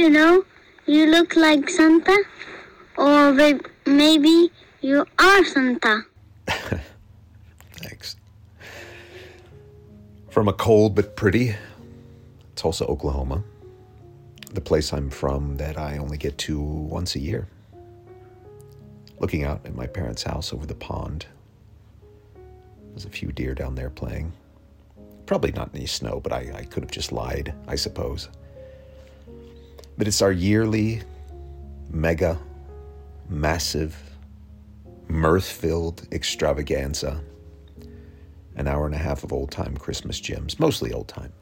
you 0.00 0.08
know, 0.08 0.42
you 0.86 1.06
look 1.06 1.36
like 1.36 1.68
Santa, 1.68 2.16
or 2.96 3.36
maybe 3.84 4.50
you 4.80 5.04
are 5.18 5.44
Santa. 5.44 6.06
Thanks. 7.72 8.16
From 10.30 10.48
a 10.48 10.54
cold 10.54 10.94
but 10.94 11.16
pretty 11.16 11.54
Tulsa, 12.56 12.86
Oklahoma, 12.86 13.44
the 14.54 14.62
place 14.62 14.94
I'm 14.94 15.10
from 15.10 15.58
that 15.58 15.76
I 15.76 15.98
only 15.98 16.16
get 16.16 16.38
to 16.48 16.58
once 16.58 17.14
a 17.14 17.20
year. 17.20 17.46
Looking 19.18 19.44
out 19.44 19.60
at 19.66 19.74
my 19.74 19.86
parents' 19.86 20.22
house 20.22 20.54
over 20.54 20.64
the 20.64 20.74
pond. 20.74 21.26
There's 22.88 23.04
a 23.04 23.10
few 23.10 23.32
deer 23.32 23.54
down 23.54 23.74
there 23.74 23.90
playing. 23.90 24.32
Probably 25.26 25.52
not 25.52 25.70
any 25.74 25.86
snow, 25.86 26.20
but 26.20 26.32
I, 26.32 26.50
I 26.54 26.64
could 26.64 26.82
have 26.82 26.90
just 26.90 27.12
lied, 27.12 27.52
I 27.68 27.76
suppose. 27.76 28.30
But 30.00 30.08
it's 30.08 30.22
our 30.22 30.32
yearly, 30.32 31.02
mega, 31.90 32.38
massive, 33.28 33.94
mirth 35.08 35.44
filled 35.44 36.08
extravaganza. 36.10 37.20
An 38.56 38.66
hour 38.66 38.86
and 38.86 38.94
a 38.94 38.98
half 38.98 39.24
of 39.24 39.32
old 39.34 39.50
time 39.50 39.76
Christmas 39.76 40.18
gems, 40.18 40.58
mostly 40.58 40.94
old 40.94 41.06
time. 41.06 41.34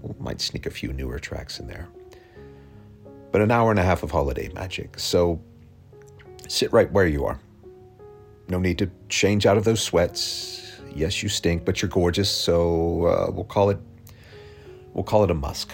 We 0.00 0.12
might 0.18 0.40
sneak 0.40 0.66
a 0.66 0.70
few 0.70 0.92
newer 0.92 1.20
tracks 1.20 1.60
in 1.60 1.68
there. 1.68 1.86
But 3.30 3.42
an 3.42 3.52
hour 3.52 3.70
and 3.70 3.78
a 3.78 3.84
half 3.84 4.02
of 4.02 4.10
holiday 4.10 4.48
magic. 4.52 4.98
So 4.98 5.40
sit 6.48 6.72
right 6.72 6.90
where 6.90 7.06
you 7.06 7.26
are. 7.26 7.38
No 8.48 8.58
need 8.58 8.78
to 8.78 8.90
change 9.08 9.46
out 9.46 9.56
of 9.56 9.62
those 9.62 9.80
sweats. 9.80 10.80
Yes, 10.92 11.22
you 11.22 11.28
stink, 11.28 11.64
but 11.64 11.80
you're 11.80 11.88
gorgeous, 11.88 12.28
so 12.28 13.06
uh, 13.06 13.30
we'll 13.30 13.44
call 13.44 13.70
it 13.70 13.78
we'll 14.94 15.04
call 15.04 15.22
it 15.22 15.30
a 15.30 15.34
musk. 15.34 15.72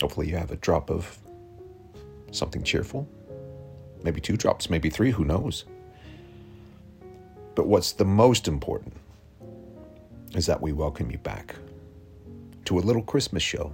Hopefully 0.00 0.28
you 0.28 0.36
have 0.36 0.50
a 0.50 0.56
drop 0.56 0.90
of 0.90 1.18
something 2.30 2.62
cheerful. 2.62 3.08
Maybe 4.02 4.20
two 4.20 4.36
drops, 4.36 4.68
maybe 4.68 4.90
three, 4.90 5.10
who 5.10 5.24
knows? 5.24 5.64
But 7.54 7.66
what's 7.66 7.92
the 7.92 8.04
most 8.04 8.48
important 8.48 8.94
is 10.34 10.46
that 10.46 10.60
we 10.60 10.72
welcome 10.72 11.10
you 11.10 11.18
back 11.18 11.54
to 12.64 12.78
a 12.78 12.80
little 12.80 13.02
Christmas 13.02 13.42
show 13.42 13.72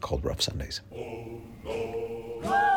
called 0.00 0.24
Rough 0.24 0.42
Sundays. 0.42 0.82
Oh, 0.94 1.40
Hallelujah. 1.64 2.67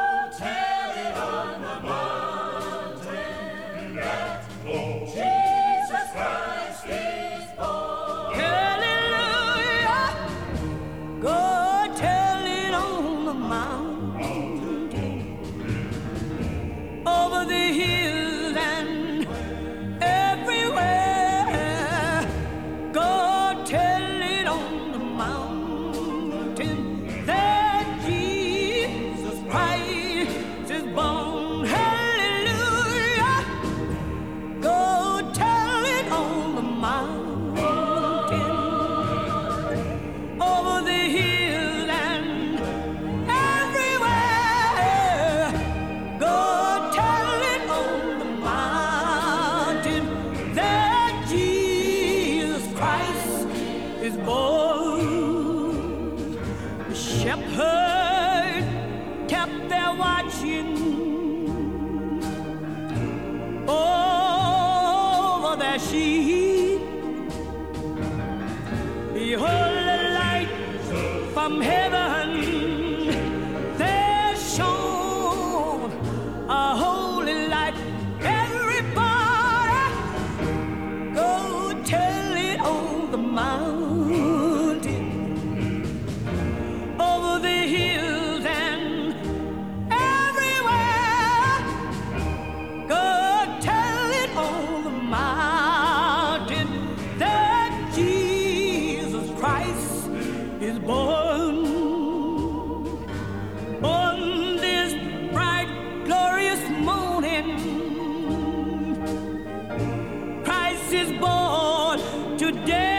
Today. 112.51 112.91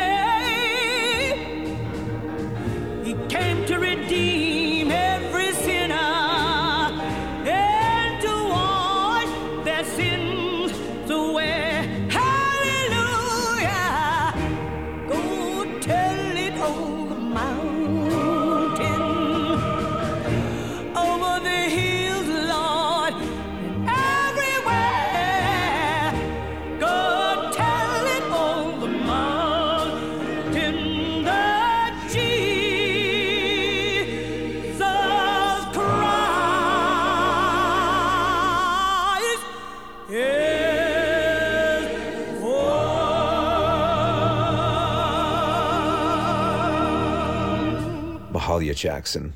Jackson, 48.82 49.32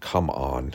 come 0.00 0.28
on. 0.28 0.74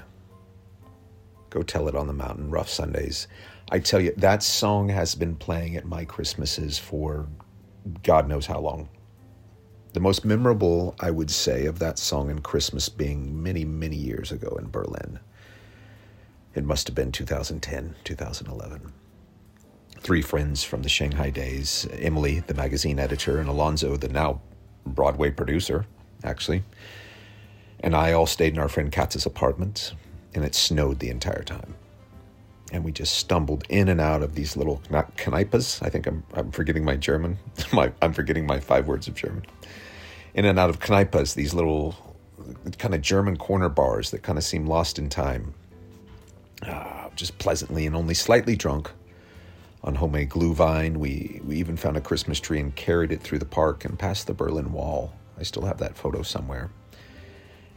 Go 1.52 1.62
tell 1.62 1.88
it 1.88 1.94
on 1.94 2.08
the 2.08 2.14
mountain, 2.14 2.50
Rough 2.50 2.68
Sundays. 2.68 3.28
I 3.70 3.78
tell 3.78 4.02
you, 4.02 4.12
that 4.18 4.42
song 4.42 4.90
has 4.90 5.14
been 5.14 5.36
playing 5.36 5.76
at 5.76 5.86
my 5.86 6.04
Christmases 6.04 6.80
for 6.80 7.28
God 8.02 8.28
knows 8.28 8.48
how 8.48 8.60
long. 8.60 8.90
The 9.94 10.00
most 10.00 10.26
memorable, 10.26 10.96
I 11.00 11.12
would 11.12 11.30
say, 11.30 11.68
of 11.68 11.78
that 11.78 12.00
song 12.00 12.32
and 12.32 12.44
Christmas 12.44 12.90
being 12.90 13.44
many, 13.44 13.64
many 13.64 13.98
years 13.98 14.32
ago 14.32 14.58
in 14.60 14.72
Berlin. 14.72 15.20
It 16.56 16.66
must 16.66 16.88
have 16.88 16.96
been 16.96 17.12
2010, 17.12 17.98
2011. 18.04 18.94
Three 20.00 20.24
friends 20.24 20.64
from 20.64 20.82
the 20.82 20.90
Shanghai 20.90 21.30
days 21.30 21.88
Emily, 21.92 22.40
the 22.40 22.56
magazine 22.56 22.98
editor, 22.98 23.38
and 23.38 23.48
Alonzo, 23.48 23.96
the 23.96 24.10
now 24.10 24.42
Broadway 24.88 25.30
producer, 25.30 25.86
actually. 26.24 26.64
And 27.86 27.96
I 27.96 28.14
all 28.14 28.26
stayed 28.26 28.54
in 28.54 28.60
our 28.60 28.68
friend 28.68 28.92
Katz's 28.92 29.28
apartment, 29.28 29.94
and 30.34 30.44
it 30.44 30.56
snowed 30.56 30.98
the 30.98 31.12
entire 31.12 31.44
time. 31.44 31.76
And 32.72 32.84
we 32.84 32.92
just 32.92 33.16
stumbled 33.16 33.64
in 33.70 33.90
and 33.90 34.02
out 34.02 34.24
of 34.24 34.34
these 34.34 34.58
little 34.58 34.82
kneipas. 34.90 35.86
I 35.86 35.90
think 35.92 36.08
I'm 36.08 36.24
I'm 36.34 36.50
forgetting 36.50 36.84
my 36.84 36.96
German. 36.96 37.38
my 37.72 37.92
I'm 38.02 38.12
forgetting 38.12 38.48
my 38.48 38.60
five 38.60 38.88
words 38.88 39.08
of 39.08 39.14
German. 39.14 39.46
In 40.34 40.46
and 40.46 40.58
out 40.58 40.72
of 40.72 40.80
kneipas, 40.80 41.36
these 41.36 41.54
little 41.54 41.96
kind 42.80 42.96
of 42.96 43.04
German 43.04 43.38
corner 43.38 43.70
bars 43.70 44.10
that 44.10 44.24
kind 44.24 44.40
of 44.40 44.44
seem 44.44 44.66
lost 44.66 44.98
in 44.98 45.08
time. 45.08 45.54
Ah, 46.64 47.10
just 47.16 47.38
pleasantly 47.38 47.86
and 47.86 47.96
only 47.96 48.16
slightly 48.16 48.56
drunk 48.56 48.90
on 49.84 49.94
homemade 49.94 50.32
glühwein. 50.32 50.98
We 50.98 51.40
we 51.46 51.58
even 51.58 51.78
found 51.78 51.98
a 51.98 52.02
Christmas 52.02 52.40
tree 52.40 52.60
and 52.60 52.76
carried 52.76 53.12
it 53.12 53.22
through 53.22 53.40
the 53.40 53.46
park 53.46 53.86
and 53.86 53.98
past 54.00 54.26
the 54.26 54.34
Berlin 54.34 54.74
Wall. 54.74 55.14
I 55.38 55.44
still 55.44 55.66
have 55.66 55.78
that 55.78 55.96
photo 55.96 56.24
somewhere. 56.24 56.72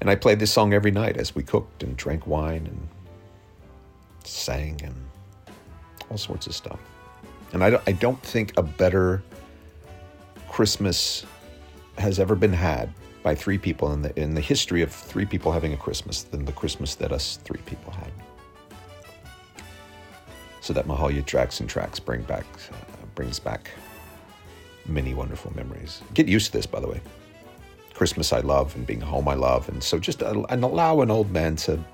And 0.00 0.08
I 0.08 0.14
played 0.14 0.38
this 0.38 0.52
song 0.52 0.72
every 0.72 0.90
night 0.90 1.16
as 1.16 1.34
we 1.34 1.42
cooked 1.42 1.82
and 1.82 1.96
drank 1.96 2.26
wine 2.26 2.66
and 2.66 2.88
sang 4.24 4.80
and 4.82 4.94
all 6.10 6.18
sorts 6.18 6.46
of 6.46 6.54
stuff. 6.54 6.78
And 7.52 7.64
I 7.64 7.70
don't, 7.70 7.82
I 7.86 7.92
don't 7.92 8.22
think 8.22 8.52
a 8.56 8.62
better 8.62 9.22
Christmas 10.48 11.24
has 11.96 12.18
ever 12.18 12.34
been 12.34 12.52
had 12.52 12.92
by 13.22 13.34
three 13.34 13.58
people 13.58 13.92
in 13.92 14.02
the 14.02 14.18
in 14.20 14.34
the 14.34 14.40
history 14.40 14.82
of 14.82 14.92
three 14.92 15.26
people 15.26 15.50
having 15.50 15.72
a 15.72 15.76
Christmas 15.76 16.22
than 16.22 16.44
the 16.44 16.52
Christmas 16.52 16.94
that 16.96 17.12
us 17.12 17.38
three 17.44 17.60
people 17.66 17.92
had. 17.92 18.12
So 20.60 20.72
that 20.72 20.86
Mahalia 20.86 21.24
Jackson 21.24 21.66
tracks 21.66 21.98
bring 21.98 22.22
back 22.22 22.44
uh, 22.70 23.06
brings 23.14 23.38
back 23.38 23.70
many 24.86 25.14
wonderful 25.14 25.52
memories. 25.56 26.02
Get 26.14 26.28
used 26.28 26.46
to 26.46 26.52
this, 26.52 26.66
by 26.66 26.80
the 26.80 26.88
way. 26.88 27.00
Christmas 27.98 28.32
I 28.32 28.38
love 28.38 28.76
and 28.76 28.86
being 28.86 29.00
home 29.00 29.26
I 29.26 29.34
love, 29.34 29.68
and 29.68 29.82
so 29.82 29.98
just 29.98 30.22
uh, 30.22 30.44
and 30.50 30.62
allow 30.62 31.00
an 31.00 31.10
old 31.10 31.32
man 31.32 31.56
to 31.56 31.84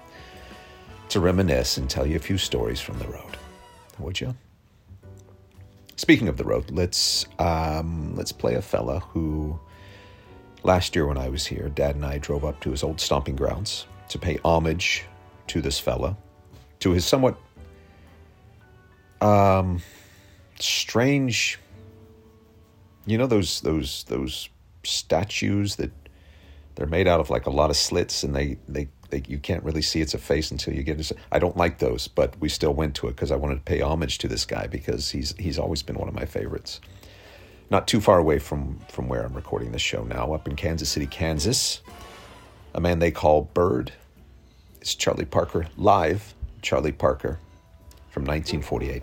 to 1.09 1.19
reminisce 1.19 1.79
and 1.79 1.89
tell 1.89 2.07
you 2.07 2.17
a 2.17 2.19
few 2.19 2.37
stories 2.37 2.79
from 2.79 2.99
the 2.99 3.09
road, 3.09 3.39
would 3.99 4.21
you? 4.21 4.35
Speaking 5.97 6.29
of 6.29 6.37
the 6.37 6.45
road, 6.45 6.71
let's 6.71 7.25
um, 7.39 8.15
let's 8.17 8.33
play 8.33 8.55
a 8.55 8.61
fella 8.61 9.01
who 9.01 9.59
last 10.63 10.95
year 10.95 11.07
when 11.07 11.17
I 11.17 11.31
was 11.31 11.47
here, 11.47 11.71
Dad 11.71 11.95
and 11.95 12.05
I 12.05 12.19
drove 12.19 12.45
up 12.45 12.61
to 12.61 12.71
his 12.71 12.83
old 12.83 13.01
stomping 13.01 13.35
grounds 13.35 13.87
to 14.11 14.19
pay 14.19 14.39
homage 14.45 15.07
to 15.47 15.63
this 15.63 15.79
fella, 15.79 16.19
to 16.81 16.91
his 16.91 17.07
somewhat 17.07 17.39
um, 19.23 19.81
strange. 20.61 21.59
You 23.07 23.17
know 23.17 23.27
those 23.27 23.63
those 23.63 24.05
those 24.05 24.51
statues 24.87 25.77
that 25.77 25.91
they're 26.75 26.87
made 26.87 27.07
out 27.07 27.21
of 27.21 27.31
like 27.31 27.47
a 27.47 27.51
lot 27.51 27.71
of 27.71 27.77
slits 27.77 28.23
and 28.23 28.35
they 28.35 28.59
they, 28.69 28.89
they 29.11 29.23
you 29.29 29.39
can't 29.39 29.63
really 29.63 29.83
see 29.83 30.01
it's 30.01 30.15
a 30.15 30.19
face 30.19 30.51
until 30.51 30.75
you 30.75 30.83
get 30.83 30.99
it. 30.99 31.13
I 31.31 31.39
don't 31.39 31.57
like 31.57 31.79
those, 31.79 32.09
but 32.09 32.39
we 32.41 32.49
still 32.49 32.75
went 32.75 32.95
to 32.97 33.09
it 33.09 33.13
because 33.17 33.31
I 33.31 33.37
wanted 33.37 33.57
to 33.57 33.61
pay 33.63 33.81
homage 33.81 34.19
to 34.19 34.29
this 34.29 34.45
guy 34.45 34.67
because 34.67 35.11
he's 35.11 35.35
he's 35.39 35.59
always 35.59 35.83
been 35.83 35.97
one 35.99 36.09
of 36.09 36.15
my 36.15 36.25
favorites. 36.25 36.81
Not 37.71 37.87
too 37.89 38.01
far 38.01 38.19
away 38.19 38.39
from 38.39 38.81
from 38.89 39.09
where 39.09 39.23
I'm 39.23 39.35
recording 39.35 39.73
this 39.73 39.83
show 39.83 40.05
now, 40.05 40.33
up 40.33 40.49
in 40.49 40.57
Kansas 40.57 40.89
City, 40.89 41.07
Kansas. 41.07 41.81
A 42.75 42.81
man 42.81 42.99
they 42.99 43.13
call 43.13 43.43
Bird. 43.55 43.93
It's 44.81 44.95
Charlie 44.95 45.25
Parker 45.25 45.67
live. 45.77 46.35
Charlie 46.61 46.93
Parker 46.93 47.39
from 48.11 48.25
1948. 48.25 49.03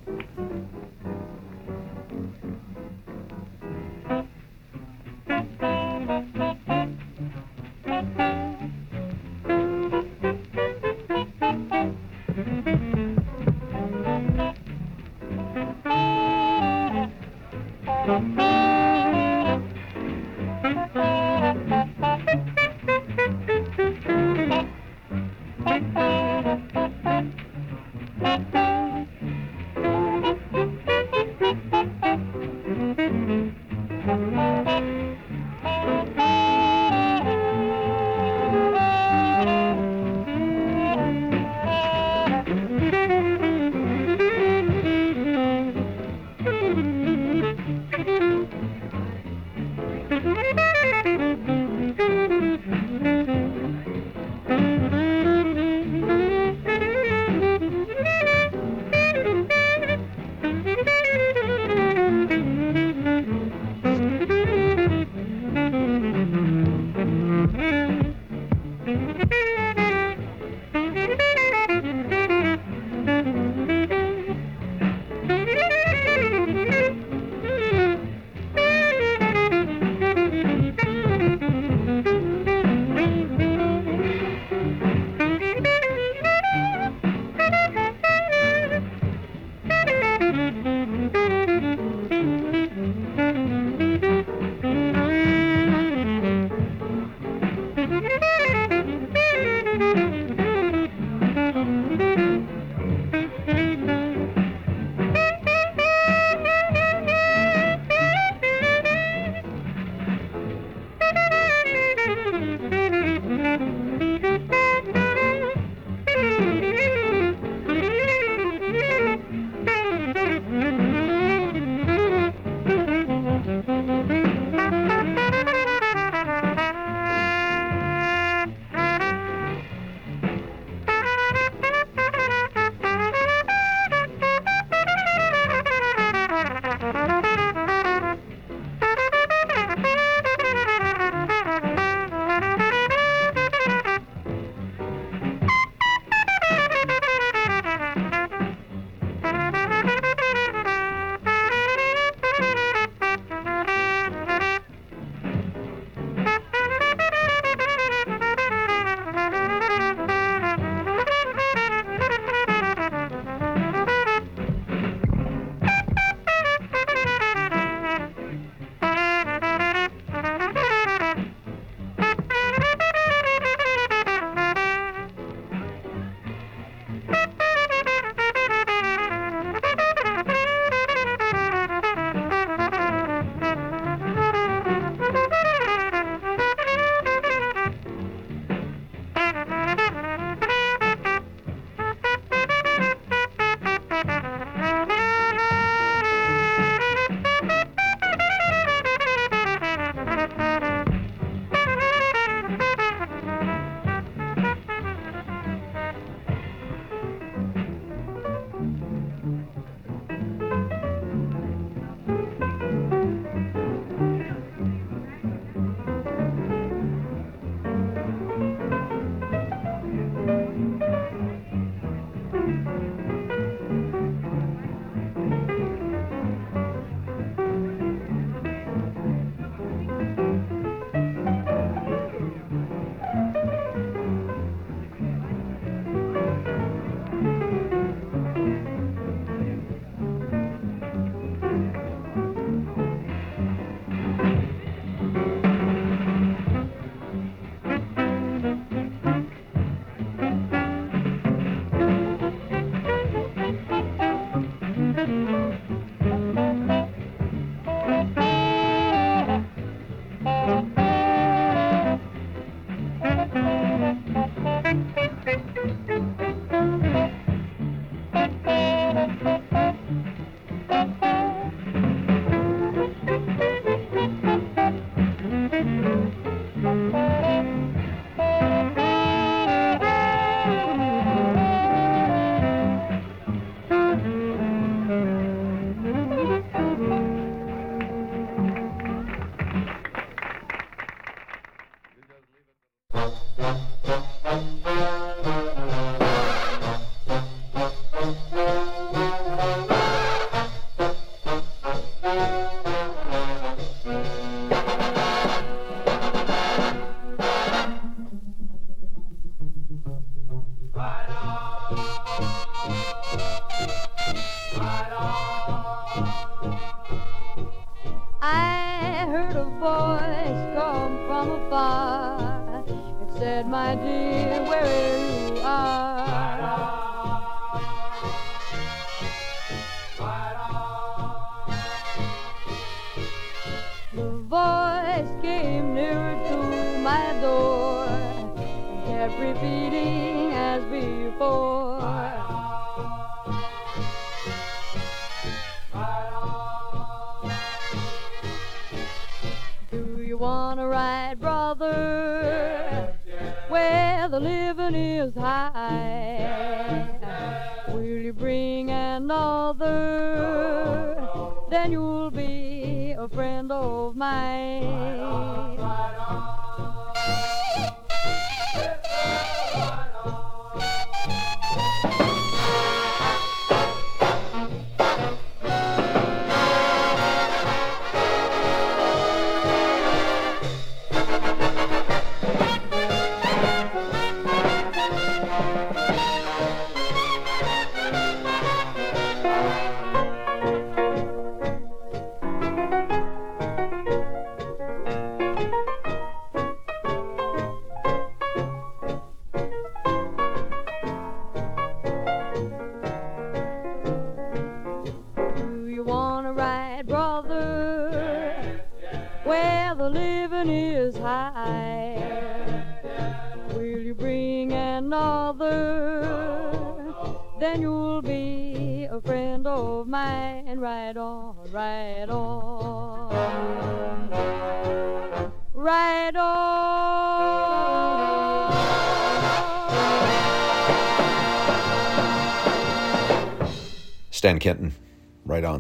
A 363.62 363.94
friend 363.94 365.51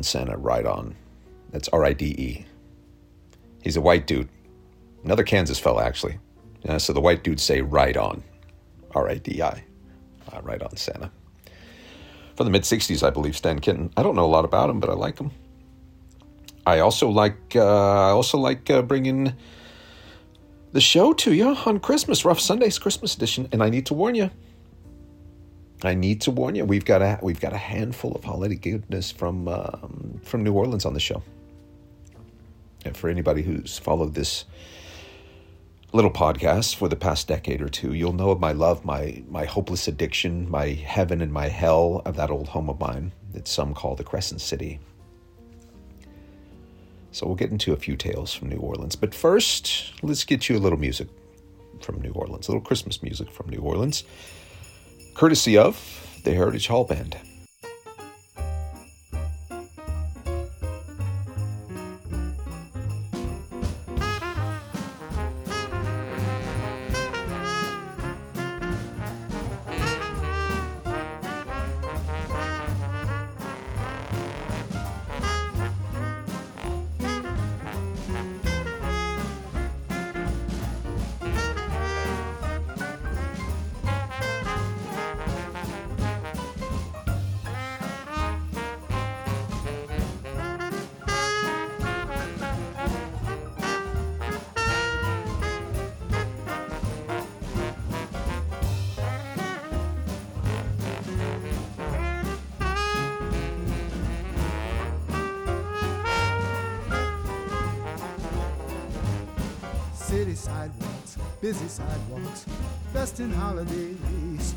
Santa, 0.03 0.37
right 0.37 0.65
on. 0.65 0.95
That's 1.51 1.67
R 1.69 1.85
I 1.85 1.93
D 1.93 2.05
E. 2.05 2.45
He's 3.63 3.77
a 3.77 3.81
white 3.81 4.07
dude. 4.07 4.29
Another 5.03 5.23
Kansas 5.23 5.59
fella, 5.59 5.83
actually. 5.83 6.19
Yeah, 6.63 6.77
so 6.77 6.93
the 6.93 7.01
white 7.01 7.23
dudes 7.23 7.43
say 7.43 7.61
Ride 7.61 7.97
on. 7.97 8.23
R 8.95 9.09
I 9.09 9.15
D 9.15 9.41
I. 9.41 9.63
Uh, 10.31 10.41
right 10.41 10.61
on 10.61 10.75
Santa. 10.77 11.11
From 12.35 12.45
the 12.45 12.51
mid 12.51 12.63
60s, 12.63 13.05
I 13.05 13.09
believe, 13.09 13.35
Stan 13.35 13.59
Kenton. 13.59 13.91
I 13.97 14.03
don't 14.03 14.15
know 14.15 14.25
a 14.25 14.27
lot 14.27 14.45
about 14.45 14.69
him, 14.69 14.79
but 14.79 14.89
I 14.89 14.93
like 14.93 15.19
him. 15.19 15.31
I 16.65 16.79
also 16.79 17.09
like 17.09 17.55
uh, 17.55 18.07
I 18.07 18.11
also 18.11 18.37
like 18.37 18.69
uh, 18.69 18.81
bringing 18.81 19.33
the 20.71 20.81
show 20.81 21.13
to 21.13 21.33
you 21.33 21.55
on 21.65 21.79
Christmas, 21.79 22.23
Rough 22.23 22.39
Sundays 22.39 22.77
Christmas 22.79 23.15
edition, 23.15 23.49
and 23.51 23.63
I 23.63 23.69
need 23.69 23.85
to 23.87 23.93
warn 23.93 24.15
you. 24.15 24.29
I 25.83 25.95
need 25.95 26.21
to 26.21 26.31
warn 26.31 26.55
you. 26.55 26.65
We've 26.65 26.85
got 26.85 27.01
a 27.01 27.19
we've 27.21 27.39
got 27.39 27.53
a 27.53 27.57
handful 27.57 28.13
of 28.13 28.23
holiday 28.23 28.55
goodness 28.55 29.11
from 29.11 29.47
um, 29.47 30.21
from 30.23 30.43
New 30.43 30.53
Orleans 30.53 30.85
on 30.85 30.93
the 30.93 30.99
show. 30.99 31.23
And 32.85 32.95
for 32.95 33.09
anybody 33.09 33.41
who's 33.41 33.77
followed 33.77 34.13
this 34.13 34.45
little 35.93 36.11
podcast 36.11 36.75
for 36.75 36.87
the 36.87 36.95
past 36.95 37.27
decade 37.27 37.61
or 37.61 37.69
two, 37.69 37.93
you'll 37.93 38.13
know 38.13 38.31
of 38.31 38.39
my 38.39 38.51
love, 38.51 38.85
my 38.85 39.23
my 39.27 39.45
hopeless 39.45 39.87
addiction, 39.87 40.49
my 40.49 40.67
heaven 40.67 41.21
and 41.21 41.33
my 41.33 41.47
hell 41.47 42.01
of 42.05 42.15
that 42.15 42.29
old 42.29 42.47
home 42.49 42.69
of 42.69 42.79
mine 42.79 43.11
that 43.33 43.47
some 43.47 43.73
call 43.73 43.95
the 43.95 44.03
Crescent 44.03 44.41
City. 44.41 44.79
So 47.11 47.25
we'll 47.25 47.35
get 47.35 47.51
into 47.51 47.73
a 47.73 47.77
few 47.77 47.97
tales 47.97 48.33
from 48.33 48.49
New 48.49 48.57
Orleans. 48.57 48.95
But 48.95 49.13
first, 49.13 49.93
let's 50.01 50.23
get 50.23 50.47
you 50.47 50.57
a 50.57 50.59
little 50.59 50.79
music 50.79 51.09
from 51.81 52.01
New 52.01 52.11
Orleans, 52.11 52.47
a 52.47 52.51
little 52.51 52.65
Christmas 52.65 53.03
music 53.03 53.29
from 53.31 53.49
New 53.49 53.59
Orleans, 53.59 54.05
courtesy 55.21 55.55
of 55.55 56.19
the 56.23 56.33
Heritage 56.33 56.65
Hall 56.65 56.83
Band. 56.83 57.15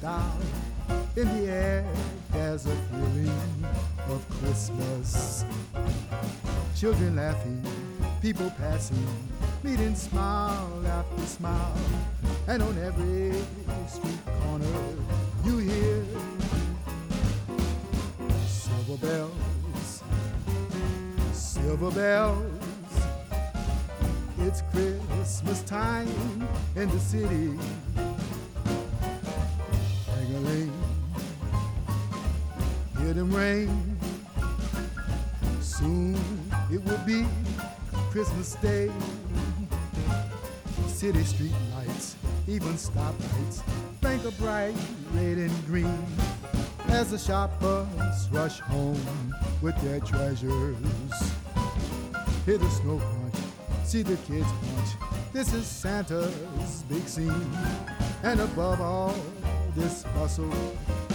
In 0.05 0.11
the 1.17 1.51
air, 1.51 1.83
there's 2.31 2.67
a 2.67 2.77
feeling 2.93 3.65
of 4.11 4.23
Christmas. 4.39 5.47
Children 6.77 7.17
laughing, 7.17 7.65
people 8.21 8.53
passing, 8.59 9.07
meeting 9.63 9.95
smile 9.95 10.83
after 10.87 11.23
smile. 11.23 11.75
and 12.49 12.63
on 12.63 12.77
every 12.85 13.33
street 13.89 14.21
corner 14.43 14.67
you 15.43 15.57
hear 15.57 16.05
silver 18.47 18.99
bells, 19.07 20.03
silver 21.33 21.91
bells. 21.93 22.61
It's 24.41 24.61
Christmas 24.71 25.63
time 25.63 26.09
in 26.77 26.91
the 26.91 27.01
city. 27.01 27.59
Ring. 33.35 33.99
Soon 35.61 36.15
it 36.71 36.83
will 36.85 37.05
be 37.05 37.27
Christmas 38.11 38.55
Day. 38.57 38.91
City 40.87 41.25
street 41.25 41.53
lights, 41.75 42.17
even 42.47 42.75
stoplights, 42.75 43.63
blink 44.01 44.25
a 44.25 44.31
bright 44.43 44.75
red 45.13 45.39
and 45.39 45.67
green 45.67 46.07
as 46.89 47.11
the 47.11 47.19
shoppers 47.19 48.29
rush 48.31 48.61
home 48.61 49.35
with 49.61 49.77
their 49.83 50.01
treasures. 50.01 50.77
Hear 52.47 52.59
the 52.59 52.71
snow 52.71 52.99
crunch, 52.99 53.35
see 53.85 54.03
the 54.03 54.17
kids 54.29 54.47
punch. 54.47 54.91
This 55.33 55.53
is 55.53 55.67
Santa's 55.67 56.85
big 56.89 57.07
scene. 57.09 57.51
And 58.23 58.41
above 58.41 58.81
all 58.81 59.15
this 59.75 60.05
bustle, 60.15 60.55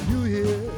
you 0.10 0.24
hear 0.24 0.72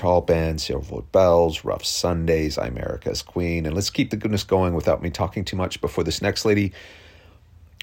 Hall 0.00 0.20
Band, 0.20 0.58
Silverwood 0.58 1.10
Bells, 1.12 1.64
Rough 1.64 1.84
Sundays, 1.84 2.58
I'm 2.58 2.76
America's 2.76 3.22
Queen. 3.22 3.66
And 3.66 3.74
let's 3.74 3.90
keep 3.90 4.10
the 4.10 4.16
goodness 4.16 4.44
going 4.44 4.74
without 4.74 5.02
me 5.02 5.10
talking 5.10 5.44
too 5.44 5.56
much 5.56 5.80
before 5.80 6.04
this 6.04 6.22
next 6.22 6.44
lady. 6.44 6.72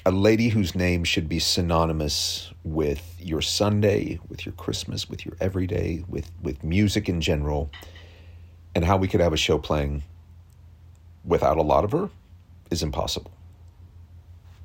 A 0.06 0.12
lady 0.12 0.50
whose 0.50 0.74
name 0.74 1.04
should 1.04 1.30
be 1.30 1.40
synonymous 1.40 2.52
with 2.64 3.16
your 3.20 3.42
Sunday, 3.42 4.20
with 4.30 4.46
your 4.46 4.54
Christmas, 4.54 5.10
with 5.10 5.26
your 5.26 5.36
everyday, 5.40 6.04
with, 6.08 6.32
with 6.42 6.64
music 6.64 7.08
in 7.08 7.22
general, 7.22 7.70
and 8.74 8.84
how 8.84 8.98
we 8.98 9.08
could 9.08 9.20
have 9.20 9.34
a 9.34 9.38
show 9.38 9.58
playing 9.58 10.04
without 11.24 11.58
a 11.58 11.62
lot 11.62 11.84
of 11.84 11.92
her 11.92 12.10
is 12.72 12.82
impossible. 12.82 13.32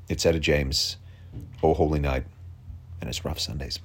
It's 0.08 0.24
Etta 0.24 0.38
James, 0.38 0.96
Oh 1.62 1.74
Holy 1.74 1.98
Night, 1.98 2.24
and 3.00 3.10
it's 3.10 3.24
Rough 3.24 3.40
Sundays. 3.40 3.78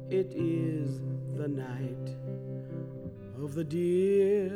It 0.10 0.34
is 0.36 1.02
the 1.38 1.48
night 1.48 2.16
of 3.42 3.54
the 3.54 3.64
dear 3.64 4.50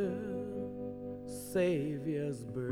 Savior's 1.25 2.43
birth. 2.43 2.65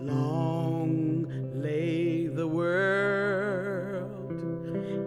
Long 0.00 1.26
lay 1.54 2.26
the 2.26 2.46
world 2.46 4.32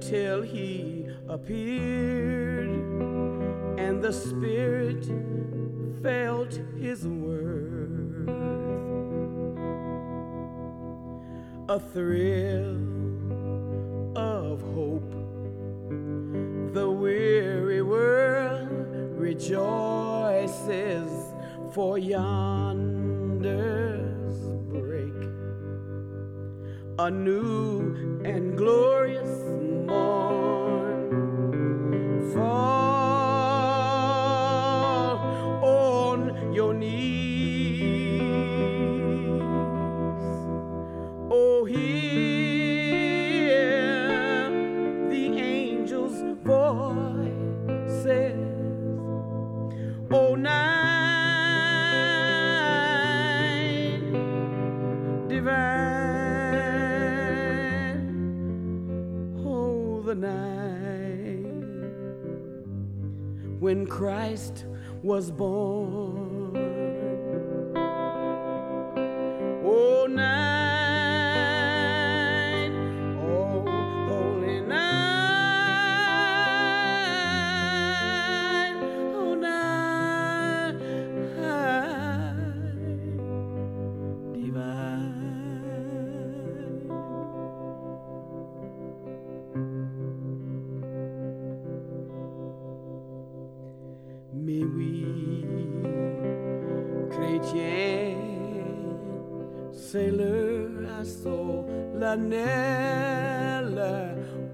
till 0.00 0.42
he 0.42 1.06
appeared 1.28 2.77
the 4.00 4.12
spirit 4.12 5.04
felt 6.02 6.60
his 6.78 7.06
worth. 7.06 8.28
A 11.68 11.80
thrill 11.80 12.76
of 14.16 14.62
hope. 14.62 15.12
The 16.74 16.88
weary 16.88 17.82
world 17.82 18.68
rejoices 19.18 21.10
for 21.72 21.98
yonder's 21.98 22.38
break. 24.70 25.12
A 27.00 27.10
new 27.10 28.22
and 28.24 28.56
glorious 28.56 29.44
morn. 29.86 31.10
Fall 32.32 32.77
night 60.18 61.48
when 63.60 63.86
Christ 63.86 64.64
was 65.02 65.30
born. 65.30 66.37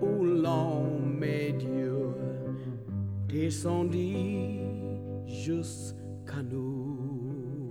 Où 0.00 0.24
l'homme 0.24 1.22
est 1.22 1.52
Dieu 1.52 2.08
descendit 3.28 4.60
jusqu'à 5.26 6.42
nous. 6.50 7.70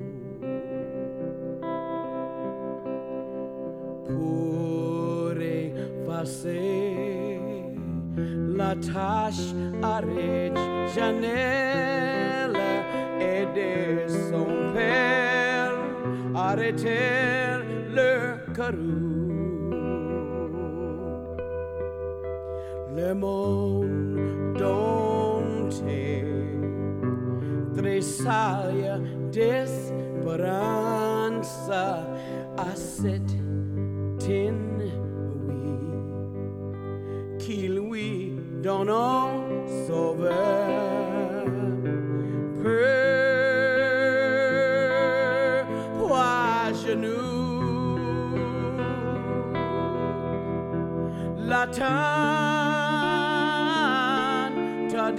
Pour 4.07 5.33
effacer 5.41 6.53
la 8.55 8.75
tâche 8.75 9.53
originelle 9.83 10.53
et 13.19 13.45
de 13.57 14.07
son 14.07 14.73
père 14.73 15.73
arrêter 16.35 17.52
tressaille 28.23 28.89
d'espérance 29.31 29.99
à 31.69 32.75
cette 32.75 33.33
inouïe 34.25 34.91
qui 37.39 37.67
lui 37.67 38.33
donne 38.61 38.89
un 38.89 39.43
sauveur. 39.87 40.33
Peu 42.61 42.85
à 46.13 46.71
genoux, 46.71 47.97
l'attente 51.37 52.23
ta 54.93 55.11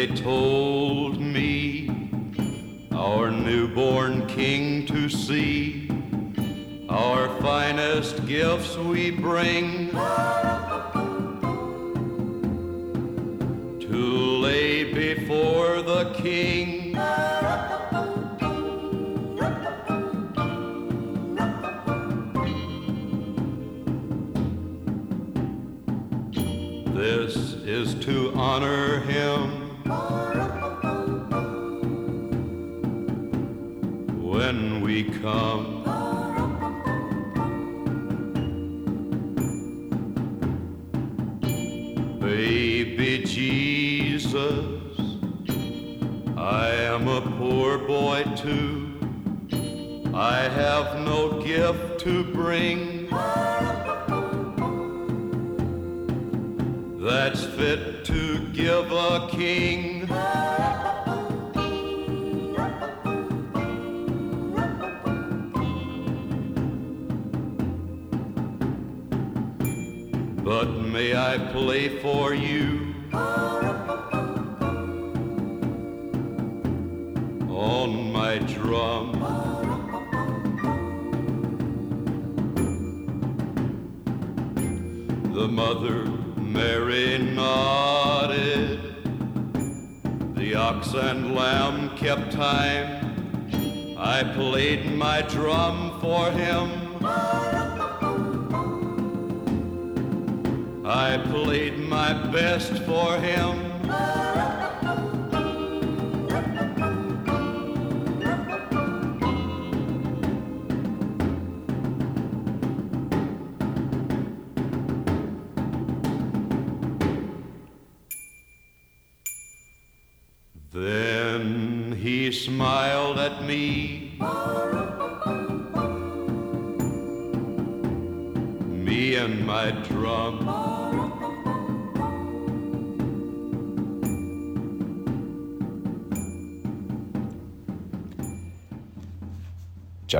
they 0.00 0.06
told 0.06 0.49
that's 57.00 57.46
fit 57.46 58.04
to 58.04 58.46
give 58.48 58.92
a 58.92 59.26
king. 59.30 60.06
But 70.44 70.68
may 70.92 71.16
I 71.16 71.38
play 71.52 72.00
for 72.00 72.34
you 72.34 72.94
on 77.48 78.12
my 78.12 78.36
drum? 78.40 79.12
The 85.32 85.48
mother 85.48 86.19
Mary 86.52 87.16
nodded. 87.18 88.80
The 90.34 90.56
ox 90.56 90.94
and 90.94 91.32
lamb 91.32 91.96
kept 91.96 92.32
time. 92.32 93.96
I 93.96 94.24
played 94.34 94.92
my 94.96 95.22
drum 95.22 96.00
for 96.00 96.28
him. 96.32 96.98
I 100.84 101.18
played 101.30 101.78
my 101.78 102.14
best 102.32 102.72
for 102.82 103.16
him. 103.18 103.69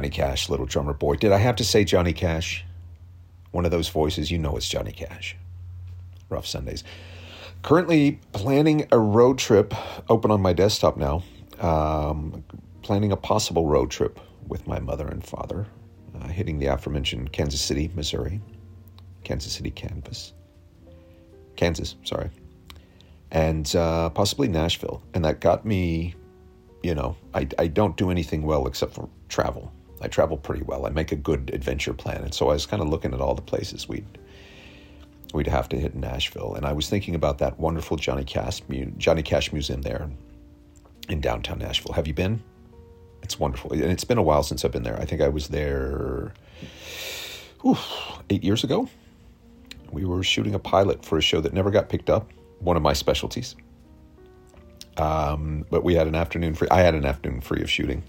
Johnny 0.01 0.09
Cash, 0.09 0.49
Little 0.49 0.65
Drummer 0.65 0.95
Boy. 0.95 1.17
Did 1.17 1.31
I 1.31 1.37
have 1.37 1.57
to 1.57 1.65
say 1.65 1.85
Johnny 1.85 2.15
Cash? 2.15 2.65
One 3.51 3.67
of 3.67 3.71
those 3.71 3.91
voices, 3.91 4.31
you 4.31 4.39
know 4.39 4.57
it's 4.57 4.67
Johnny 4.67 4.93
Cash. 4.93 5.37
Rough 6.31 6.47
Sundays. 6.47 6.85
Currently 7.63 8.19
planning 8.33 8.89
a 8.93 8.99
road 8.99 9.37
trip, 9.37 9.75
open 10.09 10.31
on 10.31 10.41
my 10.41 10.55
desktop 10.55 10.97
now. 10.97 11.23
Um, 11.59 12.43
planning 12.81 13.13
a 13.13 13.17
possible 13.19 13.67
road 13.67 13.91
trip 13.91 14.19
with 14.49 14.67
my 14.67 14.79
mother 14.79 15.07
and 15.07 15.23
father, 15.23 15.67
uh, 16.19 16.29
hitting 16.29 16.59
the 16.59 16.69
aforementioned 16.69 17.33
Kansas 17.33 17.61
City, 17.61 17.91
Missouri, 17.95 18.41
Kansas 19.23 19.53
City 19.53 19.71
Kansas, 19.71 20.33
Kansas, 21.57 21.97
sorry, 22.05 22.31
and 23.33 23.77
uh, 23.77 24.09
possibly 24.09 24.49
Nashville. 24.49 25.03
And 25.13 25.27
that 25.27 25.41
got 25.41 25.67
me, 25.67 26.15
you 26.83 26.95
know, 26.95 27.19
I, 27.35 27.47
I 27.59 27.67
don't 27.67 27.99
do 27.99 28.11
anything 28.11 28.45
well 28.45 28.67
except 28.67 28.95
for 28.95 29.07
travel. 29.29 29.71
I 30.01 30.09
travel 30.09 30.37
pretty 30.37 30.63
well. 30.63 30.87
I 30.87 30.91
make 30.91 31.13
a 31.13 31.17
good 31.17 31.51
adventure 31.53 31.93
plan, 31.93 32.23
and 32.23 32.35
so 32.35 32.49
I 32.49 32.55
was 32.55 32.67
kind 32.67 32.83
of 32.83 32.89
looking 32.89 33.15
at 33.15 33.21
all 33.21 33.35
the 33.35 33.43
places 33.43 33.89
we'd 33.89 34.07
we'd 35.33 35.47
have 35.47 35.69
to 35.69 35.79
hit 35.79 35.95
in 35.95 36.01
Nashville, 36.01 36.55
and 36.55 36.67
I 36.67 36.73
was 36.73 36.89
thinking 36.89 37.15
about 37.15 37.39
that 37.39 37.59
wonderful 37.59 37.97
Johnny 37.97 38.25
Cash 38.25 38.63
Johnny 38.97 39.23
Cash 39.23 39.53
Museum 39.53 39.83
there 39.83 40.11
in 41.09 41.21
downtown 41.21 41.59
Nashville. 41.59 41.95
Have 41.95 42.07
you 42.07 42.15
been? 42.15 42.43
It's 43.23 43.39
wonderful, 43.39 43.73
and 43.73 43.83
it's 43.85 44.05
been 44.05 44.19
a 44.19 44.23
while 44.23 44.43
since 44.43 44.65
I've 44.65 44.73
been 44.73 44.83
there. 44.83 44.99
I 44.99 45.05
think 45.05 45.21
I 45.21 45.29
was 45.29 45.49
there 45.49 46.33
whew, 47.63 47.77
eight 48.31 48.43
years 48.43 48.65
ago. 48.65 48.89
We 49.93 50.05
were 50.05 50.23
shooting 50.23 50.55
a 50.55 50.59
pilot 50.59 51.05
for 51.05 51.19
a 51.19 51.21
show 51.21 51.41
that 51.41 51.53
never 51.53 51.71
got 51.71 51.89
picked 51.89 52.11
up. 52.11 52.31
One 52.61 52.77
of 52.77 52.83
my 52.83 52.93
specialties. 52.93 53.57
Um, 54.97 55.65
but 55.71 55.83
we 55.83 55.95
had 55.95 56.07
an 56.07 56.15
afternoon 56.15 56.55
free. 56.55 56.69
I 56.71 56.81
had 56.81 56.95
an 56.95 57.05
afternoon 57.05 57.41
free 57.41 57.63
of 57.63 57.71
shooting. 57.71 58.03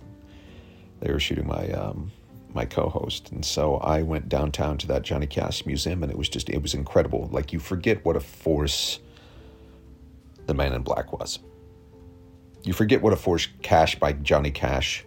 They 1.01 1.11
were 1.11 1.19
shooting 1.19 1.47
my 1.47 1.69
um, 1.71 2.11
my 2.53 2.65
co-host, 2.65 3.31
and 3.31 3.43
so 3.43 3.77
I 3.77 4.03
went 4.03 4.29
downtown 4.29 4.77
to 4.79 4.87
that 4.87 5.01
Johnny 5.01 5.27
Cash 5.27 5.65
museum, 5.65 6.03
and 6.03 6.11
it 6.11 6.17
was 6.17 6.29
just 6.29 6.49
it 6.49 6.61
was 6.61 6.73
incredible. 6.73 7.27
Like 7.31 7.51
you 7.51 7.59
forget 7.59 8.05
what 8.05 8.15
a 8.15 8.19
force 8.19 8.99
the 10.45 10.53
Man 10.53 10.73
in 10.73 10.83
Black 10.83 11.11
was. 11.11 11.39
You 12.63 12.73
forget 12.73 13.01
what 13.01 13.13
a 13.13 13.15
force 13.15 13.47
Cash 13.63 13.99
by 13.99 14.13
Johnny 14.13 14.51
Cash, 14.51 15.03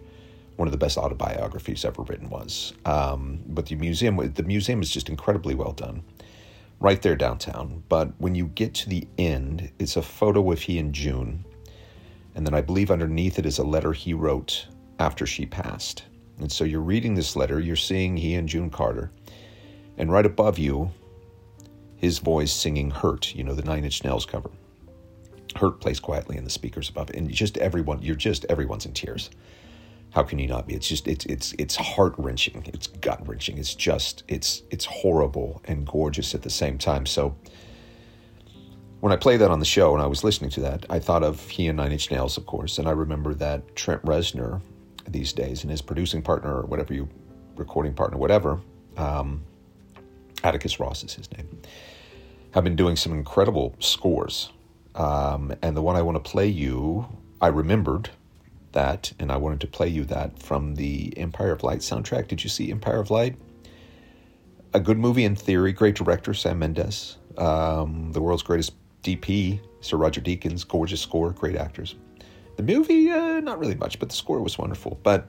one 0.57 0.67
of 0.67 0.73
the 0.73 0.77
best 0.77 0.97
autobiographies 0.97 1.85
ever 1.85 2.01
written, 2.03 2.29
was. 2.29 2.73
Um, 2.83 3.41
but 3.47 3.67
the 3.67 3.75
museum, 3.75 4.17
the 4.33 4.43
museum 4.43 4.81
is 4.81 4.89
just 4.89 5.07
incredibly 5.07 5.55
well 5.55 5.71
done, 5.71 6.03
right 6.81 7.01
there 7.01 7.15
downtown. 7.15 7.83
But 7.87 8.11
when 8.17 8.35
you 8.35 8.47
get 8.47 8.73
to 8.75 8.89
the 8.89 9.07
end, 9.17 9.71
it's 9.79 9.95
a 9.95 10.01
photo 10.01 10.51
of 10.51 10.61
he 10.61 10.77
and 10.77 10.93
June, 10.93 11.45
and 12.33 12.45
then 12.45 12.53
I 12.53 12.59
believe 12.59 12.91
underneath 12.91 13.39
it 13.39 13.45
is 13.45 13.59
a 13.59 13.63
letter 13.63 13.93
he 13.93 14.13
wrote 14.13 14.67
after 14.99 15.25
she 15.25 15.45
passed. 15.45 16.03
And 16.39 16.51
so 16.51 16.63
you're 16.63 16.81
reading 16.81 17.15
this 17.15 17.35
letter, 17.35 17.59
you're 17.59 17.75
seeing 17.75 18.17
he 18.17 18.35
and 18.35 18.47
June 18.47 18.69
Carter, 18.69 19.11
and 19.97 20.11
right 20.11 20.25
above 20.25 20.57
you, 20.57 20.91
his 21.95 22.19
voice 22.19 22.51
singing 22.51 22.91
Hurt, 22.91 23.33
you 23.33 23.43
know, 23.43 23.53
the 23.53 23.63
Nine 23.63 23.85
Inch 23.85 24.03
Nails 24.03 24.25
cover. 24.25 24.49
Hurt 25.55 25.79
plays 25.79 25.99
quietly 25.99 26.37
in 26.37 26.43
the 26.43 26.49
speakers 26.49 26.89
above, 26.89 27.09
and 27.11 27.29
just 27.31 27.57
everyone, 27.57 28.01
you're 28.01 28.15
just 28.15 28.45
everyone's 28.49 28.85
in 28.85 28.93
tears. 28.93 29.29
How 30.11 30.23
can 30.23 30.39
you 30.39 30.47
not 30.47 30.67
be? 30.67 30.75
It's 30.75 30.87
just 30.87 31.07
it's 31.07 31.25
it's 31.25 31.53
it's 31.57 31.75
heart 31.75 32.13
wrenching. 32.17 32.63
It's 32.73 32.87
gut 32.87 33.25
wrenching. 33.27 33.57
It's 33.57 33.73
just 33.73 34.23
it's 34.27 34.63
it's 34.69 34.85
horrible 34.85 35.61
and 35.65 35.85
gorgeous 35.87 36.35
at 36.35 36.41
the 36.41 36.49
same 36.49 36.77
time. 36.77 37.05
So 37.05 37.35
when 38.99 39.11
I 39.11 39.17
played 39.17 39.41
that 39.41 39.51
on 39.51 39.59
the 39.59 39.65
show 39.65 39.93
and 39.93 40.01
I 40.01 40.07
was 40.07 40.23
listening 40.23 40.51
to 40.51 40.61
that, 40.61 40.85
I 40.89 40.99
thought 40.99 41.23
of 41.23 41.49
he 41.49 41.67
and 41.67 41.77
Nine 41.77 41.91
Inch 41.91 42.11
Nails, 42.11 42.37
of 42.37 42.45
course, 42.45 42.77
and 42.77 42.87
I 42.87 42.91
remember 42.91 43.33
that 43.35 43.75
Trent 43.75 44.03
Reznor 44.03 44.61
these 45.07 45.33
days 45.33 45.61
and 45.63 45.71
his 45.71 45.81
producing 45.81 46.21
partner 46.21 46.61
or 46.61 46.65
whatever 46.65 46.93
you 46.93 47.07
recording 47.55 47.93
partner, 47.93 48.17
whatever, 48.17 48.59
um, 48.97 49.43
Atticus 50.43 50.79
Ross 50.79 51.03
is 51.03 51.13
his 51.13 51.31
name, 51.31 51.61
have 52.51 52.63
been 52.63 52.75
doing 52.75 52.95
some 52.95 53.13
incredible 53.13 53.75
scores. 53.79 54.51
Um, 54.95 55.53
and 55.61 55.75
the 55.75 55.81
one 55.81 55.95
I 55.95 56.01
want 56.01 56.23
to 56.23 56.29
play 56.31 56.47
you, 56.47 57.07
I 57.41 57.47
remembered 57.47 58.09
that, 58.71 59.11
and 59.19 59.31
I 59.31 59.37
wanted 59.37 59.61
to 59.61 59.67
play 59.67 59.87
you 59.87 60.05
that 60.05 60.39
from 60.41 60.75
the 60.75 61.13
Empire 61.17 61.51
of 61.51 61.63
Light 61.63 61.79
soundtrack. 61.79 62.27
Did 62.27 62.43
you 62.43 62.49
see 62.49 62.71
Empire 62.71 62.99
of 62.99 63.09
Light? 63.09 63.35
A 64.73 64.79
good 64.79 64.97
movie 64.97 65.23
in 65.23 65.35
theory, 65.35 65.71
great 65.73 65.95
director, 65.95 66.33
Sam 66.33 66.59
Mendes, 66.59 67.17
um, 67.37 68.11
the 68.11 68.21
world's 68.21 68.43
greatest 68.43 68.73
DP, 69.03 69.59
Sir 69.81 69.97
Roger 69.97 70.21
Deakins, 70.21 70.67
gorgeous 70.67 71.01
score, 71.01 71.31
great 71.31 71.55
actors. 71.55 71.95
The 72.55 72.63
movie, 72.63 73.09
uh, 73.11 73.41
not 73.41 73.59
really 73.59 73.75
much, 73.75 73.99
but 73.99 74.09
the 74.09 74.15
score 74.15 74.41
was 74.41 74.57
wonderful. 74.57 74.99
But 75.03 75.27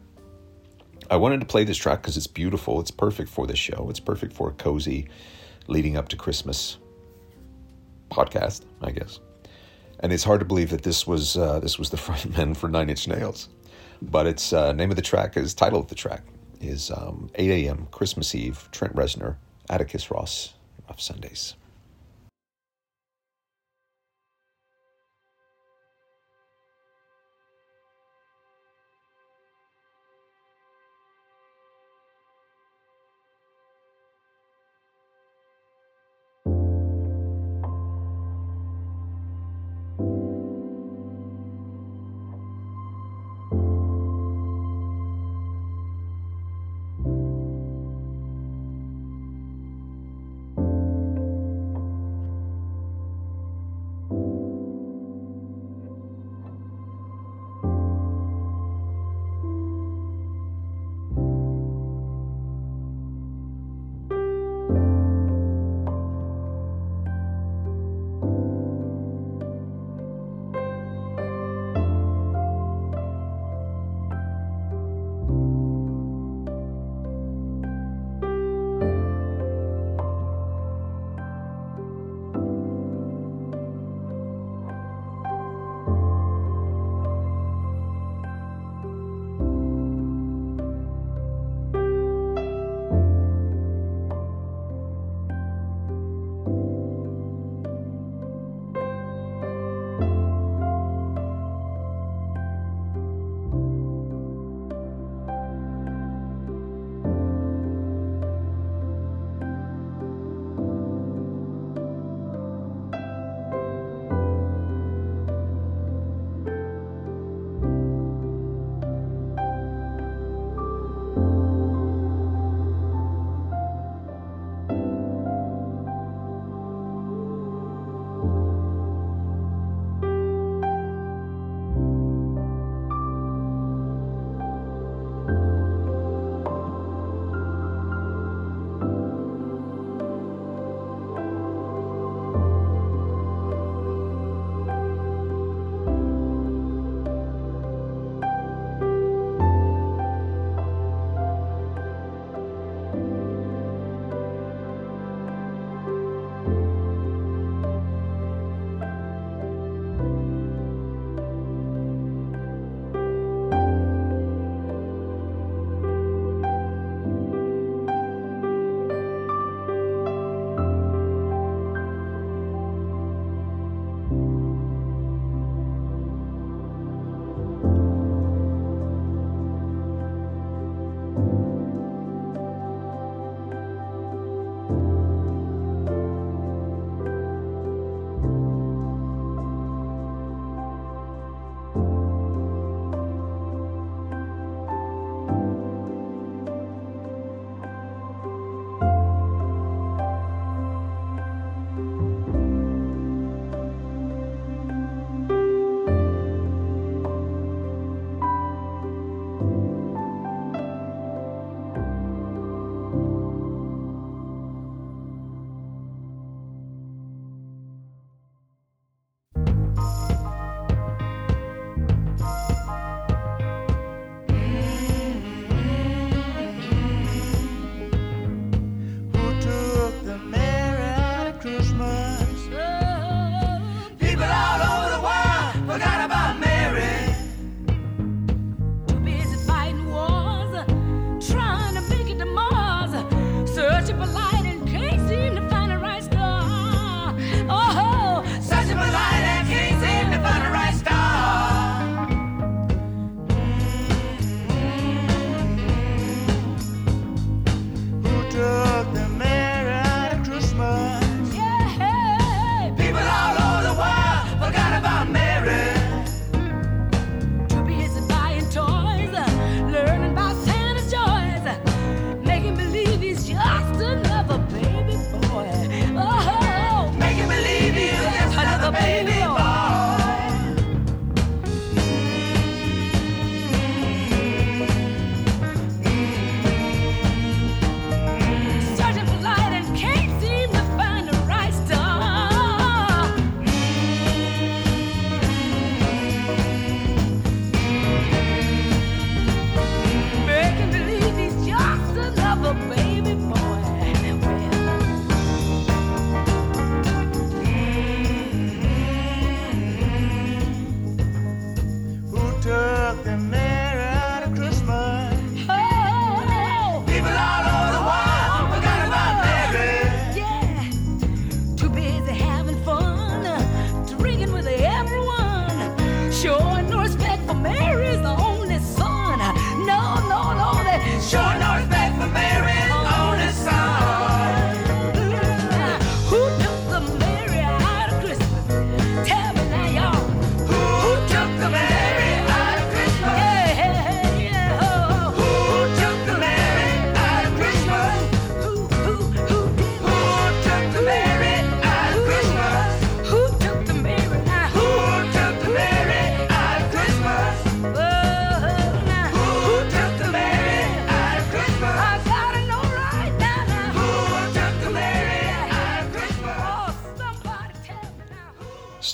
I 1.10 1.16
wanted 1.16 1.40
to 1.40 1.46
play 1.46 1.64
this 1.64 1.76
track 1.76 2.02
because 2.02 2.16
it's 2.16 2.26
beautiful. 2.26 2.80
It's 2.80 2.90
perfect 2.90 3.28
for 3.28 3.46
this 3.46 3.58
show. 3.58 3.86
It's 3.90 4.00
perfect 4.00 4.32
for 4.32 4.48
a 4.48 4.52
cozy 4.52 5.08
leading 5.66 5.96
up 5.96 6.08
to 6.08 6.16
Christmas 6.16 6.78
podcast, 8.10 8.62
I 8.82 8.90
guess. 8.90 9.20
And 10.00 10.12
it's 10.12 10.24
hard 10.24 10.40
to 10.40 10.46
believe 10.46 10.70
that 10.70 10.82
this 10.82 11.06
was 11.06 11.36
uh, 11.36 11.58
this 11.60 11.78
was 11.78 11.90
the 11.90 11.96
frontman 12.06 12.56
for 12.56 12.68
Nine 12.68 12.90
Inch 12.90 13.08
Nails. 13.08 13.48
But 14.02 14.26
its 14.26 14.52
uh, 14.52 14.72
name 14.72 14.90
of 14.90 14.96
the 14.96 15.02
track 15.02 15.36
is 15.36 15.54
title 15.54 15.80
of 15.80 15.88
the 15.88 15.94
track 15.94 16.22
is 16.60 16.90
um, 16.90 17.30
8 17.34 17.66
a.m. 17.66 17.88
Christmas 17.90 18.34
Eve. 18.34 18.68
Trent 18.72 18.94
Reznor, 18.94 19.36
Atticus 19.70 20.10
Ross, 20.10 20.54
Rough 20.88 21.00
Sundays. 21.00 21.54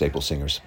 Staple 0.02 0.20
singers 0.20 0.60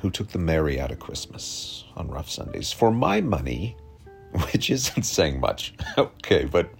who 0.00 0.10
took 0.10 0.28
the 0.28 0.38
merry 0.38 0.80
out 0.80 0.90
of 0.90 0.98
Christmas 0.98 1.84
on 1.96 2.08
rough 2.08 2.30
Sundays. 2.30 2.72
For 2.72 2.90
my 2.90 3.20
money, 3.20 3.76
which 4.52 4.70
isn't 4.70 5.02
saying 5.02 5.38
much, 5.38 5.74
okay, 5.98 6.46
but 6.46 6.70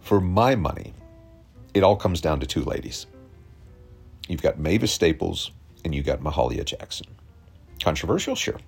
for 0.00 0.20
my 0.20 0.56
money, 0.56 0.92
it 1.72 1.84
all 1.84 1.94
comes 1.94 2.20
down 2.20 2.40
to 2.40 2.46
two 2.46 2.64
ladies. 2.64 3.06
You've 4.26 4.42
got 4.42 4.58
Mavis 4.58 4.90
Staples 4.90 5.52
and 5.84 5.94
you've 5.94 6.04
got 6.04 6.18
Mahalia 6.18 6.64
Jackson. 6.64 7.06
Controversial, 7.80 8.34
sure. 8.34 8.58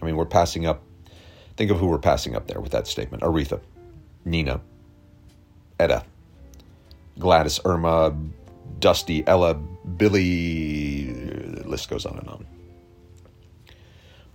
I 0.00 0.06
mean, 0.06 0.14
we're 0.14 0.26
passing 0.26 0.66
up. 0.66 0.84
Think 1.56 1.72
of 1.72 1.80
who 1.80 1.88
we're 1.88 1.98
passing 1.98 2.36
up 2.36 2.46
there 2.46 2.60
with 2.60 2.70
that 2.70 2.86
statement: 2.86 3.24
Aretha, 3.24 3.60
Nina, 4.24 4.60
Etta, 5.80 6.04
Gladys, 7.18 7.58
Irma, 7.64 8.14
Dusty, 8.84 9.26
Ella, 9.26 9.54
Billie. 9.54 11.04
The 11.04 11.66
list 11.66 11.88
goes 11.88 12.04
on 12.04 12.18
and 12.18 12.28
on. 12.28 12.46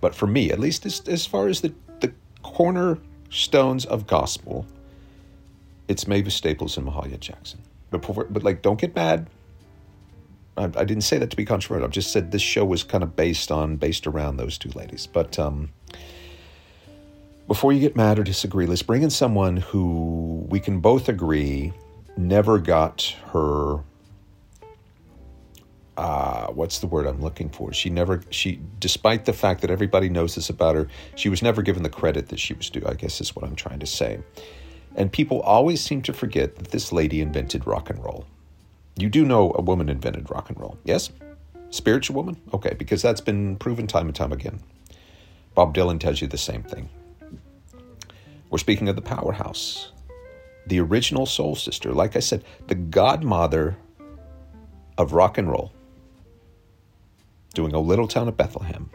But 0.00 0.12
for 0.12 0.26
me, 0.26 0.50
at 0.50 0.58
least 0.58 0.84
as, 0.84 1.06
as 1.06 1.24
far 1.24 1.46
as 1.46 1.60
the, 1.60 1.72
the 2.00 2.12
cornerstones 2.42 3.84
of 3.84 4.08
gospel, 4.08 4.66
it's 5.86 6.08
Mavis 6.08 6.34
Staples 6.34 6.76
and 6.76 6.84
Mahalia 6.84 7.20
Jackson. 7.20 7.60
But, 7.90 8.00
but 8.32 8.42
like, 8.42 8.60
don't 8.60 8.80
get 8.80 8.92
mad. 8.96 9.28
I, 10.56 10.64
I 10.64 10.84
didn't 10.84 11.02
say 11.02 11.18
that 11.18 11.30
to 11.30 11.36
be 11.36 11.44
controversial. 11.44 11.86
I 11.86 11.88
just 11.88 12.10
said 12.10 12.32
this 12.32 12.42
show 12.42 12.64
was 12.64 12.82
kind 12.82 13.04
of 13.04 13.14
based 13.14 13.52
on, 13.52 13.76
based 13.76 14.08
around 14.08 14.38
those 14.38 14.58
two 14.58 14.70
ladies. 14.70 15.06
But 15.06 15.38
um, 15.38 15.70
before 17.46 17.72
you 17.72 17.78
get 17.78 17.94
mad 17.94 18.18
or 18.18 18.24
disagree, 18.24 18.66
let's 18.66 18.82
bring 18.82 19.04
in 19.04 19.10
someone 19.10 19.58
who 19.58 20.44
we 20.48 20.58
can 20.58 20.80
both 20.80 21.08
agree 21.08 21.72
never 22.16 22.58
got 22.58 23.14
her 23.32 23.84
uh, 26.00 26.46
what's 26.46 26.78
the 26.78 26.86
word 26.86 27.06
I'm 27.06 27.20
looking 27.20 27.50
for? 27.50 27.74
She 27.74 27.90
never, 27.90 28.22
she, 28.30 28.58
despite 28.78 29.26
the 29.26 29.34
fact 29.34 29.60
that 29.60 29.70
everybody 29.70 30.08
knows 30.08 30.34
this 30.34 30.48
about 30.48 30.74
her, 30.74 30.88
she 31.14 31.28
was 31.28 31.42
never 31.42 31.60
given 31.60 31.82
the 31.82 31.90
credit 31.90 32.28
that 32.28 32.40
she 32.40 32.54
was 32.54 32.70
due, 32.70 32.82
I 32.86 32.94
guess 32.94 33.20
is 33.20 33.36
what 33.36 33.44
I'm 33.44 33.54
trying 33.54 33.80
to 33.80 33.86
say. 33.86 34.18
And 34.96 35.12
people 35.12 35.42
always 35.42 35.82
seem 35.82 36.00
to 36.02 36.14
forget 36.14 36.56
that 36.56 36.70
this 36.70 36.90
lady 36.90 37.20
invented 37.20 37.66
rock 37.66 37.90
and 37.90 38.02
roll. 38.02 38.24
You 38.96 39.10
do 39.10 39.26
know 39.26 39.52
a 39.54 39.60
woman 39.60 39.90
invented 39.90 40.30
rock 40.30 40.48
and 40.48 40.58
roll, 40.58 40.78
yes? 40.84 41.10
Spiritual 41.68 42.16
woman? 42.16 42.40
Okay, 42.54 42.74
because 42.78 43.02
that's 43.02 43.20
been 43.20 43.56
proven 43.56 43.86
time 43.86 44.06
and 44.06 44.16
time 44.16 44.32
again. 44.32 44.58
Bob 45.54 45.74
Dylan 45.74 46.00
tells 46.00 46.22
you 46.22 46.28
the 46.28 46.38
same 46.38 46.62
thing. 46.62 46.88
We're 48.48 48.56
speaking 48.56 48.88
of 48.88 48.96
the 48.96 49.02
powerhouse, 49.02 49.92
the 50.66 50.80
original 50.80 51.26
soul 51.26 51.56
sister. 51.56 51.92
Like 51.92 52.16
I 52.16 52.20
said, 52.20 52.42
the 52.68 52.74
godmother 52.74 53.76
of 54.96 55.12
rock 55.12 55.36
and 55.36 55.50
roll 55.50 55.72
doing 57.54 57.74
a 57.74 57.80
little 57.80 58.06
town 58.06 58.28
of 58.28 58.36
Bethlehem. 58.36 58.90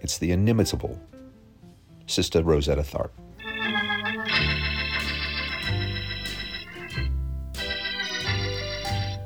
It's 0.00 0.18
the 0.18 0.30
inimitable 0.32 0.98
Sister 2.06 2.42
Rosetta 2.42 2.82
Tharpe. 2.82 3.12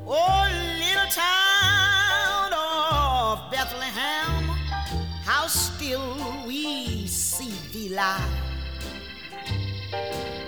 Oh, 0.07 0.49
little 0.79 1.11
town 1.11 2.53
of 2.53 3.51
Bethlehem, 3.51 4.45
how 5.25 5.47
still 5.47 6.45
we 6.47 7.07
see 7.07 7.55
thee 7.73 7.95
lie. 7.95 8.29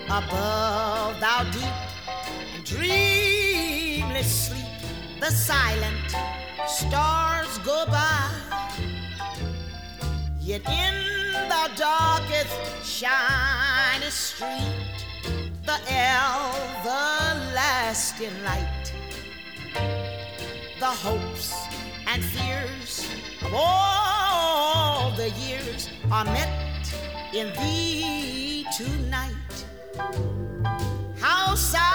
Above 0.06 1.20
thou 1.20 1.42
deep 1.52 2.54
and 2.54 2.64
dreamless 2.64 4.48
sleep, 4.48 4.66
the 5.20 5.30
silent 5.30 6.14
stars 6.68 7.58
go 7.58 7.86
by. 7.86 8.30
Yet 10.40 10.68
in 10.68 10.94
the 11.48 11.70
darkest 11.76 12.56
shiny 12.84 14.10
street, 14.10 15.06
the 15.64 15.78
everlasting 16.82 18.42
light, 18.44 18.92
the 20.80 20.86
hopes 20.86 21.54
and 22.06 22.22
fears 22.24 23.08
of 23.42 23.52
all 23.54 25.10
the 25.16 25.30
years 25.30 25.88
are 26.10 26.24
met 26.24 26.94
in 27.32 27.52
thee 27.54 28.66
tonight. 28.76 29.64
How 31.18 31.54
silently, 31.54 31.85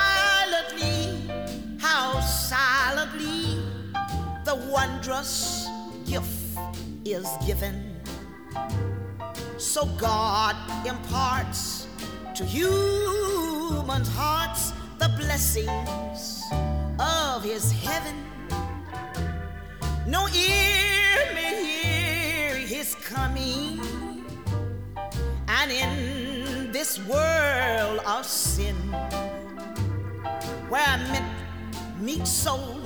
wondrous 5.02 5.68
gift 6.06 6.30
is 7.06 7.28
given. 7.48 7.96
So 9.58 9.88
God 9.98 10.56
imparts 10.86 11.88
to 12.36 12.46
human 12.46 14.06
hearts 14.14 14.74
the 15.00 15.10
blessings 15.18 16.44
of 17.00 17.44
his 17.44 17.72
heaven. 17.72 18.16
No 20.06 20.28
ear 20.28 21.34
may 21.34 21.64
hear 21.66 22.56
his 22.58 22.94
coming, 22.94 23.82
and 25.48 25.72
in 25.72 26.72
this 26.72 27.00
world 27.08 28.02
of 28.06 28.24
sin, 28.24 28.76
where 30.70 30.98
meek, 31.12 31.24
meek 32.00 32.28
soul 32.28 32.82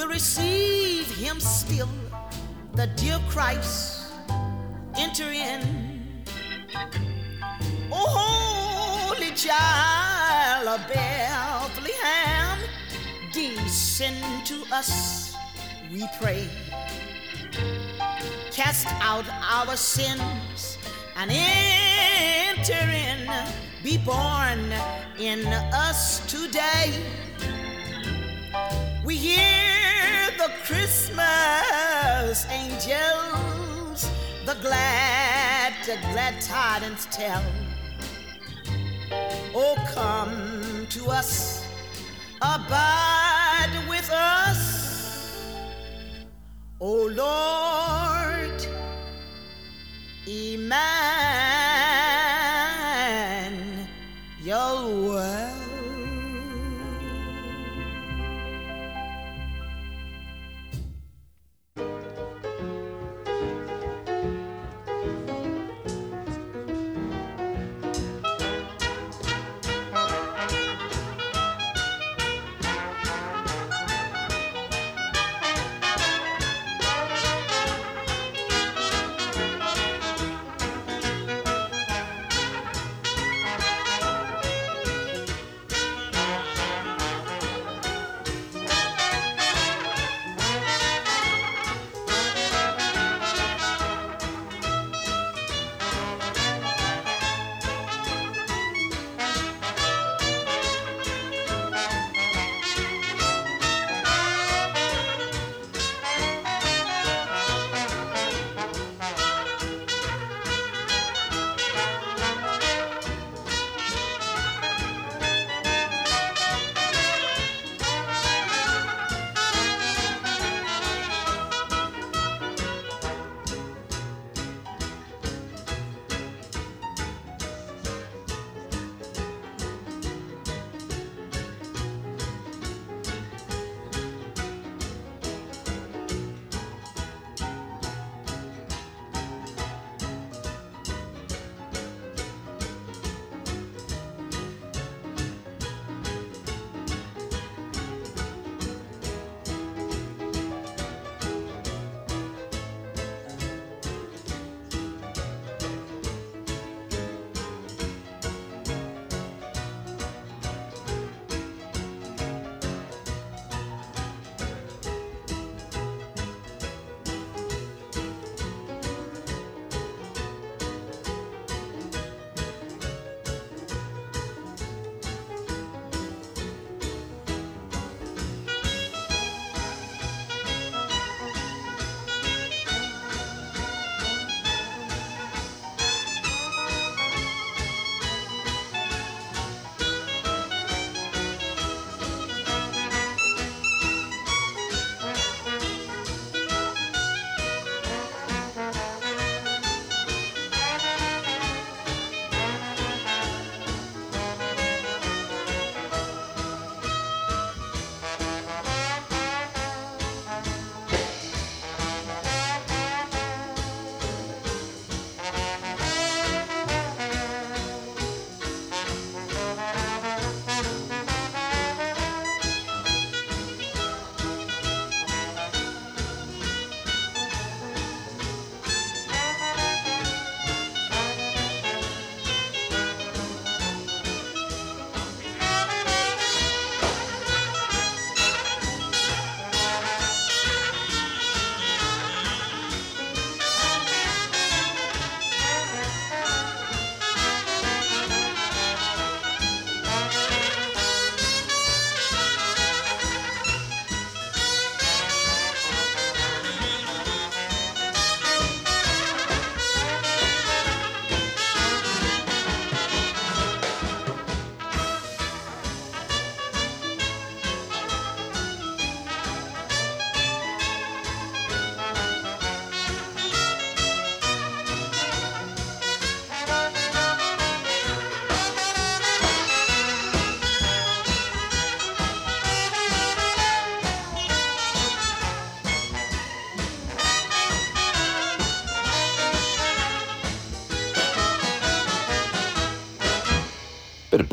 will 0.00 0.08
receive 0.08 1.14
him 1.16 1.38
still, 1.38 1.88
the 2.72 2.86
dear 2.96 3.18
Christ 3.28 4.12
enter 4.96 5.30
in. 5.30 6.24
Oh, 7.92 9.08
holy 9.12 9.30
child 9.32 10.68
of 10.68 10.88
Bethlehem, 10.88 12.58
descend 13.32 14.46
to 14.46 14.64
us, 14.72 15.34
we 15.92 16.08
pray. 16.18 16.48
Cast 18.50 18.86
out 19.02 19.26
our 19.28 19.76
sins 19.76 20.78
and 21.16 21.30
enter 21.30 22.88
in, 22.88 23.28
be 23.82 23.98
born 23.98 24.60
in 25.18 25.46
us 25.74 26.20
today. 26.26 27.04
We 29.02 29.16
hear 29.16 30.30
the 30.36 30.52
Christmas 30.64 32.46
angels, 32.50 34.10
the 34.44 34.54
glad, 34.60 35.72
the 35.86 35.96
glad 36.12 36.38
tidings 36.42 37.06
tell. 37.10 37.42
Oh, 39.54 39.74
come 39.94 40.86
to 40.90 41.06
us, 41.08 41.64
abide 42.42 43.86
with 43.88 44.10
us, 44.10 45.46
oh 46.78 47.06
Lord, 47.06 48.66
Emmanuel. 50.26 51.59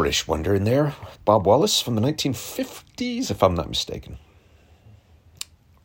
British 0.07 0.25
wonder 0.25 0.55
in 0.55 0.63
there. 0.63 0.95
Bob 1.25 1.45
Wallace 1.45 1.81
from 1.81 1.95
the 1.95 2.01
1950s, 2.01 3.29
if 3.29 3.43
I'm 3.43 3.55
not 3.55 3.67
mistaken. 3.67 4.17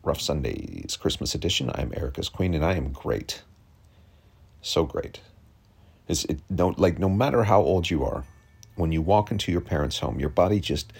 Rough 0.01 0.21
Sundays 0.21 0.95
Christmas 0.95 1.35
edition. 1.35 1.69
I'm 1.75 1.91
Erica's 1.93 2.29
Queen, 2.29 2.53
and 2.53 2.63
I 2.63 2.75
am 2.75 2.93
great. 2.93 3.43
So 4.61 4.85
great. 4.85 5.19
Is 6.07 6.23
it 6.23 6.39
no 6.49 6.73
like 6.77 6.99
no 6.99 7.09
matter 7.09 7.43
how 7.43 7.61
old 7.61 7.89
you 7.89 8.05
are, 8.05 8.23
when 8.75 8.93
you 8.93 9.01
walk 9.01 9.29
into 9.29 9.51
your 9.51 9.59
parents' 9.59 9.99
home, 9.99 10.21
your 10.21 10.29
body 10.29 10.61
just 10.61 10.93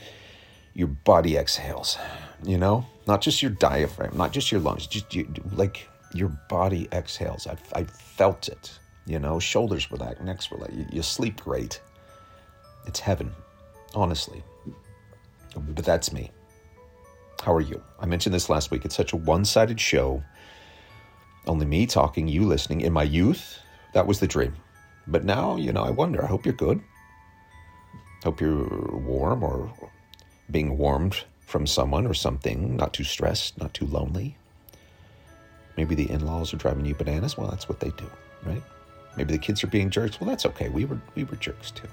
your 0.73 0.89
body 0.89 1.37
exhales. 1.37 1.97
You 2.43 2.57
know, 2.57 2.85
not 3.07 3.21
just 3.21 3.41
your 3.41 3.51
diaphragm, 3.51 4.17
not 4.17 4.33
just 4.33 4.51
your 4.51 4.59
lungs, 4.59 4.85
just 4.85 5.15
you, 5.15 5.33
like 5.53 5.87
your 6.13 6.37
body 6.49 6.89
exhales. 6.91 7.47
I 7.47 7.55
I 7.73 7.85
felt 7.85 8.49
it. 8.49 8.77
You 9.05 9.19
know, 9.19 9.39
shoulders 9.39 9.89
relax, 9.93 10.19
necks 10.19 10.51
relax. 10.51 10.73
You, 10.73 10.85
you 10.91 11.01
sleep 11.01 11.41
great. 11.41 11.79
It's 12.85 12.99
heaven, 12.99 13.31
honestly. 13.95 14.43
But 15.55 15.85
that's 15.85 16.11
me. 16.11 16.31
How 17.41 17.53
are 17.53 17.61
you? 17.61 17.81
I 17.99 18.05
mentioned 18.05 18.33
this 18.33 18.49
last 18.49 18.71
week. 18.71 18.85
It's 18.85 18.95
such 18.95 19.13
a 19.13 19.17
one 19.17 19.45
sided 19.45 19.79
show. 19.79 20.23
Only 21.45 21.65
me 21.65 21.85
talking, 21.85 22.27
you 22.27 22.45
listening. 22.45 22.81
In 22.81 22.93
my 22.93 23.03
youth, 23.03 23.59
that 23.93 24.07
was 24.07 24.19
the 24.19 24.27
dream. 24.27 24.55
But 25.07 25.25
now, 25.25 25.57
you 25.57 25.73
know, 25.73 25.83
I 25.83 25.89
wonder. 25.89 26.23
I 26.23 26.27
hope 26.27 26.45
you're 26.45 26.53
good. 26.53 26.81
Hope 28.23 28.39
you're 28.39 28.97
warm 28.99 29.43
or 29.43 29.71
being 30.49 30.77
warmed 30.77 31.23
from 31.41 31.67
someone 31.67 32.07
or 32.07 32.13
something, 32.13 32.77
not 32.77 32.93
too 32.93 33.03
stressed, 33.03 33.59
not 33.59 33.73
too 33.73 33.85
lonely. 33.85 34.37
Maybe 35.75 35.95
the 35.95 36.09
in 36.09 36.25
laws 36.25 36.53
are 36.53 36.57
driving 36.57 36.85
you 36.85 36.95
bananas. 36.95 37.37
Well, 37.37 37.49
that's 37.49 37.67
what 37.67 37.79
they 37.79 37.89
do, 37.91 38.09
right? 38.45 38.63
Maybe 39.17 39.33
the 39.33 39.39
kids 39.39 39.63
are 39.63 39.67
being 39.67 39.89
jerks. 39.89 40.19
Well, 40.19 40.29
that's 40.29 40.45
okay. 40.45 40.69
We 40.69 40.85
were, 40.85 40.99
we 41.15 41.25
were 41.25 41.35
jerks 41.35 41.71
too. 41.71 41.87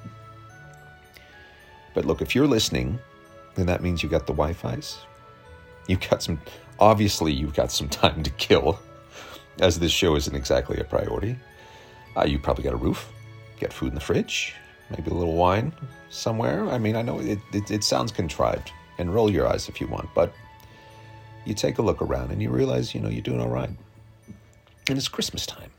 But 1.94 2.04
look, 2.04 2.22
if 2.22 2.34
you're 2.34 2.46
listening, 2.46 2.98
then 3.54 3.66
that 3.66 3.82
means 3.82 4.02
you 4.02 4.08
got 4.08 4.26
the 4.26 4.32
Wi 4.32 4.52
Fi's. 4.52 4.98
You've 5.86 6.08
got 6.08 6.22
some, 6.22 6.40
obviously, 6.78 7.32
you've 7.32 7.54
got 7.54 7.72
some 7.72 7.88
time 8.02 8.22
to 8.22 8.30
kill, 8.30 8.78
as 9.60 9.78
this 9.78 9.92
show 9.92 10.16
isn't 10.16 10.34
exactly 10.34 10.78
a 10.78 10.84
priority. 10.84 11.36
Uh, 12.16 12.24
you 12.24 12.38
probably 12.38 12.64
got 12.64 12.72
a 12.72 12.76
roof, 12.76 13.12
got 13.60 13.72
food 13.72 13.88
in 13.88 13.94
the 13.94 14.00
fridge, 14.00 14.54
maybe 14.90 15.10
a 15.10 15.14
little 15.14 15.34
wine 15.34 15.72
somewhere. 16.10 16.68
I 16.68 16.78
mean, 16.78 16.96
I 16.96 17.02
know 17.02 17.20
it, 17.20 17.38
it, 17.52 17.70
it 17.70 17.84
sounds 17.84 18.12
contrived, 18.12 18.72
and 18.98 19.12
roll 19.14 19.30
your 19.30 19.46
eyes 19.46 19.68
if 19.68 19.80
you 19.80 19.86
want, 19.86 20.08
but 20.14 20.32
you 21.44 21.54
take 21.54 21.78
a 21.78 21.82
look 21.82 22.02
around 22.02 22.30
and 22.30 22.42
you 22.42 22.50
realize, 22.50 22.94
you 22.94 23.00
know, 23.00 23.08
you're 23.08 23.22
doing 23.22 23.40
all 23.40 23.48
right. 23.48 23.70
And 24.88 24.98
it's 24.98 25.08
Christmas 25.08 25.46
time. 25.46 25.70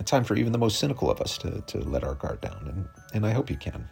A 0.00 0.04
time 0.04 0.24
for 0.24 0.36
even 0.36 0.52
the 0.52 0.58
most 0.58 0.78
cynical 0.78 1.10
of 1.10 1.20
us 1.20 1.36
to, 1.38 1.60
to 1.66 1.78
let 1.80 2.04
our 2.04 2.14
guard 2.14 2.40
down, 2.40 2.64
and, 2.68 2.88
and 3.14 3.26
I 3.26 3.32
hope 3.32 3.50
you 3.50 3.56
can. 3.56 3.88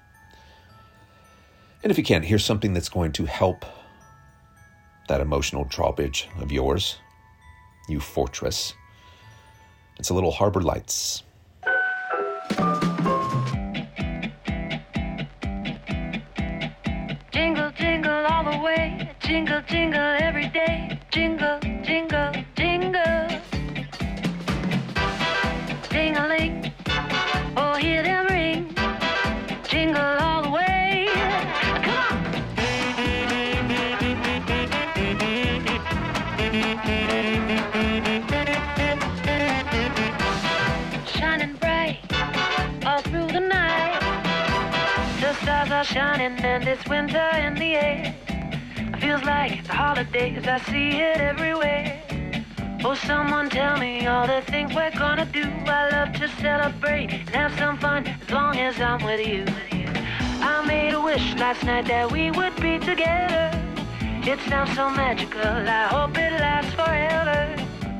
And 1.86 1.92
if 1.92 1.98
you 1.98 2.02
can't, 2.02 2.24
here's 2.24 2.44
something 2.44 2.72
that's 2.72 2.88
going 2.88 3.12
to 3.12 3.26
help 3.26 3.64
that 5.06 5.20
emotional 5.20 5.62
drawbridge 5.66 6.28
of 6.40 6.50
yours, 6.50 6.96
you 7.88 8.00
fortress. 8.00 8.74
It's 9.96 10.10
a 10.10 10.14
little 10.14 10.32
Harbor 10.32 10.62
Lights. 10.62 11.22
Jingle, 17.30 17.70
jingle 17.78 18.26
all 18.30 18.42
the 18.42 18.58
way. 18.64 19.08
Jingle, 19.20 19.62
jingle 19.68 20.16
every 20.18 20.48
day. 20.48 20.98
Jingle, 21.12 21.60
jingle, 21.60 21.65
shining 46.26 46.44
and 46.44 46.68
it's 46.68 46.86
winter 46.88 47.30
in 47.36 47.54
the 47.54 47.74
air. 47.74 48.14
It 48.28 49.00
feels 49.00 49.22
like 49.22 49.64
the 49.64 49.72
holidays, 49.72 50.46
I 50.46 50.58
see 50.70 50.98
it 50.98 51.18
everywhere. 51.18 52.02
Oh, 52.84 52.94
someone 52.94 53.48
tell 53.48 53.76
me 53.78 54.06
all 54.06 54.26
the 54.26 54.42
things 54.42 54.74
we're 54.74 54.90
gonna 54.92 55.26
do. 55.26 55.44
I 55.66 55.90
love 55.90 56.12
to 56.14 56.28
celebrate 56.40 57.10
and 57.12 57.30
have 57.30 57.52
some 57.58 57.78
fun 57.78 58.06
as 58.06 58.30
long 58.30 58.56
as 58.56 58.80
I'm 58.80 59.04
with 59.04 59.26
you. 59.26 59.44
I 60.40 60.64
made 60.66 60.94
a 60.94 61.00
wish 61.00 61.34
last 61.34 61.64
night 61.64 61.86
that 61.86 62.10
we 62.10 62.30
would 62.30 62.56
be 62.56 62.78
together. 62.78 63.50
It 64.30 64.40
sounds 64.48 64.74
so 64.74 64.90
magical, 64.90 65.40
I 65.40 65.86
hope 65.88 66.16
it 66.18 66.32
lasts 66.40 66.74
forever. 66.74 67.56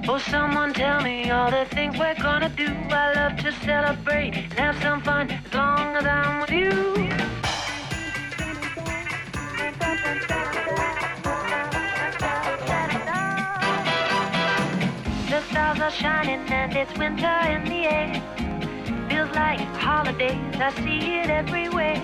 Oh, 0.08 0.18
someone 0.18 0.72
tell 0.72 1.00
me 1.00 1.30
all 1.30 1.50
the 1.50 1.64
things 1.74 1.98
we're 1.98 2.14
gonna 2.14 2.48
do. 2.48 2.68
I 2.90 3.12
love 3.14 3.36
to 3.38 3.52
celebrate 3.52 4.34
and 4.34 4.52
have 4.54 4.80
some 4.82 5.02
fun 5.02 5.30
as 5.30 5.54
long 5.54 5.96
as 5.96 6.06
I'm 6.06 6.40
with 6.40 6.50
you. 6.50 7.15
The 15.28 15.40
stars 15.50 15.80
are 15.80 15.90
shining 15.90 16.40
and 16.50 16.76
it's 16.76 16.96
winter 16.96 17.38
in 17.48 17.64
the 17.64 17.86
air. 17.86 18.14
Feels 19.08 19.34
like 19.34 19.60
holidays, 19.76 20.56
I 20.60 20.72
see 20.84 21.18
it 21.20 21.30
everywhere. 21.30 22.00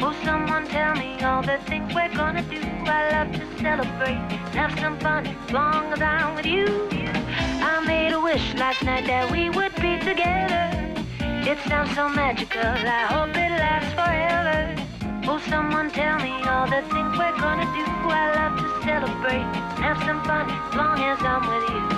Oh, 0.00 0.14
someone 0.24 0.66
tell 0.66 0.94
me 0.94 1.22
all 1.22 1.42
the 1.42 1.58
things 1.66 1.94
we're 1.94 2.14
gonna 2.14 2.42
do. 2.42 2.60
I 2.84 3.10
love 3.12 3.32
to 3.32 3.58
celebrate 3.62 4.36
have 4.56 4.78
some 4.78 4.98
fun 5.00 5.26
as 5.26 5.52
long 5.52 5.92
as 5.92 6.00
I'm 6.00 6.34
with 6.34 6.46
you. 6.46 6.66
I 7.62 7.84
made 7.86 8.12
a 8.12 8.20
wish 8.20 8.54
last 8.54 8.82
night 8.82 9.06
that 9.06 9.30
we 9.30 9.50
would 9.50 9.74
be 9.76 9.98
together. 9.98 10.70
It 11.50 11.58
sounds 11.68 11.94
so 11.94 12.08
magical, 12.08 12.60
I 12.60 13.06
hope 13.06 13.36
it 13.36 13.50
lasts 13.50 13.92
forever. 13.92 14.85
Oh, 15.28 15.40
someone 15.50 15.90
tell 15.90 16.20
me 16.20 16.30
all 16.44 16.66
the 16.66 16.82
things 16.82 17.18
we're 17.18 17.36
gonna 17.36 17.66
do. 17.74 17.84
I 18.08 18.30
love 18.36 18.58
to 18.60 18.82
celebrate 18.84 19.42
and 19.42 19.84
have 19.84 19.98
some 19.98 20.22
fun 20.22 20.48
as 20.48 20.74
long 20.76 21.00
as 21.00 21.18
I'm 21.20 21.48
with 21.48 21.68
you. 21.68 21.95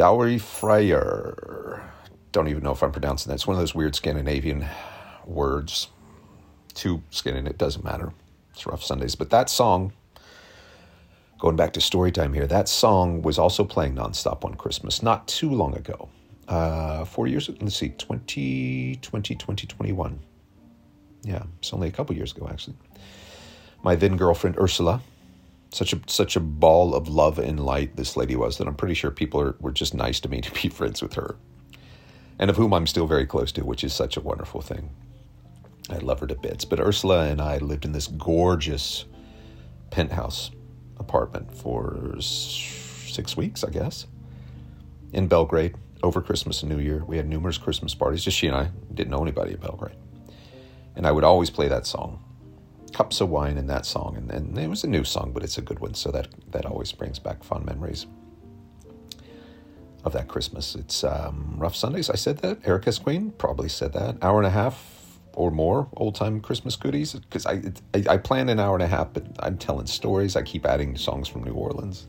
Dowry 0.00 0.38
Freyr. 0.38 1.82
Don't 2.32 2.48
even 2.48 2.62
know 2.62 2.72
if 2.72 2.82
I'm 2.82 2.90
pronouncing 2.90 3.28
that. 3.28 3.34
It's 3.34 3.46
one 3.46 3.54
of 3.54 3.60
those 3.60 3.74
weird 3.74 3.94
Scandinavian 3.94 4.66
words. 5.26 5.88
Skin 6.74 7.36
in 7.36 7.46
it 7.46 7.58
doesn't 7.58 7.84
matter. 7.84 8.14
It's 8.54 8.64
rough 8.64 8.82
Sundays. 8.82 9.14
But 9.14 9.28
that 9.28 9.50
song, 9.50 9.92
going 11.38 11.56
back 11.56 11.74
to 11.74 11.82
story 11.82 12.12
time 12.12 12.32
here, 12.32 12.46
that 12.46 12.66
song 12.66 13.20
was 13.20 13.38
also 13.38 13.62
playing 13.62 13.94
nonstop 13.94 14.42
on 14.42 14.54
Christmas 14.54 15.02
not 15.02 15.28
too 15.28 15.50
long 15.50 15.76
ago. 15.76 16.08
Uh, 16.48 17.04
four 17.04 17.26
years, 17.26 17.50
let's 17.60 17.76
see, 17.76 17.90
2020, 17.90 19.34
2021. 19.34 20.18
Yeah, 21.24 21.42
it's 21.58 21.74
only 21.74 21.88
a 21.88 21.92
couple 21.92 22.16
years 22.16 22.34
ago, 22.34 22.48
actually. 22.50 22.76
My 23.82 23.96
then 23.96 24.16
girlfriend, 24.16 24.56
Ursula, 24.56 25.02
such 25.72 25.92
a 25.92 26.00
such 26.06 26.36
a 26.36 26.40
ball 26.40 26.94
of 26.94 27.08
love 27.08 27.38
and 27.38 27.60
light 27.60 27.96
this 27.96 28.16
lady 28.16 28.36
was 28.36 28.58
that 28.58 28.66
I'm 28.66 28.74
pretty 28.74 28.94
sure 28.94 29.10
people 29.10 29.40
are, 29.40 29.56
were 29.60 29.72
just 29.72 29.94
nice 29.94 30.20
to 30.20 30.28
me 30.28 30.40
to 30.40 30.50
be 30.50 30.68
friends 30.68 31.02
with 31.02 31.14
her, 31.14 31.36
and 32.38 32.50
of 32.50 32.56
whom 32.56 32.74
I'm 32.74 32.86
still 32.86 33.06
very 33.06 33.26
close 33.26 33.52
to, 33.52 33.62
which 33.62 33.84
is 33.84 33.92
such 33.92 34.16
a 34.16 34.20
wonderful 34.20 34.60
thing. 34.60 34.90
I 35.88 35.98
love 35.98 36.20
her 36.20 36.26
to 36.26 36.36
bits. 36.36 36.64
But 36.64 36.78
Ursula 36.78 37.26
and 37.26 37.40
I 37.40 37.58
lived 37.58 37.84
in 37.84 37.92
this 37.92 38.06
gorgeous 38.06 39.06
penthouse 39.90 40.52
apartment 40.98 41.52
for 41.52 42.20
six 42.20 43.36
weeks, 43.36 43.64
I 43.64 43.70
guess, 43.70 44.06
in 45.12 45.26
Belgrade 45.26 45.74
over 46.02 46.20
Christmas 46.20 46.62
and 46.62 46.70
New 46.70 46.78
Year. 46.78 47.04
We 47.04 47.16
had 47.16 47.28
numerous 47.28 47.58
Christmas 47.58 47.92
parties, 47.94 48.22
just 48.22 48.36
she 48.36 48.46
and 48.46 48.56
I. 48.56 48.70
Didn't 48.94 49.10
know 49.10 49.22
anybody 49.22 49.52
in 49.52 49.60
Belgrade, 49.60 49.96
and 50.94 51.06
I 51.06 51.12
would 51.12 51.24
always 51.24 51.50
play 51.50 51.68
that 51.68 51.86
song 51.86 52.22
cups 52.92 53.20
of 53.20 53.28
wine 53.28 53.56
in 53.56 53.66
that 53.66 53.86
song 53.86 54.16
and, 54.16 54.30
and 54.30 54.58
it 54.58 54.68
was 54.68 54.84
a 54.84 54.88
new 54.88 55.04
song 55.04 55.32
but 55.32 55.42
it's 55.42 55.58
a 55.58 55.62
good 55.62 55.78
one 55.80 55.94
so 55.94 56.10
that 56.10 56.28
that 56.50 56.66
always 56.66 56.92
brings 56.92 57.18
back 57.18 57.42
fond 57.44 57.64
memories 57.64 58.06
of 60.04 60.12
that 60.12 60.28
christmas. 60.28 60.74
It's 60.74 61.04
um, 61.04 61.54
rough 61.58 61.76
sundays. 61.76 62.10
I 62.10 62.14
said 62.14 62.38
that. 62.38 62.66
Erica's 62.66 62.98
queen 62.98 63.32
probably 63.32 63.68
said 63.68 63.92
that. 63.92 64.16
Hour 64.22 64.38
and 64.38 64.46
a 64.46 64.50
half 64.50 64.96
or 65.34 65.50
more 65.52 65.88
old 65.96 66.16
time 66.16 66.40
christmas 66.40 66.74
goodies 66.74 67.12
because 67.12 67.46
I, 67.46 67.62
I 67.94 68.04
i 68.10 68.16
plan 68.16 68.48
an 68.48 68.58
hour 68.58 68.74
and 68.74 68.82
a 68.82 68.88
half 68.88 69.12
but 69.12 69.24
i'm 69.38 69.56
telling 69.58 69.86
stories. 69.86 70.36
I 70.36 70.42
keep 70.42 70.66
adding 70.66 70.96
songs 70.96 71.28
from 71.28 71.44
new 71.44 71.52
orleans. 71.52 72.08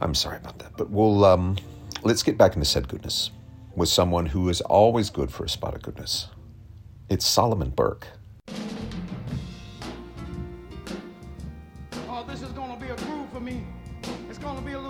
I'm 0.00 0.14
sorry 0.14 0.38
about 0.38 0.58
that 0.58 0.76
but 0.76 0.90
we'll 0.90 1.24
um 1.24 1.56
let's 2.02 2.22
get 2.22 2.36
back 2.36 2.54
into 2.54 2.64
said 2.64 2.88
goodness 2.88 3.30
with 3.76 3.88
someone 3.88 4.26
who 4.26 4.48
is 4.48 4.60
always 4.62 5.08
good 5.08 5.30
for 5.30 5.44
a 5.44 5.48
spot 5.48 5.74
of 5.74 5.82
goodness. 5.82 6.28
It's 7.08 7.26
solomon 7.26 7.70
burke 7.70 8.08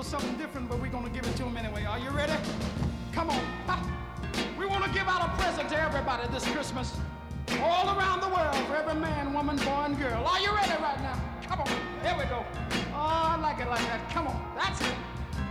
something 0.08 0.38
different, 0.38 0.70
but 0.70 0.80
we're 0.80 0.88
gonna 0.88 1.10
give 1.10 1.26
it 1.26 1.36
to 1.36 1.42
him 1.44 1.54
anyway. 1.58 1.84
Are 1.84 1.98
you 1.98 2.08
ready? 2.08 2.32
Come 3.12 3.28
on. 3.28 3.44
We 4.58 4.64
wanna 4.64 4.88
give 4.88 5.06
out 5.06 5.20
a 5.20 5.28
present 5.36 5.68
to 5.68 5.78
everybody 5.78 6.26
this 6.32 6.46
Christmas. 6.50 6.96
All 7.60 7.94
around 7.94 8.20
the 8.22 8.28
world, 8.28 8.56
for 8.66 8.76
every 8.76 8.94
man, 8.94 9.34
woman, 9.34 9.56
boy, 9.58 9.84
and 9.84 9.98
girl. 9.98 10.24
Are 10.26 10.40
you 10.40 10.50
ready 10.54 10.72
right 10.82 10.98
now? 11.02 11.20
Come 11.46 11.60
on. 11.60 11.68
Here 12.02 12.16
we 12.18 12.24
go. 12.24 12.42
Oh, 12.94 13.34
I 13.34 13.36
like 13.36 13.60
it 13.60 13.68
like 13.68 13.82
that. 13.82 14.08
Come 14.08 14.28
on. 14.28 14.52
That's 14.56 14.80
it. 14.80 14.94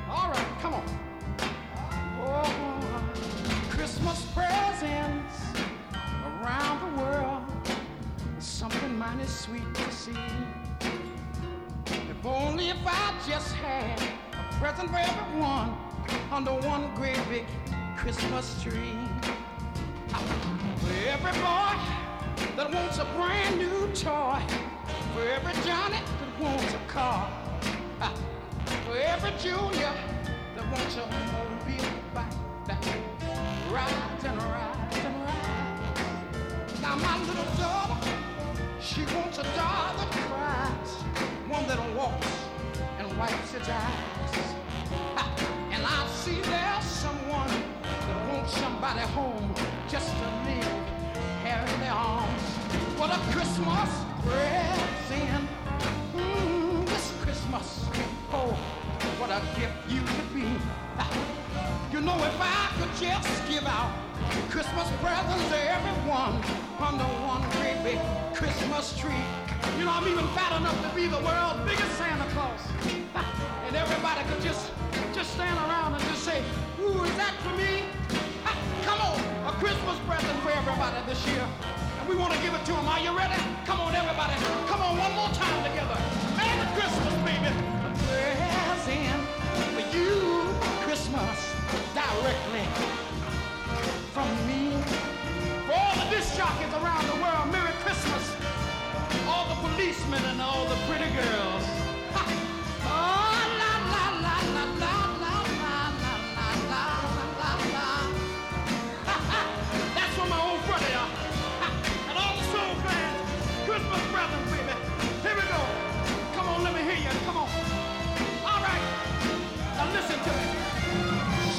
All 0.09 0.27
right, 0.27 0.47
come 0.59 0.73
on. 0.73 0.83
Oh, 2.23 3.03
Christmas 3.69 4.25
presents 4.33 5.45
around 6.25 6.79
the 6.81 7.01
world. 7.01 7.43
Something 8.39 8.97
mighty 8.97 9.27
sweet 9.27 9.71
to 9.75 9.91
see. 9.91 10.17
If 11.85 12.25
only 12.25 12.69
if 12.69 12.77
I 12.85 13.13
just 13.27 13.53
had 13.53 14.01
present 14.59 14.89
for 14.89 14.97
everyone 14.97 15.77
under 16.31 16.51
one 16.67 16.89
great 16.95 17.19
big 17.29 17.45
Christmas 17.95 18.61
tree. 18.63 18.97
For 20.09 20.93
every 21.07 21.31
boy 21.33 21.77
that 22.55 22.71
wants 22.73 22.97
a 22.97 23.05
brand 23.15 23.57
new 23.59 23.87
toy. 23.93 24.41
For 25.13 25.21
every 25.21 25.53
Johnny 25.63 25.99
that 25.99 26.39
wants 26.39 26.73
a 26.73 26.79
car. 26.87 27.29
For 28.85 28.97
every 28.97 29.31
Junior 29.39 29.93
that 30.55 30.71
wants 30.71 30.95
a 30.95 31.05
mobile 31.05 31.89
bike 32.15 32.25
that 32.65 32.83
rides 33.69 34.23
and 34.23 34.41
rides 34.41 34.97
and 35.05 35.15
rides. 35.21 36.81
Now 36.81 36.95
my 36.95 37.19
little 37.27 37.55
daughter, 37.57 38.09
she 38.81 39.01
wants 39.15 39.37
a 39.37 39.43
doll 39.43 39.93
that 39.97 40.11
cries, 40.11 40.91
one 41.47 41.67
that 41.67 41.95
walks 41.95 42.27
and 42.97 43.17
wipes 43.19 43.53
its 43.53 43.69
eyes. 43.69 44.16
And 45.71 45.85
I 45.85 46.07
see 46.07 46.39
there's 46.41 46.85
someone 46.85 47.49
that 47.81 48.33
wants 48.33 48.53
somebody 48.57 49.01
home 49.17 49.53
just 49.89 50.09
to 50.09 50.27
live 50.45 50.77
here 51.43 51.63
in 51.73 51.79
their 51.79 51.91
arms. 51.91 52.41
What 52.97 53.11
a 53.11 53.19
Christmas 53.31 53.89
present. 54.25 55.47
Mm, 56.15 56.85
this 56.87 57.13
Christmas. 57.21 57.85
Oh, 58.33 58.51
what 59.19 59.29
a 59.29 59.41
gift 59.59 59.77
you 59.87 60.01
could 60.01 60.33
be. 60.33 60.47
You 61.91 62.01
know, 62.01 62.17
if 62.17 62.37
I 62.39 62.69
could 62.77 62.93
just 62.99 63.49
give 63.49 63.65
out 63.65 63.91
Christmas 64.49 64.89
presents 65.01 65.47
to 65.49 65.71
everyone 65.71 66.41
under 66.79 67.05
one 67.25 67.41
great 67.51 67.81
big 67.83 67.99
Christmas 68.35 68.97
tree. 68.97 69.46
You 69.77 69.85
know, 69.85 69.91
I'm 69.91 70.07
even 70.07 70.27
fat 70.29 70.55
enough 70.59 70.79
to 70.87 70.95
be 70.95 71.07
the 71.07 71.19
world's 71.19 71.59
biggest 71.67 71.91
Santa 71.97 72.25
Claus. 72.31 72.61
And 73.67 73.75
everybody 73.75 74.23
could 74.31 74.41
just 74.41 74.71
just 75.13 75.33
stand 75.33 75.57
around 75.67 75.93
and 75.93 76.01
just 76.05 76.23
say, 76.23 76.41
Ooh, 76.79 77.03
is 77.03 77.15
that 77.17 77.35
for 77.43 77.51
me? 77.59 77.83
Come 78.87 79.01
on, 79.01 79.19
a 79.45 79.51
Christmas 79.59 79.99
present 80.07 80.39
for 80.39 80.51
everybody 80.51 80.95
this 81.05 81.19
year. 81.27 81.45
And 81.99 82.07
we 82.07 82.15
want 82.15 82.31
to 82.31 82.39
give 82.39 82.53
it 82.53 82.63
to 82.63 82.71
them. 82.71 82.87
Are 82.87 82.99
you 82.99 83.11
ready? 83.11 83.35
Come 83.65 83.81
on, 83.81 83.93
everybody. 83.93 84.35
Come 84.71 84.81
on, 84.81 84.97
one 84.97 85.13
more 85.19 85.29
time 85.35 85.59
together. 85.67 85.99
Merry 86.37 86.67
Christmas, 86.79 87.13
baby. 87.27 87.76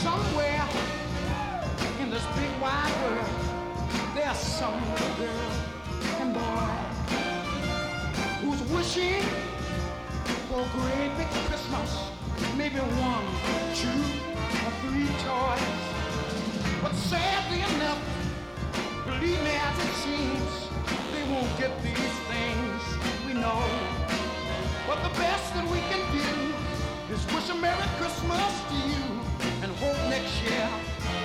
Somewhere 0.03 0.69
in 2.01 2.11
this 2.11 2.25
big 2.37 2.51
wide 2.61 2.95
world, 3.03 3.29
there's 4.15 4.37
some 4.39 4.81
girl 5.17 5.53
and 6.21 6.35
boy 6.35 6.89
who's 8.41 8.63
wishing 8.75 9.23
for 10.49 10.61
a 10.61 10.69
great 10.79 11.11
big 11.19 11.29
Christmas, 11.49 12.11
maybe 12.57 12.79
one, 12.79 13.27
two, 13.75 14.01
or 14.65 14.73
three 14.83 15.09
toys. 15.27 15.99
But 16.83 16.95
sadly 16.95 17.61
enough, 17.77 18.03
believe 19.05 19.43
me 19.43 19.55
as 19.69 19.79
it 19.87 19.95
seems, 20.05 20.69
they 21.13 21.25
won't 21.33 21.53
get 21.59 21.73
these 21.83 22.17
things 22.31 22.83
we 23.27 23.35
know. 23.35 23.63
But 24.87 25.03
the 25.03 25.19
best 25.19 25.55
that 25.55 25.67
we 25.71 25.81
can 25.91 26.03
do 26.13 26.38
is 27.19 27.35
wish 27.35 27.49
a 27.51 27.55
Merry 27.55 27.89
Christmas 27.99 28.53
to 28.69 28.77
you 28.77 29.05
and 29.63 29.73
hope 29.77 29.99
next 30.09 30.43
year 30.43 30.69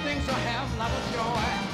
things 0.03 0.25
will 0.25 0.33
have 0.33 0.73
a 0.75 0.79
lot 0.79 0.91
of 0.91 1.03
joy. 1.13 1.72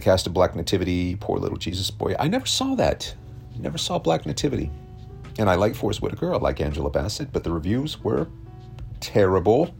The 0.00 0.04
cast 0.04 0.26
of 0.26 0.32
Black 0.32 0.56
Nativity, 0.56 1.14
Poor 1.16 1.38
Little 1.38 1.58
Jesus 1.58 1.90
Boy. 1.90 2.16
I 2.18 2.26
never 2.26 2.46
saw 2.46 2.74
that. 2.76 3.14
Never 3.58 3.76
saw 3.76 3.98
Black 3.98 4.24
Nativity. 4.24 4.70
And 5.38 5.50
I 5.50 5.56
like 5.56 5.74
Forest 5.74 6.00
Whitaker, 6.00 6.32
I 6.32 6.38
like 6.38 6.62
Angela 6.62 6.88
Bassett, 6.88 7.30
but 7.34 7.44
the 7.44 7.52
reviews 7.52 8.02
were 8.02 8.26
terrible. 9.00 9.74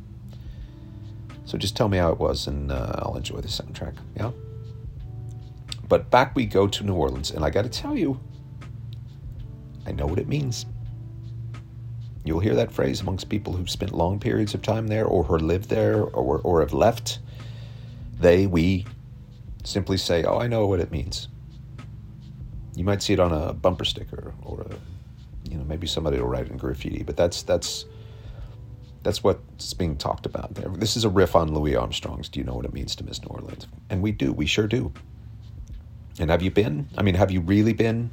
So 1.47 1.57
just 1.57 1.75
tell 1.75 1.89
me 1.89 1.97
how 1.97 2.13
it 2.13 2.19
was, 2.19 2.49
and 2.49 2.71
uh, 2.71 2.97
I'll 2.99 3.17
enjoy 3.17 3.41
the 3.41 3.49
soundtrack. 3.49 3.95
Yeah. 4.15 4.33
But 5.89 6.11
back 6.11 6.37
we 6.37 6.45
go 6.45 6.69
to 6.69 6.85
New 6.85 6.97
Orleans, 6.97 7.31
and 7.31 7.43
I 7.43 7.49
got 7.49 7.63
to 7.63 7.71
tell 7.71 7.97
you, 7.97 8.21
I 9.87 9.93
know 9.93 10.05
what 10.05 10.19
it 10.19 10.29
means. 10.29 10.67
You'll 12.27 12.41
hear 12.41 12.57
that 12.57 12.71
phrase 12.71 13.01
amongst 13.01 13.31
people 13.31 13.55
who've 13.55 13.71
spent 13.71 13.93
long 13.93 14.21
periods 14.21 14.53
of 14.53 14.61
time 14.61 14.87
there, 14.87 15.07
or 15.07 15.25
who 15.25 15.39
lived 15.39 15.71
there, 15.71 16.03
or 16.03 16.43
or 16.45 16.61
have 16.61 16.75
left. 16.75 17.21
They, 18.19 18.47
we, 18.47 18.85
simply 19.65 19.97
say, 19.97 20.25
"Oh, 20.25 20.39
I 20.39 20.47
know 20.47 20.67
what 20.67 20.81
it 20.81 20.91
means." 20.91 21.29
You 22.75 22.85
might 22.85 23.03
see 23.03 23.13
it 23.13 23.21
on 23.21 23.33
a 23.33 23.53
bumper 23.53 23.85
sticker, 23.85 24.33
or 24.43 24.63
a, 24.63 25.51
you 25.51 25.59
know, 25.59 25.65
maybe 25.65 25.87
somebody 25.87 26.19
will 26.19 26.29
write 26.29 26.47
it 26.47 26.53
in 26.53 26.57
graffiti. 26.57 27.03
But 27.03 27.17
that's 27.17 27.43
that's 27.43 27.85
that's 29.03 29.25
what's 29.25 29.75
being 29.75 29.97
talked 29.97 30.27
about 30.27 30.55
there. 30.55 30.69
This 30.69 30.97
is 30.97 31.05
a 31.05 31.09
riff 31.09 31.35
on 31.35 31.55
Louis 31.55 31.77
Armstrong's 31.77 32.29
"Do 32.29 32.41
You 32.41 32.45
Know 32.45 32.55
What 32.55 32.65
It 32.65 32.73
Means 32.73 32.95
to 32.97 33.05
Miss 33.05 33.21
New 33.23 33.29
Orleans?" 33.29 33.67
And 33.89 34.03
we 34.03 34.13
do, 34.13 34.33
we 34.33 34.47
sure 34.47 34.67
do. 34.67 34.93
And 36.19 36.31
have 36.31 36.43
you 36.43 36.51
been? 36.51 36.89
I 36.99 37.03
mean, 37.03 37.15
have 37.15 37.31
you 37.31 37.41
really 37.41 37.73
been? 37.73 38.11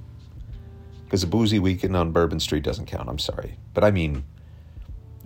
Because 1.04 1.24
a 1.24 1.28
boozy 1.28 1.60
weekend 1.60 1.96
on 1.96 2.12
Bourbon 2.12 2.40
Street 2.40 2.64
doesn't 2.64 2.86
count. 2.86 3.10
I'm 3.10 3.20
sorry, 3.20 3.58
but 3.74 3.84
I 3.84 3.92
mean, 3.92 4.26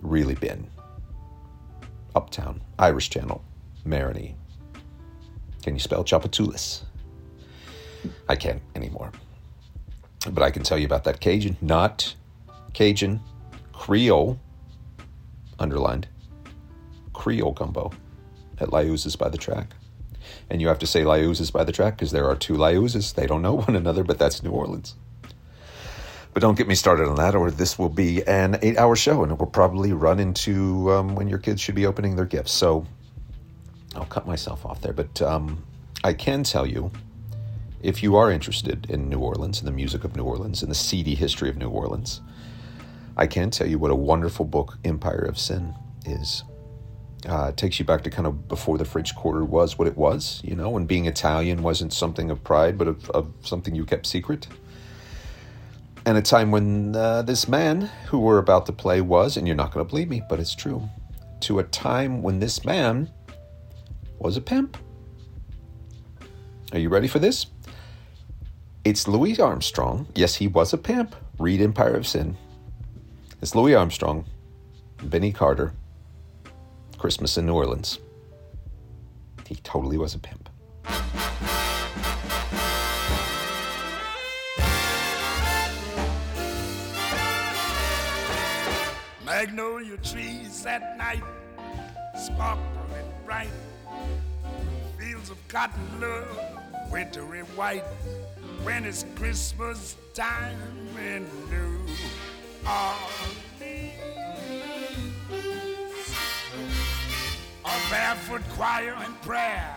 really 0.00 0.34
been. 0.34 0.68
Uptown, 2.14 2.60
Irish 2.78 3.10
Channel, 3.10 3.42
Marigny. 3.86 4.34
Can 5.62 5.74
you 5.74 5.80
spell 5.80 6.04
Tchoupitoulas? 6.04 6.82
I 8.28 8.36
can't 8.36 8.62
anymore. 8.74 9.12
But 10.30 10.42
I 10.42 10.50
can 10.50 10.62
tell 10.62 10.78
you 10.78 10.86
about 10.86 11.04
that 11.04 11.20
Cajun, 11.20 11.56
not 11.60 12.14
Cajun, 12.72 13.20
Creole, 13.72 14.38
underlined, 15.58 16.08
Creole 17.12 17.52
gumbo 17.52 17.92
at 18.58 18.68
Liuzza's 18.68 19.16
by 19.16 19.28
the 19.28 19.38
track. 19.38 19.74
And 20.50 20.60
you 20.60 20.68
have 20.68 20.78
to 20.80 20.86
say 20.86 21.02
Liuzza's 21.02 21.50
by 21.50 21.64
the 21.64 21.72
track 21.72 21.96
because 21.96 22.12
there 22.12 22.28
are 22.28 22.36
two 22.36 22.54
Liuzza's. 22.54 23.12
They 23.12 23.26
don't 23.26 23.42
know 23.42 23.54
one 23.66 23.76
another, 23.76 24.04
but 24.04 24.18
that's 24.18 24.42
New 24.42 24.50
Orleans. 24.50 24.94
But 26.32 26.40
don't 26.40 26.56
get 26.56 26.66
me 26.66 26.74
started 26.74 27.08
on 27.08 27.16
that, 27.16 27.34
or 27.34 27.50
this 27.50 27.78
will 27.78 27.90
be 27.90 28.26
an 28.26 28.58
eight 28.62 28.78
hour 28.78 28.96
show 28.96 29.22
and 29.22 29.32
it 29.32 29.38
will 29.38 29.46
probably 29.46 29.92
run 29.92 30.18
into 30.18 30.90
um, 30.90 31.14
when 31.14 31.28
your 31.28 31.38
kids 31.38 31.60
should 31.60 31.74
be 31.74 31.84
opening 31.84 32.16
their 32.16 32.24
gifts. 32.24 32.52
So 32.52 32.86
I'll 33.94 34.04
cut 34.06 34.26
myself 34.26 34.64
off 34.64 34.80
there. 34.80 34.92
But 34.92 35.20
um, 35.22 35.62
I 36.04 36.12
can 36.12 36.42
tell 36.42 36.66
you 36.66 36.90
if 37.82 38.02
you 38.02 38.16
are 38.16 38.30
interested 38.30 38.86
in 38.88 39.08
New 39.08 39.18
Orleans 39.18 39.58
and 39.58 39.66
the 39.66 39.72
music 39.72 40.04
of 40.04 40.16
New 40.16 40.24
Orleans 40.24 40.62
and 40.62 40.70
the 40.70 40.76
seedy 40.76 41.14
history 41.14 41.48
of 41.48 41.56
New 41.56 41.68
Orleans, 41.68 42.20
I 43.16 43.26
can 43.26 43.50
tell 43.50 43.66
you 43.66 43.78
what 43.78 43.90
a 43.90 43.94
wonderful 43.94 44.44
book 44.44 44.78
Empire 44.84 45.24
of 45.24 45.38
Sin 45.38 45.74
is. 46.06 46.44
Uh, 47.28 47.48
it 47.50 47.56
takes 47.56 47.78
you 47.78 47.84
back 47.84 48.02
to 48.02 48.10
kind 48.10 48.26
of 48.26 48.48
before 48.48 48.78
the 48.78 48.84
French 48.84 49.14
Quarter 49.14 49.44
was 49.44 49.78
what 49.78 49.86
it 49.86 49.96
was, 49.96 50.40
you 50.42 50.56
know, 50.56 50.76
and 50.76 50.88
being 50.88 51.06
Italian 51.06 51.62
wasn't 51.62 51.92
something 51.92 52.30
of 52.30 52.42
pride, 52.42 52.76
but 52.76 52.88
of, 52.88 53.10
of 53.10 53.32
something 53.42 53.74
you 53.74 53.84
kept 53.84 54.06
secret. 54.06 54.48
And 56.04 56.18
a 56.18 56.22
time 56.22 56.50
when 56.50 56.96
uh, 56.96 57.22
this 57.22 57.46
man 57.46 57.82
who 58.06 58.18
we're 58.18 58.38
about 58.38 58.66
to 58.66 58.72
play 58.72 59.00
was, 59.00 59.36
and 59.36 59.46
you're 59.46 59.54
not 59.54 59.72
going 59.72 59.86
to 59.86 59.88
believe 59.88 60.08
me, 60.08 60.22
but 60.28 60.40
it's 60.40 60.54
true, 60.54 60.88
to 61.40 61.60
a 61.60 61.64
time 61.64 62.22
when 62.22 62.40
this 62.40 62.64
man 62.64 63.08
was 64.22 64.36
a 64.36 64.40
pimp. 64.40 64.76
Are 66.72 66.78
you 66.78 66.88
ready 66.88 67.08
for 67.08 67.18
this? 67.18 67.46
It's 68.84 69.08
Louis 69.08 69.40
Armstrong. 69.40 70.06
Yes, 70.14 70.36
he 70.36 70.46
was 70.46 70.72
a 70.72 70.78
pimp. 70.78 71.16
Read 71.38 71.60
Empire 71.60 71.94
of 71.94 72.06
Sin. 72.06 72.36
It's 73.40 73.56
Louis 73.56 73.74
Armstrong, 73.74 74.24
Benny 75.02 75.32
Carter, 75.32 75.72
Christmas 76.98 77.36
in 77.36 77.46
New 77.46 77.54
Orleans. 77.54 77.98
He 79.48 79.56
totally 79.56 79.98
was 79.98 80.14
a 80.14 80.20
pimp. 80.20 80.48
Magnolia 89.24 89.96
trees 89.96 90.64
at 90.64 90.96
night 90.96 91.24
sparkling 92.16 93.12
bright. 93.24 93.48
Fields 95.22 95.30
of 95.30 95.48
cotton 95.48 96.00
love, 96.00 96.90
wintry 96.90 97.42
white. 97.54 97.84
When 98.64 98.84
it's 98.84 99.04
Christmas 99.14 99.94
time 100.14 100.58
in 100.98 101.28
New 101.48 101.78
Orleans. 102.66 103.92
A 107.64 107.90
barefoot 107.90 108.42
choir 108.50 108.96
and 108.98 109.20
prayer 109.22 109.76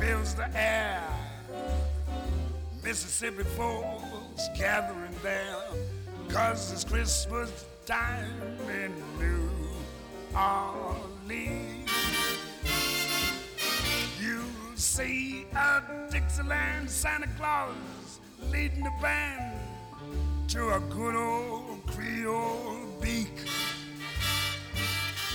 fills 0.00 0.34
the 0.34 0.50
air. 0.56 1.04
Mississippi 2.82 3.44
folks 3.44 4.48
gathering 4.58 5.14
there, 5.22 5.62
cause 6.28 6.72
it's 6.72 6.82
Christmas 6.82 7.64
time 7.86 8.58
in 8.68 8.92
New 9.20 9.50
Orleans. 10.36 12.11
See 14.82 15.46
a 15.54 15.80
Dixieland 16.10 16.90
Santa 16.90 17.28
Claus 17.38 18.18
leading 18.50 18.82
the 18.82 18.92
band 19.00 19.54
to 20.48 20.70
a 20.70 20.80
good 20.80 21.14
old 21.14 21.86
Creole 21.86 22.88
beak. 23.00 23.46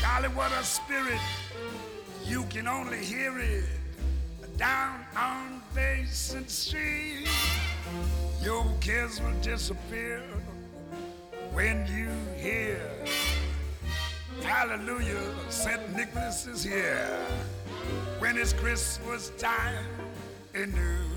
Golly, 0.02 0.28
what 0.36 0.52
a 0.52 0.64
spirit! 0.66 1.22
You 2.26 2.44
can 2.50 2.68
only 2.68 2.98
hear 2.98 3.40
it 3.40 3.64
down 4.58 5.06
on 5.16 5.62
Basin 5.74 6.46
Street. 6.50 7.30
Your 8.44 8.66
cares 8.82 9.22
will 9.22 9.40
disappear 9.42 10.24
when 11.54 11.88
you 11.88 12.10
hear 12.38 12.82
Hallelujah, 14.42 15.34
St. 15.50 15.96
Nicholas 15.96 16.48
is 16.48 16.64
here. 16.64 17.18
When 18.20 18.38
it's 18.38 18.54
Christmas 18.54 19.32
time 19.38 19.86
in 20.54 20.72
New 20.74 21.08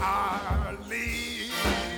Orleans. 0.00 1.93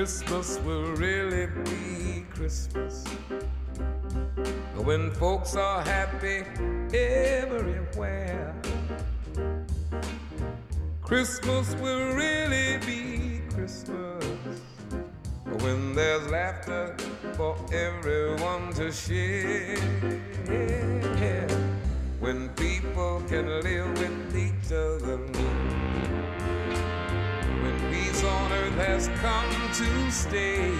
Christmas 0.00 0.58
will 0.60 0.92
really 0.92 1.46
be 1.64 2.24
Christmas. 2.30 3.04
When 4.76 5.10
folks 5.10 5.56
are 5.56 5.82
happy 5.82 6.46
everywhere. 6.96 8.54
Christmas 11.02 11.74
will 11.74 12.14
really 12.14 12.78
be 12.86 13.42
Christmas. 13.52 14.24
When 15.60 15.94
there's 15.94 16.26
laughter 16.30 16.96
for 17.34 17.54
everyone 17.70 18.72
to 18.76 18.90
share. 18.90 19.76
Stay. 30.10 30.72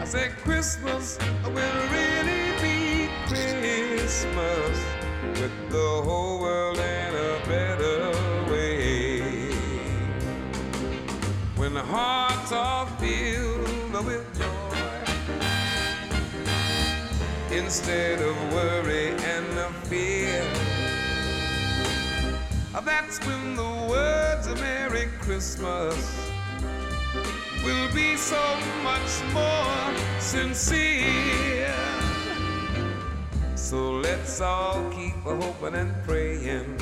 I 0.00 0.04
said 0.04 0.32
Christmas 0.38 1.18
will 1.44 1.80
really 1.90 2.52
be 2.60 3.08
Christmas 3.26 4.78
with 5.40 5.52
the 5.70 6.02
whole 6.04 6.40
world 6.40 6.78
in 6.78 7.14
a 7.14 7.46
better 7.46 8.10
way. 8.50 9.20
When 11.56 11.74
the 11.74 11.82
hearts 11.82 12.52
are 12.52 12.86
filled 12.98 14.04
with 14.06 14.26
joy 14.38 14.78
instead 17.56 18.20
of 18.20 18.36
worry 18.52 19.10
and 19.10 19.74
fear. 19.86 20.42
That's 23.12 23.26
when 23.26 23.56
the 23.56 23.86
words 23.90 24.46
of 24.46 24.58
Merry 24.58 25.06
Christmas 25.20 26.21
will 27.64 27.92
be 27.94 28.16
so 28.16 28.42
much 28.82 29.22
more 29.32 29.94
sincere. 30.18 31.74
So 33.54 33.92
let's 33.92 34.40
all 34.40 34.90
keep 34.90 35.14
hoping 35.22 35.74
and 35.74 35.94
praying. 36.04 36.76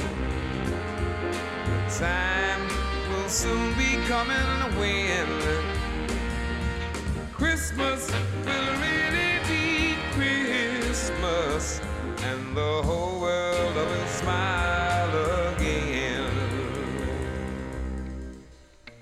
The 1.66 1.99
time 1.99 2.62
will 3.11 3.28
soon 3.28 3.74
be 3.76 3.97
coming 4.09 4.49
when 4.78 5.28
Christmas 7.33 8.11
will 8.47 8.72
really 8.87 9.39
be 9.49 9.97
Christmas 10.12 11.81
and 12.24 12.57
the 12.57 12.83
whole 12.83 13.20
world 13.20 13.74
will 13.74 14.07
smile 14.07 15.55
again. 15.55 16.31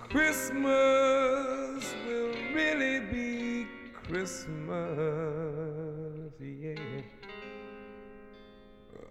Christmas 0.09 0.98
Christmas, 4.09 4.49
yeah. 6.41 7.03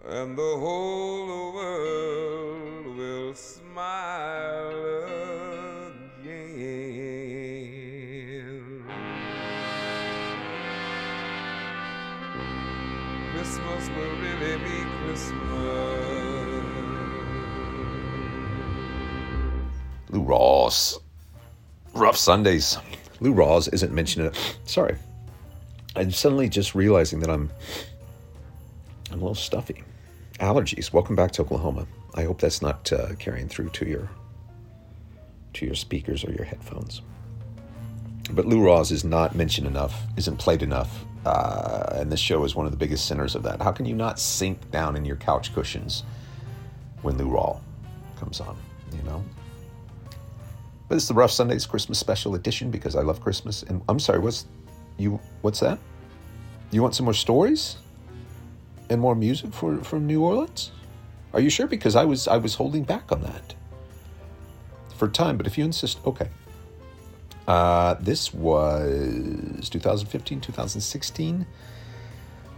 And 0.07 0.35
the 0.35 0.55
whole 0.57 1.53
world 1.53 2.97
will 2.97 3.33
smile 3.35 4.73
again. 6.23 6.57
Christmas 13.33 13.89
will 13.89 14.15
really 14.17 14.57
be 14.63 14.83
Christmas. 15.03 15.37
Lou 20.09 20.23
Rawls. 20.23 20.99
Rough 21.93 22.17
Sundays. 22.17 22.79
Lou 23.19 23.33
Rawls 23.33 23.71
isn't 23.73 23.93
mentioned. 23.93 24.35
Sorry. 24.65 24.95
I'm 25.95 26.11
suddenly 26.11 26.49
just 26.49 26.75
realizing 26.75 27.19
that 27.21 27.29
I'm 27.29 27.49
I'm 29.11 29.19
a 29.19 29.21
little 29.21 29.35
stuffy. 29.35 29.83
Allergies. 30.39 30.93
Welcome 30.93 31.15
back 31.15 31.31
to 31.31 31.41
Oklahoma. 31.41 31.87
I 32.13 32.23
hope 32.23 32.39
that's 32.39 32.61
not 32.61 32.91
uh, 32.91 33.15
carrying 33.15 33.47
through 33.47 33.69
to 33.69 33.87
your 33.87 34.09
to 35.53 35.65
your 35.65 35.75
speakers 35.75 36.23
or 36.23 36.31
your 36.31 36.45
headphones. 36.45 37.01
But 38.31 38.45
Lou 38.45 38.59
Rawls 38.59 38.91
is 38.91 39.03
not 39.03 39.35
mentioned 39.35 39.65
enough, 39.65 40.03
isn't 40.17 40.37
played 40.37 40.61
enough, 40.61 41.05
uh, 41.25 41.93
and 41.95 42.11
this 42.11 42.19
show 42.19 42.43
is 42.43 42.55
one 42.55 42.65
of 42.65 42.71
the 42.71 42.77
biggest 42.77 43.07
sinners 43.07 43.35
of 43.35 43.43
that. 43.43 43.61
How 43.61 43.71
can 43.71 43.85
you 43.85 43.95
not 43.95 44.19
sink 44.19 44.69
down 44.69 44.95
in 44.95 45.05
your 45.05 45.15
couch 45.15 45.53
cushions 45.53 46.03
when 47.01 47.17
Lou 47.17 47.29
Rawl 47.29 47.61
comes 48.17 48.39
on? 48.41 48.57
You 48.95 49.03
know. 49.03 49.23
But 50.87 50.95
it's 50.95 51.07
the 51.07 51.13
Rough 51.13 51.31
Sundays 51.31 51.65
Christmas 51.65 51.99
special 51.99 52.35
edition 52.35 52.71
because 52.71 52.95
I 52.95 53.01
love 53.01 53.21
Christmas. 53.21 53.63
And 53.63 53.81
I'm 53.89 53.99
sorry, 53.99 54.19
what's 54.19 54.45
you? 54.97 55.19
What's 55.41 55.59
that? 55.59 55.79
You 56.71 56.81
want 56.81 56.95
some 56.95 57.05
more 57.05 57.13
stories 57.13 57.77
and 58.89 59.01
more 59.01 59.15
music 59.15 59.53
for 59.53 59.77
from 59.83 60.07
New 60.07 60.23
Orleans? 60.23 60.71
Are 61.33 61.39
you 61.39 61.49
sure? 61.49 61.67
Because 61.67 61.95
I 61.95 62.05
was 62.05 62.27
I 62.27 62.37
was 62.37 62.55
holding 62.55 62.83
back 62.83 63.11
on 63.11 63.21
that 63.21 63.55
for 64.95 65.07
time. 65.07 65.37
But 65.37 65.47
if 65.47 65.57
you 65.57 65.65
insist, 65.65 65.99
okay. 66.05 66.29
Uh, 67.47 67.95
this 68.01 68.33
was 68.33 69.69
2015, 69.69 70.41
2016. 70.41 71.47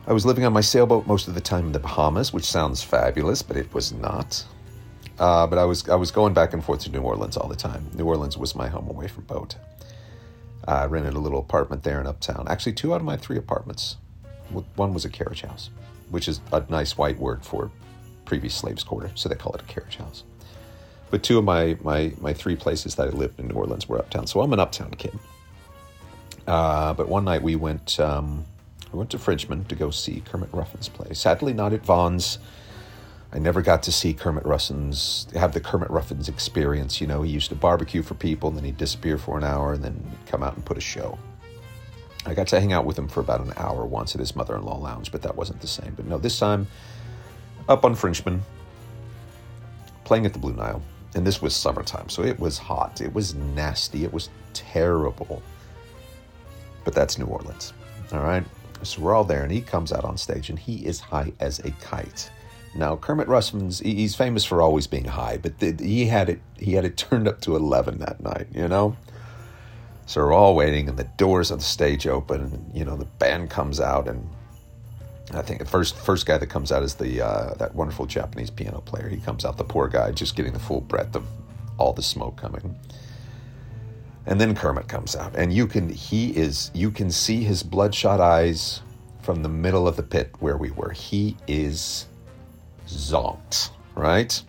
I 0.07 0.13
was 0.13 0.25
living 0.25 0.45
on 0.45 0.53
my 0.53 0.61
sailboat 0.61 1.05
most 1.05 1.27
of 1.27 1.35
the 1.35 1.41
time 1.41 1.67
in 1.67 1.71
the 1.71 1.79
Bahamas, 1.79 2.33
which 2.33 2.45
sounds 2.45 2.81
fabulous, 2.81 3.43
but 3.43 3.57
it 3.57 3.71
was 3.73 3.91
not. 3.91 4.43
Uh, 5.19 5.45
but 5.45 5.59
I 5.59 5.65
was 5.65 5.87
I 5.89 5.95
was 5.95 6.11
going 6.11 6.33
back 6.33 6.53
and 6.53 6.63
forth 6.63 6.81
to 6.81 6.91
New 6.91 7.01
Orleans 7.01 7.35
all 7.35 7.49
the 7.49 7.55
time. 7.55 7.85
New 7.93 8.05
Orleans 8.05 8.37
was 8.37 8.55
my 8.55 8.69
home 8.69 8.87
away 8.87 9.07
from 9.07 9.25
boat. 9.25 9.55
I 10.67 10.85
rented 10.85 11.13
a 11.13 11.19
little 11.19 11.39
apartment 11.39 11.83
there 11.83 11.99
in 11.99 12.07
Uptown. 12.07 12.47
Actually, 12.47 12.73
two 12.73 12.93
out 12.93 12.97
of 12.97 13.05
my 13.05 13.17
three 13.17 13.37
apartments. 13.37 13.97
One 14.75 14.93
was 14.93 15.05
a 15.05 15.09
carriage 15.09 15.41
house, 15.41 15.69
which 16.09 16.27
is 16.27 16.41
a 16.51 16.63
nice 16.69 16.97
white 16.97 17.19
word 17.19 17.43
for 17.43 17.69
previous 18.25 18.55
slaves' 18.55 18.83
quarter, 18.83 19.11
so 19.15 19.29
they 19.29 19.35
call 19.35 19.53
it 19.53 19.61
a 19.61 19.65
carriage 19.65 19.97
house. 19.97 20.23
But 21.11 21.23
two 21.23 21.37
of 21.37 21.43
my 21.43 21.77
my 21.81 22.13
my 22.21 22.33
three 22.33 22.55
places 22.55 22.95
that 22.95 23.07
I 23.07 23.11
lived 23.11 23.39
in 23.39 23.47
New 23.49 23.55
Orleans 23.55 23.89
were 23.89 23.99
uptown, 23.99 24.25
so 24.25 24.41
I'm 24.41 24.53
an 24.53 24.59
uptown 24.59 24.91
kid. 24.91 25.17
Uh, 26.47 26.93
but 26.93 27.09
one 27.09 27.25
night 27.25 27.41
we 27.41 27.55
went 27.55 27.99
um, 27.99 28.45
we 28.91 28.97
went 28.97 29.09
to 29.11 29.19
Frenchmen 29.19 29.65
to 29.65 29.75
go 29.75 29.91
see 29.91 30.21
Kermit 30.21 30.49
Ruffins 30.53 30.87
play. 30.87 31.13
Sadly, 31.13 31.53
not 31.53 31.73
at 31.73 31.85
Vaughan's. 31.85 32.39
I 33.31 33.37
never 33.37 33.61
got 33.61 33.83
to 33.83 33.91
see 33.91 34.13
Kermit 34.13 34.45
Ruffins 34.45 35.27
have 35.35 35.53
the 35.53 35.59
Kermit 35.59 35.89
Ruffins 35.91 36.29
experience. 36.29 36.99
You 36.99 37.07
know, 37.07 37.21
he 37.21 37.31
used 37.31 37.49
to 37.49 37.55
barbecue 37.55 38.01
for 38.01 38.15
people, 38.15 38.49
and 38.49 38.57
then 38.57 38.65
he'd 38.65 38.77
disappear 38.77 39.17
for 39.17 39.37
an 39.37 39.43
hour, 39.43 39.73
and 39.73 39.83
then 39.83 40.17
come 40.25 40.41
out 40.41 40.55
and 40.55 40.65
put 40.65 40.77
a 40.77 40.81
show. 40.81 41.17
I 42.25 42.33
got 42.33 42.47
to 42.47 42.59
hang 42.59 42.73
out 42.73 42.85
with 42.85 42.97
him 42.97 43.07
for 43.07 43.19
about 43.19 43.41
an 43.41 43.53
hour 43.55 43.85
once 43.85 44.15
at 44.15 44.19
his 44.19 44.35
mother-in-law 44.35 44.77
lounge, 44.77 45.11
but 45.11 45.21
that 45.21 45.35
wasn't 45.35 45.61
the 45.61 45.67
same. 45.67 45.93
But 45.95 46.05
no, 46.05 46.17
this 46.17 46.39
time 46.39 46.67
up 47.67 47.85
on 47.85 47.93
Frenchmen, 47.93 48.41
playing 50.03 50.25
at 50.25 50.33
the 50.33 50.39
Blue 50.39 50.53
Nile, 50.53 50.81
and 51.15 51.25
this 51.25 51.41
was 51.41 51.55
summertime, 51.55 52.09
so 52.09 52.23
it 52.23 52.39
was 52.39 52.57
hot, 52.57 52.99
it 52.99 53.13
was 53.13 53.35
nasty, 53.35 54.03
it 54.03 54.11
was 54.11 54.29
terrible. 54.53 55.41
But 56.83 56.95
that's 56.95 57.19
New 57.19 57.25
Orleans, 57.25 57.73
all 58.11 58.21
right. 58.21 58.43
So 58.81 59.01
we're 59.01 59.13
all 59.13 59.23
there, 59.23 59.43
and 59.43 59.51
he 59.51 59.61
comes 59.61 59.91
out 59.91 60.03
on 60.03 60.17
stage, 60.17 60.49
and 60.49 60.57
he 60.57 60.85
is 60.85 60.99
high 60.99 61.31
as 61.39 61.59
a 61.59 61.71
kite. 61.71 62.31
Now 62.75 62.95
Kermit 62.95 63.27
Ruffins 63.27 63.79
he's 63.79 64.15
famous 64.15 64.45
for 64.45 64.61
always 64.61 64.87
being 64.87 65.05
high, 65.05 65.37
but 65.37 65.59
the, 65.59 65.75
he 65.79 66.05
had 66.05 66.29
it 66.29 66.41
he 66.57 66.73
had 66.73 66.85
it 66.85 66.97
turned 67.09 67.27
up 67.27 67.41
to 67.41 67.55
eleven 67.55 67.99
that 67.99 68.21
night, 68.21 68.47
you 68.53 68.67
know. 68.67 68.95
So 70.05 70.21
we're 70.21 70.33
all 70.33 70.55
waiting, 70.55 70.89
and 70.89 70.97
the 70.97 71.03
doors 71.03 71.51
of 71.51 71.59
the 71.59 71.65
stage 71.65 72.07
open, 72.07 72.41
and 72.41 72.71
you 72.73 72.83
know 72.83 72.95
the 72.95 73.05
band 73.05 73.49
comes 73.49 73.79
out, 73.79 74.07
and 74.07 74.27
I 75.33 75.43
think 75.43 75.59
the 75.59 75.65
first 75.65 75.95
first 75.95 76.25
guy 76.25 76.37
that 76.37 76.47
comes 76.47 76.71
out 76.71 76.81
is 76.83 76.95
the 76.95 77.21
uh, 77.21 77.53
that 77.55 77.75
wonderful 77.75 78.05
Japanese 78.07 78.49
piano 78.49 78.81
player. 78.81 79.07
He 79.07 79.17
comes 79.17 79.45
out, 79.45 79.57
the 79.57 79.63
poor 79.63 79.87
guy, 79.87 80.11
just 80.11 80.35
getting 80.35 80.53
the 80.53 80.59
full 80.59 80.81
breadth 80.81 81.15
of 81.15 81.25
all 81.77 81.93
the 81.93 82.01
smoke 82.01 82.37
coming. 82.37 82.75
And 84.25 84.39
then 84.39 84.55
Kermit 84.55 84.87
comes 84.87 85.15
out, 85.15 85.35
and 85.35 85.53
you 85.53 85.67
can 85.67 85.89
he 85.89 86.35
is 86.35 86.71
you 86.73 86.91
can 86.91 87.11
see 87.11 87.43
his 87.43 87.61
bloodshot 87.61 88.19
eyes 88.19 88.81
from 89.21 89.43
the 89.43 89.49
middle 89.49 89.87
of 89.87 89.95
the 89.95 90.03
pit 90.03 90.31
where 90.39 90.57
we 90.57 90.71
were. 90.71 90.89
He 90.89 91.37
is 91.47 92.07
zonked, 92.89 93.71
right? 93.95 94.41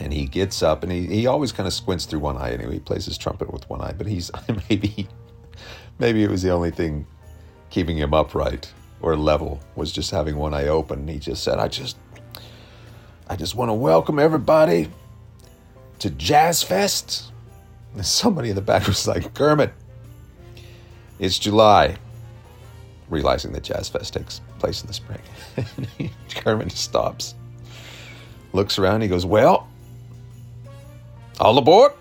And 0.00 0.12
he 0.12 0.26
gets 0.26 0.62
up, 0.62 0.82
and 0.82 0.90
he, 0.90 1.06
he 1.06 1.26
always 1.26 1.52
kind 1.52 1.66
of 1.66 1.72
squints 1.72 2.06
through 2.06 2.20
one 2.20 2.36
eye. 2.36 2.52
Anyway, 2.52 2.74
he 2.74 2.80
plays 2.80 3.04
his 3.04 3.18
trumpet 3.18 3.52
with 3.52 3.68
one 3.68 3.80
eye, 3.80 3.92
but 3.92 4.06
he's 4.06 4.30
maybe 4.68 5.08
maybe 5.98 6.22
it 6.22 6.30
was 6.30 6.42
the 6.42 6.50
only 6.50 6.70
thing 6.70 7.06
keeping 7.70 7.96
him 7.96 8.12
upright 8.14 8.72
or 9.00 9.16
level 9.16 9.60
was 9.76 9.92
just 9.92 10.10
having 10.10 10.36
one 10.36 10.54
eye 10.54 10.68
open. 10.68 11.06
He 11.08 11.18
just 11.18 11.42
said, 11.42 11.58
"I 11.58 11.68
just, 11.68 11.96
I 13.28 13.36
just 13.36 13.54
want 13.54 13.68
to 13.68 13.74
welcome 13.74 14.18
everybody 14.18 14.88
to 15.98 16.10
Jazz 16.10 16.62
Fest." 16.62 17.32
And 17.94 18.06
somebody 18.06 18.48
in 18.48 18.56
the 18.56 18.62
back 18.62 18.86
was 18.86 19.06
like, 19.06 19.34
"Kermit, 19.34 19.72
it's 21.18 21.38
July." 21.38 21.96
Realizing 23.10 23.52
that 23.52 23.62
Jazz 23.62 23.90
Fest 23.90 24.14
takes 24.14 24.40
place 24.58 24.80
in 24.80 24.86
the 24.86 24.94
spring, 24.94 25.20
Kermit 26.36 26.72
stops, 26.72 27.34
looks 28.52 28.78
around. 28.78 29.02
He 29.02 29.08
goes, 29.08 29.26
"Well, 29.26 29.68
all 31.40 31.58
aboard." 31.58 31.92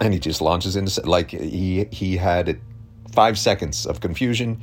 and 0.00 0.12
he 0.12 0.20
just 0.20 0.40
launches 0.40 0.76
into 0.76 1.00
like 1.08 1.30
he 1.30 1.84
he 1.90 2.16
had 2.16 2.60
five 3.12 3.38
seconds 3.38 3.86
of 3.86 4.00
confusion, 4.00 4.60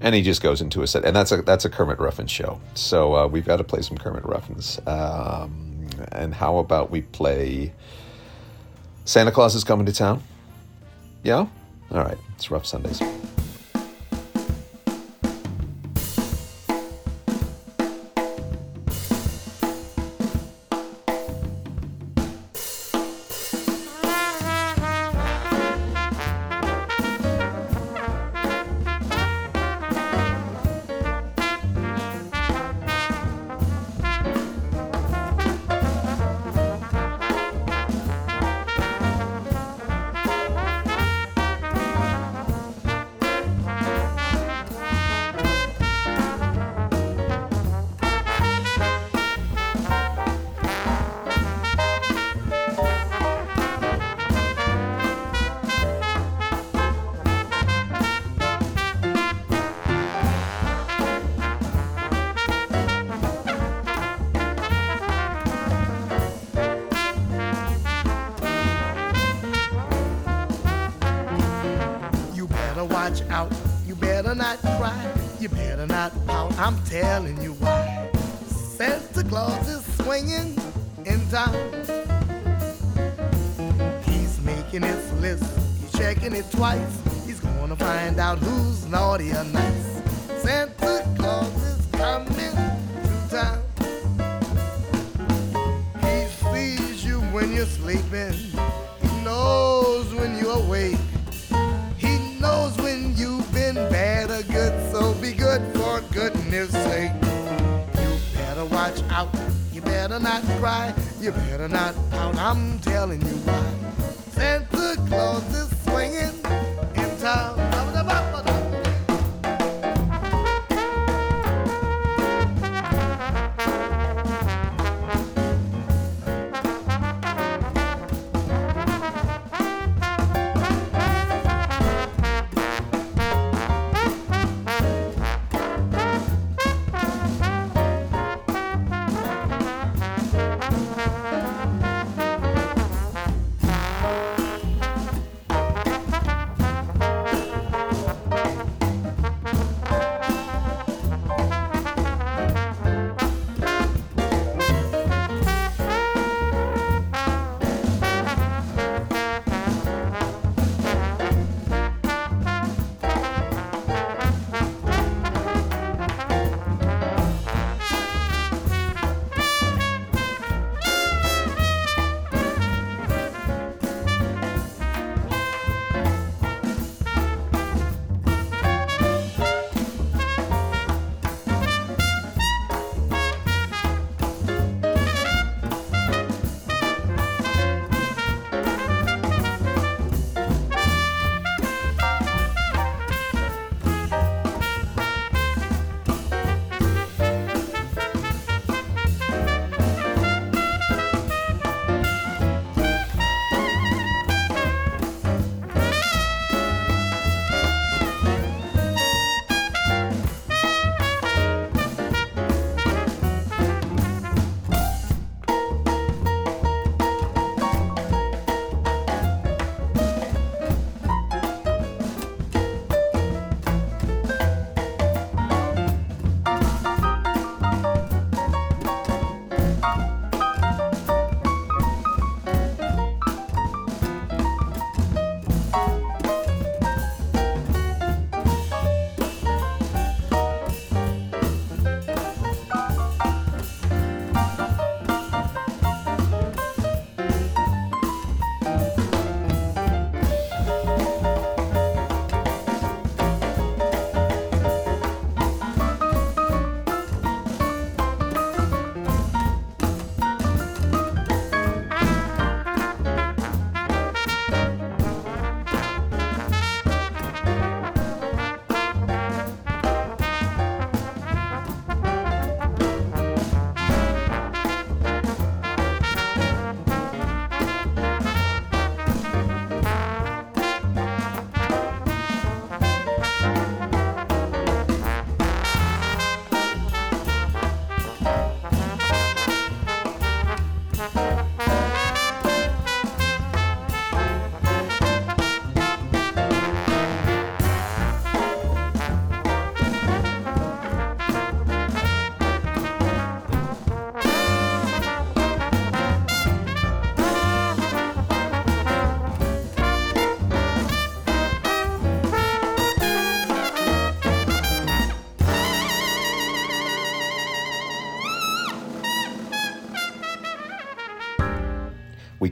and 0.00 0.14
he 0.14 0.22
just 0.22 0.42
goes 0.42 0.60
into 0.60 0.82
a 0.82 0.86
set, 0.86 1.04
and 1.04 1.14
that's 1.16 1.32
a 1.32 1.42
that's 1.42 1.64
a 1.64 1.70
Kermit 1.70 1.98
Ruffin 1.98 2.26
show. 2.26 2.60
So 2.74 3.14
uh, 3.14 3.26
we've 3.26 3.46
got 3.46 3.56
to 3.56 3.64
play 3.64 3.82
some 3.82 3.96
Kermit 3.96 4.24
Ruffins. 4.24 4.80
Um, 4.86 5.88
and 6.12 6.34
how 6.34 6.58
about 6.58 6.90
we 6.90 7.02
play 7.02 7.72
Santa 9.04 9.30
Claus 9.30 9.54
is 9.54 9.64
coming 9.64 9.86
to 9.86 9.92
town? 9.92 10.22
Yeah. 11.22 11.46
All 11.90 12.02
right. 12.02 12.18
It's 12.34 12.50
rough 12.50 12.66
Sundays. 12.66 13.00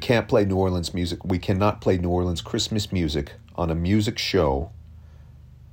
Can't 0.03 0.29
play 0.29 0.45
New 0.45 0.57
Orleans 0.57 0.93
music. 0.93 1.24
We 1.24 1.39
cannot 1.39 1.81
play 1.81 1.97
New 1.97 2.11
Orleans 2.11 2.43
Christmas 2.43 2.93
music 2.93 3.33
on 3.55 3.70
a 3.70 3.74
music 3.74 4.19
show 4.19 4.70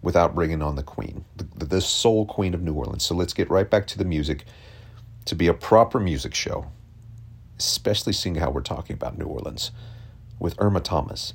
without 0.01 0.35
bringing 0.35 0.61
on 0.61 0.75
the 0.75 0.83
Queen, 0.83 1.25
the, 1.35 1.65
the 1.65 1.81
soul 1.81 2.25
Queen 2.25 2.53
of 2.53 2.61
New 2.61 2.73
Orleans. 2.73 3.03
So 3.03 3.15
let's 3.15 3.33
get 3.33 3.49
right 3.49 3.69
back 3.69 3.87
to 3.87 3.97
the 3.97 4.05
music. 4.05 4.45
To 5.25 5.35
be 5.35 5.47
a 5.47 5.53
proper 5.53 5.99
music 5.99 6.33
show, 6.33 6.71
especially 7.57 8.13
seeing 8.13 8.35
how 8.35 8.49
we're 8.49 8.61
talking 8.61 8.93
about 8.93 9.17
New 9.17 9.25
Orleans, 9.25 9.71
with 10.39 10.55
Irma 10.59 10.79
Thomas. 10.79 11.33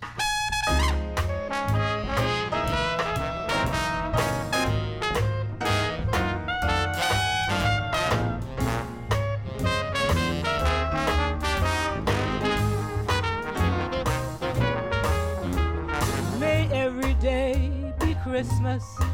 Christmas 18.74 19.08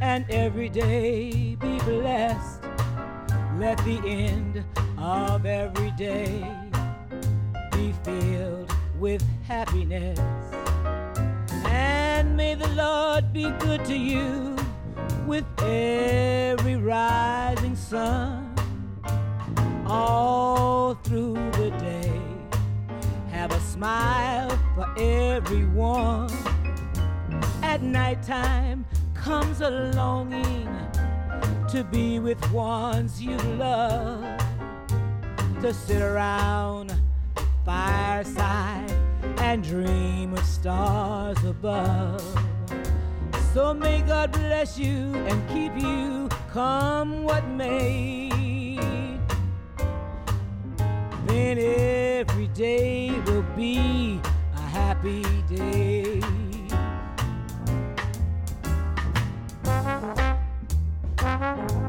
and 0.00 0.24
every 0.30 0.68
day 0.68 1.56
be 1.56 1.78
blessed. 1.80 2.62
Let 3.58 3.76
the 3.78 4.00
end 4.04 4.64
of 4.98 5.44
every 5.44 5.90
day 5.92 6.42
be 7.72 7.92
filled 8.02 8.72
with 8.98 9.22
happiness. 9.46 10.18
And 11.66 12.36
may 12.36 12.54
the 12.54 12.68
Lord 12.68 13.32
be 13.32 13.50
good 13.58 13.84
to 13.86 13.96
you 13.96 14.56
with 15.26 15.44
every 15.62 16.76
rising 16.76 17.76
sun 17.76 18.54
all 19.86 20.94
through 21.04 21.34
the 21.52 21.70
day. 21.78 22.20
Have 23.30 23.52
a 23.52 23.60
smile 23.60 24.58
for 24.74 24.86
everyone. 24.98 26.55
At 27.76 27.82
nighttime 27.82 28.86
comes 29.12 29.60
a 29.60 29.68
longing 29.68 30.66
to 31.68 31.84
be 31.84 32.18
with 32.18 32.40
ones 32.50 33.20
you 33.20 33.36
love, 33.58 34.24
to 35.60 35.74
sit 35.74 36.00
around 36.00 36.94
fireside 37.66 38.90
and 39.40 39.62
dream 39.62 40.32
of 40.32 40.42
stars 40.46 41.36
above. 41.44 42.24
So 43.52 43.74
may 43.74 44.00
God 44.00 44.32
bless 44.32 44.78
you 44.78 45.14
and 45.28 45.46
keep 45.50 45.78
you, 45.78 46.30
come 46.50 47.24
what 47.24 47.46
may. 47.46 48.30
Then 51.26 51.58
every 51.58 52.48
day 52.48 53.20
will 53.26 53.44
be 53.54 54.18
a 54.54 54.60
happy 54.60 55.22
day. 55.54 56.45
At 61.46 61.85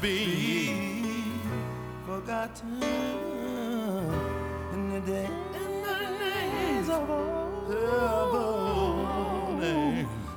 be 0.00 1.20
forgotten. 2.06 2.82
In 4.72 4.90
the 4.90 5.00
day 5.00 5.28
in 5.54 5.82
the 5.82 5.98
days 6.22 6.88
of 6.88 7.10
old 7.10 7.70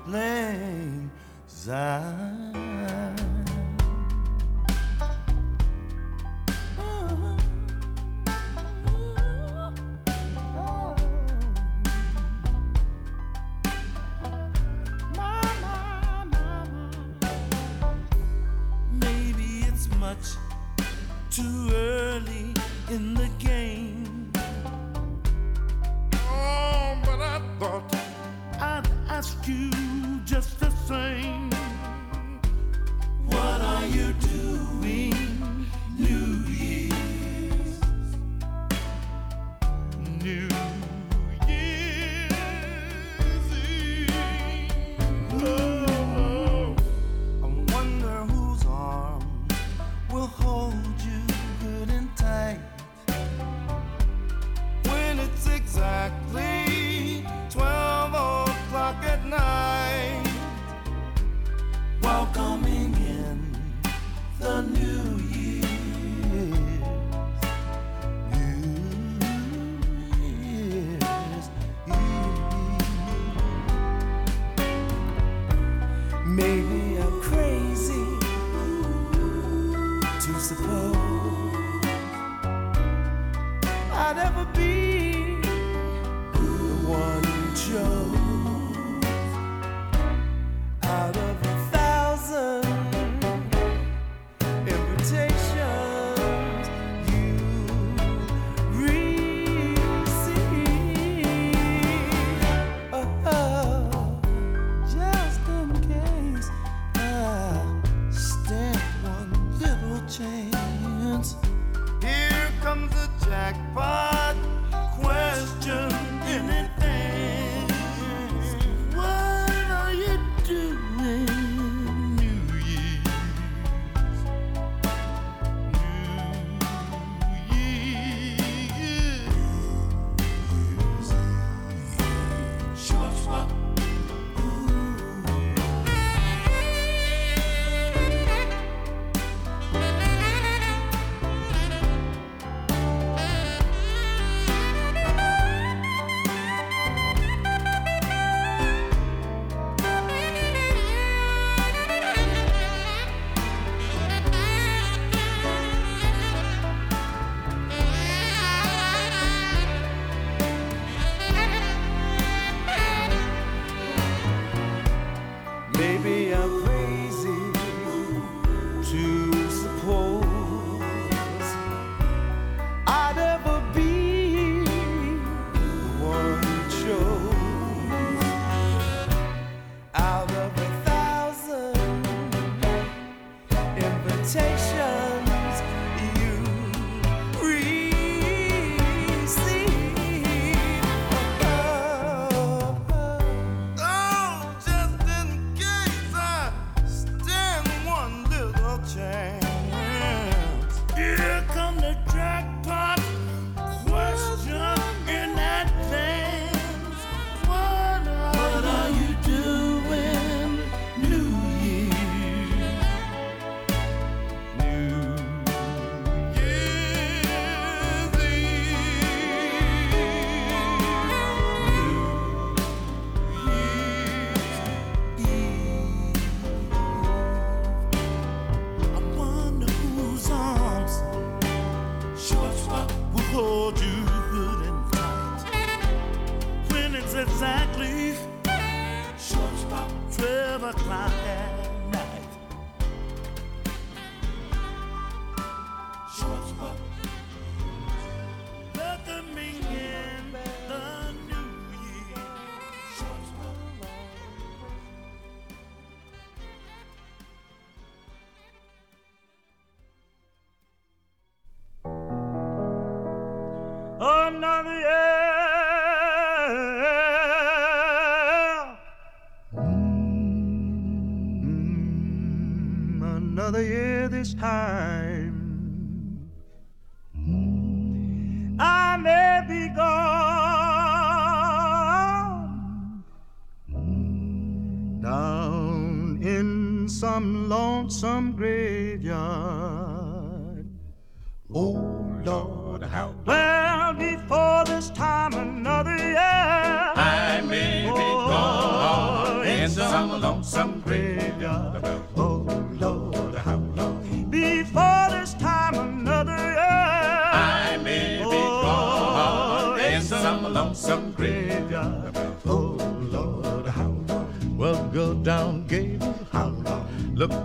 lang 0.08 1.12
lang 1.68 2.41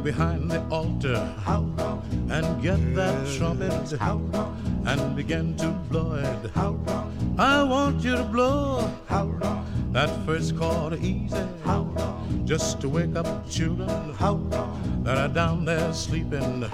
behind 0.03 0.51
the 0.51 0.63
altar 0.69 1.17
and 2.31 2.63
get 2.63 2.95
that 2.95 3.37
trumpet 3.37 3.93
and 4.87 5.17
begin 5.17 5.57
to 5.57 5.69
blow 5.91 6.15
it. 6.15 6.51
I 7.39 7.63
want 7.63 8.03
you 8.03 8.17
to 8.17 8.25
blow 8.25 8.91
that 9.93 10.11
first 10.27 10.57
chord 10.57 10.95
easy 11.03 11.37
just 12.45 12.81
to 12.81 12.89
wake 12.89 13.17
up 13.17 13.49
children 13.51 14.15
that 15.03 15.19
are 15.19 15.29
down 15.29 15.65
there 15.65 15.93
sleeping. 15.93 16.65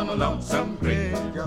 I'm 0.00 0.08
a 0.08 0.14
lonesome 0.14 0.78
nigger. 0.78 1.46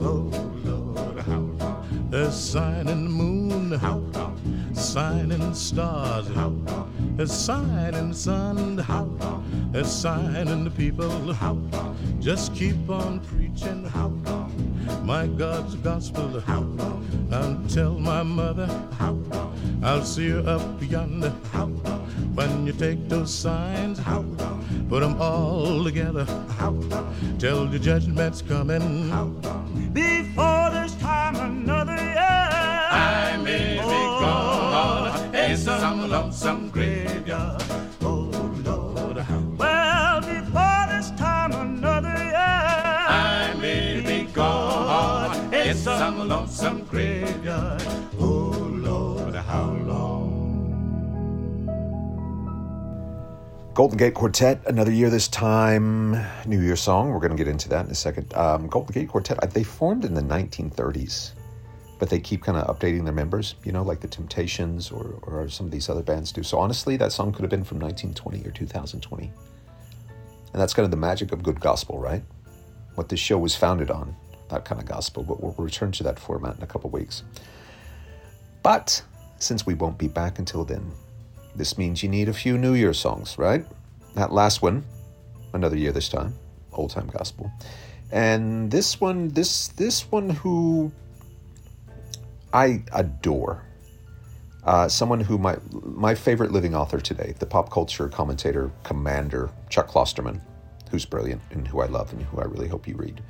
Oh 0.00 0.30
Lord, 0.64 1.18
how 1.18 1.40
long? 1.40 2.08
There's 2.08 2.34
sign 2.34 2.88
in 2.88 3.04
the 3.04 3.10
moon, 3.10 3.72
how 3.72 3.98
long? 4.14 4.40
Sign 4.72 5.30
in 5.30 5.40
the 5.40 5.52
stars, 5.52 6.26
how 6.28 6.48
long? 6.48 6.90
There's 7.18 7.30
sign 7.30 7.92
in 7.92 8.08
the 8.08 8.14
sun, 8.14 8.78
how 8.78 9.04
long? 9.04 9.70
There's 9.72 9.92
sign 9.92 10.48
in 10.48 10.64
the 10.64 10.70
people, 10.70 11.34
how 11.34 11.52
long? 11.52 12.18
Just 12.18 12.54
keep 12.54 12.88
on 12.88 13.20
preaching, 13.20 13.84
how 13.84 14.08
long? 14.24 14.50
My 15.04 15.26
God's 15.26 15.74
gospel, 15.74 16.40
how 16.40 16.60
long? 16.60 17.06
And 17.30 17.68
tell 17.68 17.98
my 17.98 18.22
mother, 18.22 18.68
how 18.98 19.12
long? 19.12 19.82
I'll 19.84 20.02
see 20.02 20.28
you 20.28 20.38
up 20.38 20.62
yonder, 20.80 21.34
how 21.52 21.66
long? 21.66 22.08
When 22.34 22.66
you 22.66 22.72
take 22.72 23.10
those 23.10 23.34
signs, 23.34 23.98
how 23.98 24.20
long? 24.20 24.61
Put 24.92 25.00
them 25.00 25.18
all 25.22 25.82
together. 25.82 26.26
Till 27.38 27.66
the 27.66 27.78
judgment's 27.78 28.42
coming. 28.42 29.08
Before 29.94 30.68
this 30.70 30.94
oh, 30.98 31.00
time 31.00 31.36
another 31.36 31.96
year, 31.96 32.48
I 32.90 33.40
may 33.42 33.78
be 33.78 34.00
gone 34.20 35.34
in 35.34 35.56
some 35.56 36.10
lonesome 36.10 36.68
graveyard. 36.68 37.64
Oh 38.02 38.28
Lord, 38.66 39.16
well, 39.56 40.20
before 40.20 40.84
this 40.92 41.10
time 41.12 41.52
another 41.52 42.16
year, 42.34 43.06
I 43.08 43.54
may 43.58 44.02
be 44.06 44.30
gone 44.30 45.54
in 45.54 45.74
some 45.74 46.28
lonesome 46.28 46.41
Golden 53.74 53.96
Gate 53.96 54.12
Quartet, 54.12 54.60
another 54.66 54.92
year 54.92 55.08
this 55.08 55.28
time. 55.28 56.12
New 56.44 56.60
Year 56.60 56.76
song. 56.76 57.08
We're 57.08 57.20
going 57.20 57.30
to 57.30 57.38
get 57.38 57.48
into 57.48 57.70
that 57.70 57.86
in 57.86 57.90
a 57.90 57.94
second. 57.94 58.34
Um, 58.34 58.66
Golden 58.66 58.92
Gate 58.92 59.08
Quartet, 59.08 59.42
uh, 59.42 59.46
they 59.46 59.64
formed 59.64 60.04
in 60.04 60.12
the 60.12 60.20
1930s, 60.20 61.30
but 61.98 62.10
they 62.10 62.20
keep 62.20 62.42
kind 62.42 62.58
of 62.58 62.66
updating 62.66 63.02
their 63.04 63.14
members, 63.14 63.54
you 63.64 63.72
know, 63.72 63.82
like 63.82 64.00
the 64.00 64.08
Temptations 64.08 64.90
or, 64.90 65.18
or 65.22 65.48
some 65.48 65.64
of 65.64 65.72
these 65.72 65.88
other 65.88 66.02
bands 66.02 66.32
do. 66.32 66.42
So 66.42 66.58
honestly, 66.58 66.98
that 66.98 67.12
song 67.12 67.32
could 67.32 67.40
have 67.40 67.50
been 67.50 67.64
from 67.64 67.78
1920 67.78 68.46
or 68.46 68.50
2020. 68.50 69.24
And 69.24 70.60
that's 70.60 70.74
kind 70.74 70.84
of 70.84 70.90
the 70.90 70.98
magic 70.98 71.32
of 71.32 71.42
good 71.42 71.58
gospel, 71.58 71.98
right? 71.98 72.22
What 72.96 73.08
this 73.08 73.20
show 73.20 73.38
was 73.38 73.56
founded 73.56 73.90
on, 73.90 74.14
that 74.50 74.66
kind 74.66 74.82
of 74.82 74.86
gospel. 74.86 75.22
But 75.22 75.42
we'll 75.42 75.54
return 75.56 75.92
to 75.92 76.02
that 76.02 76.18
format 76.18 76.58
in 76.58 76.62
a 76.62 76.66
couple 76.66 76.90
weeks. 76.90 77.22
But 78.62 79.02
since 79.38 79.64
we 79.64 79.72
won't 79.72 79.96
be 79.96 80.08
back 80.08 80.38
until 80.38 80.62
then, 80.62 80.92
this 81.56 81.76
means 81.78 82.02
you 82.02 82.08
need 82.08 82.28
a 82.28 82.32
few 82.32 82.56
New 82.56 82.74
Year 82.74 82.94
songs, 82.94 83.38
right? 83.38 83.64
That 84.14 84.32
last 84.32 84.62
one, 84.62 84.84
another 85.52 85.76
year 85.76 85.92
this 85.92 86.08
time, 86.08 86.34
old 86.72 86.90
time 86.90 87.08
gospel. 87.08 87.50
And 88.10 88.70
this 88.70 89.00
one, 89.00 89.28
this 89.28 89.68
this 89.68 90.10
one 90.10 90.30
who 90.30 90.92
I 92.52 92.82
adore. 92.92 93.64
Uh, 94.64 94.86
someone 94.86 95.20
who 95.20 95.38
my 95.38 95.56
my 95.72 96.14
favorite 96.14 96.52
living 96.52 96.74
author 96.74 97.00
today, 97.00 97.34
the 97.38 97.46
pop 97.46 97.70
culture 97.70 98.08
commentator, 98.08 98.70
commander 98.84 99.50
Chuck 99.70 99.88
Klosterman, 99.88 100.40
who's 100.90 101.04
brilliant 101.04 101.40
and 101.50 101.66
who 101.66 101.80
I 101.80 101.86
love 101.86 102.12
and 102.12 102.22
who 102.22 102.40
I 102.40 102.44
really 102.44 102.68
hope 102.68 102.86
you 102.86 102.94
read. 102.96 103.22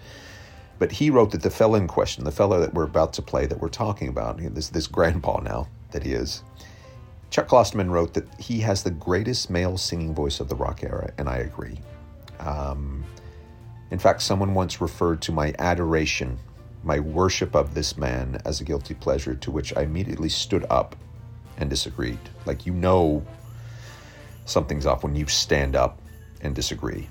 But 0.79 0.91
he 0.91 1.11
wrote 1.11 1.31
that 1.31 1.43
the 1.43 1.51
fellow 1.51 1.77
in 1.77 1.87
question, 1.87 2.25
the 2.25 2.33
fellow 2.33 2.59
that 2.61 2.75
we're 2.75 2.85
about 2.85 3.13
to 3.15 3.23
play, 3.23 3.47
that 3.47 3.61
we're 3.61 3.69
talking 3.69 4.09
about, 4.09 4.39
this 4.55 4.69
this 4.69 4.87
grandpa 4.87 5.41
now 5.41 5.69
that 5.93 6.03
he 6.03 6.13
is, 6.13 6.43
Chuck 7.33 7.49
Klosterman 7.49 7.89
wrote 7.91 8.13
that 8.13 8.29
he 8.39 8.61
has 8.61 8.83
the 8.83 8.91
greatest 8.91 9.49
male 9.49 9.79
singing 9.79 10.15
voice 10.15 10.39
of 10.39 10.51
the 10.51 10.55
rock 10.55 10.85
era, 10.85 11.11
and 11.17 11.31
I 11.31 11.39
agree. 11.39 11.79
Um, 12.39 13.03
in 13.91 13.99
fact, 13.99 14.21
someone 14.21 14.53
once 14.53 14.83
referred 14.83 15.23
to 15.23 15.33
my 15.33 15.55
adoration, 15.59 16.39
my 16.85 17.01
worship 17.01 17.57
of 17.57 17.73
this 17.73 17.97
man 17.97 18.39
as 18.45 18.61
a 18.61 18.65
guilty 18.65 18.93
pleasure, 18.93 19.35
to 19.35 19.51
which 19.51 19.75
I 19.79 19.85
immediately 19.85 20.29
stood 20.29 20.67
up 20.69 20.95
and 21.57 21.71
disagreed. 21.71 22.19
Like, 22.45 22.67
you 22.67 22.75
know, 22.75 23.25
something's 24.45 24.85
off 24.85 25.03
when 25.03 25.17
you 25.17 25.27
stand 25.27 25.75
up 25.75 26.03
and 26.43 26.55
disagree, 26.55 27.09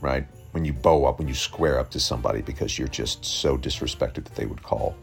right? 0.00 0.26
When 0.52 0.64
you 0.64 0.72
bow 0.72 1.04
up, 1.04 1.18
when 1.18 1.28
you 1.28 1.34
square 1.34 1.78
up 1.78 1.90
to 1.90 2.00
somebody 2.00 2.40
because 2.40 2.78
you're 2.78 2.88
just 2.88 3.22
so 3.22 3.58
disrespected 3.58 4.24
that 4.24 4.34
they 4.34 4.46
would 4.46 4.62
call 4.62 4.96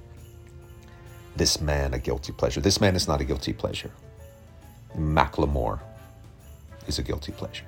this 1.36 1.62
man 1.62 1.94
a 1.94 2.00
guilty 2.00 2.32
pleasure. 2.32 2.62
This 2.62 2.82
man 2.82 2.96
is 2.96 3.08
not 3.08 3.22
a 3.22 3.24
guilty 3.24 3.54
pleasure. 3.54 3.92
Macklemore 4.98 5.80
is 6.88 7.00
a 7.00 7.04
guilty 7.04 7.32
pleasure. 7.32 7.66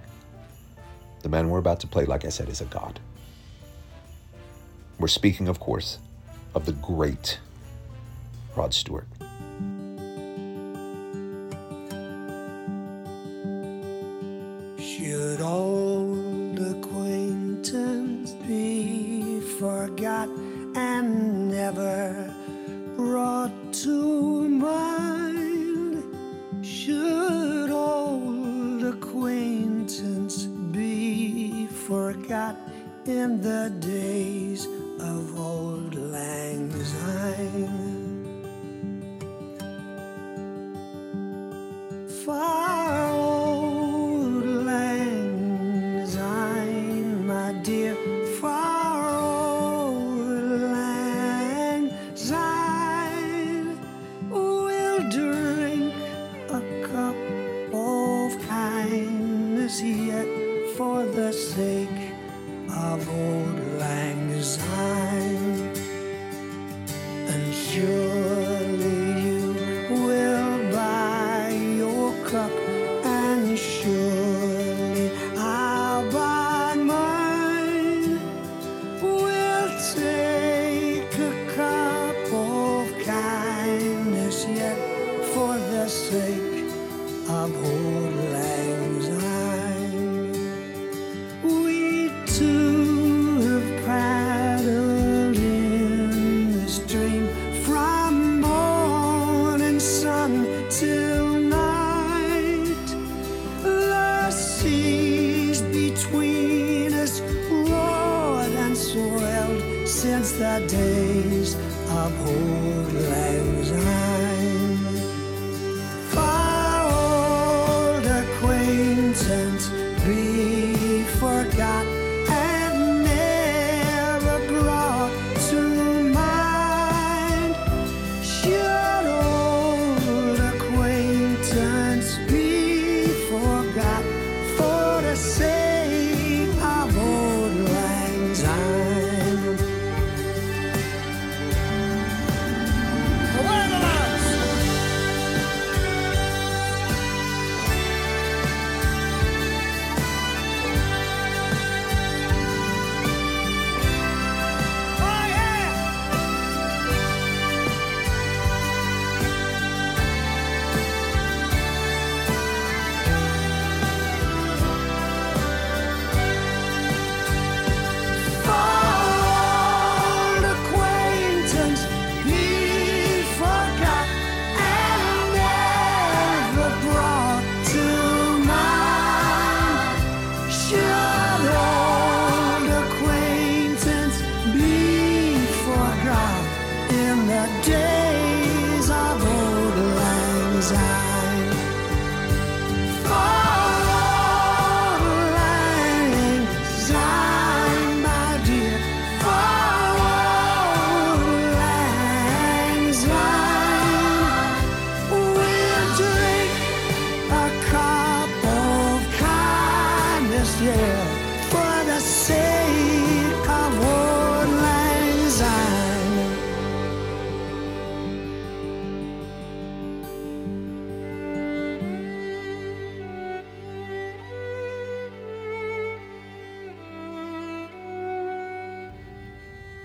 The 1.24 1.30
man 1.30 1.50
we're 1.50 1.60
about 1.60 1.80
to 1.80 1.88
play, 1.88 2.06
like 2.06 2.24
I 2.26 2.30
said, 2.30 2.50
is 2.50 2.62
a 2.62 2.66
god. 2.66 3.00
We're 5.00 5.08
speaking, 5.08 5.48
of 5.48 5.60
course, 5.60 5.98
of 6.54 6.66
the 6.66 6.74
great 6.74 7.40
Rod 8.56 8.74
Stewart. 8.74 9.08
Should 14.80 15.42
old 15.42 16.60
acquaintance 16.60 18.32
be 18.48 19.42
forgot 19.60 20.30
and 20.76 21.50
never 21.50 22.34
brought 22.96 23.74
to 23.74 24.48
mind? 24.48 25.15
Should 27.06 27.70
old 27.70 28.84
acquaintance 28.84 30.46
be 30.46 31.68
forgot 31.68 32.58
in 33.06 33.42
the 33.42 33.70
days 33.80 34.66
of 35.00 35.40
old 35.40 35.94
lang 35.94 36.72
syne? 36.84 37.70
Far 42.26 42.55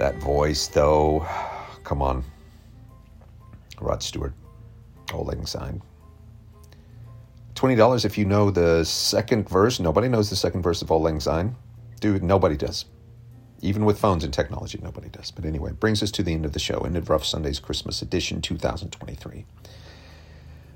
That 0.00 0.16
voice, 0.16 0.66
though, 0.66 1.26
come 1.84 2.00
on. 2.00 2.24
Rod 3.82 4.02
Stewart, 4.02 4.32
Auld 5.12 5.26
Lang 5.26 5.44
Syne. 5.44 5.82
$20 7.54 8.04
if 8.06 8.16
you 8.16 8.24
know 8.24 8.50
the 8.50 8.82
second 8.86 9.46
verse. 9.46 9.78
Nobody 9.78 10.08
knows 10.08 10.30
the 10.30 10.36
second 10.36 10.62
verse 10.62 10.80
of 10.80 10.90
Auld 10.90 11.02
Lang 11.02 11.20
Syne. 11.20 11.54
Dude, 12.00 12.22
nobody 12.22 12.56
does. 12.56 12.86
Even 13.60 13.84
with 13.84 13.98
phones 13.98 14.24
and 14.24 14.32
technology, 14.32 14.80
nobody 14.82 15.10
does. 15.10 15.30
But 15.30 15.44
anyway, 15.44 15.72
brings 15.72 16.02
us 16.02 16.10
to 16.12 16.22
the 16.22 16.32
end 16.32 16.46
of 16.46 16.54
the 16.54 16.58
show, 16.58 16.78
end 16.78 16.96
of 16.96 17.10
Rough 17.10 17.26
Sundays 17.26 17.60
Christmas 17.60 18.00
edition 18.00 18.40
2023. 18.40 19.44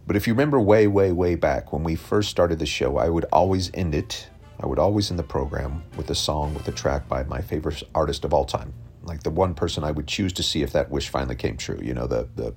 But 0.07 0.17
if 0.17 0.27
you 0.27 0.35
remember 0.35 0.61
way, 0.61 0.87
way, 0.87 1.13
way 1.13 1.35
back 1.35 1.73
when 1.73 1.83
we 1.83 1.95
first 1.95 2.29
started 2.29 2.59
the 2.59 2.67
show, 2.67 2.99
I 2.99 3.09
would 3.09 3.25
always 3.33 3.71
end 3.73 3.95
it, 3.95 4.29
I 4.61 4.67
would 4.67 4.79
always 4.79 5.11
end 5.11 5.19
the 5.19 5.23
program 5.23 5.83
with 5.97 6.11
a 6.11 6.15
song, 6.15 6.53
with 6.53 6.69
a 6.69 6.73
track 6.73 7.09
by 7.09 7.23
my 7.23 7.41
favorite 7.41 7.83
artist 7.95 8.27
of 8.27 8.35
all 8.35 8.45
time. 8.45 8.75
Like 9.05 9.23
the 9.23 9.31
one 9.31 9.55
person 9.55 9.85
I 9.85 9.91
would 9.91 10.07
choose 10.07 10.33
to 10.35 10.43
see 10.43 10.63
if 10.63 10.73
that 10.73 10.91
wish 10.91 11.09
finally 11.09 11.37
came 11.37 11.57
true. 11.57 11.79
You 11.83 11.95
know, 11.95 12.07
the, 12.07 12.29
the 12.35 12.55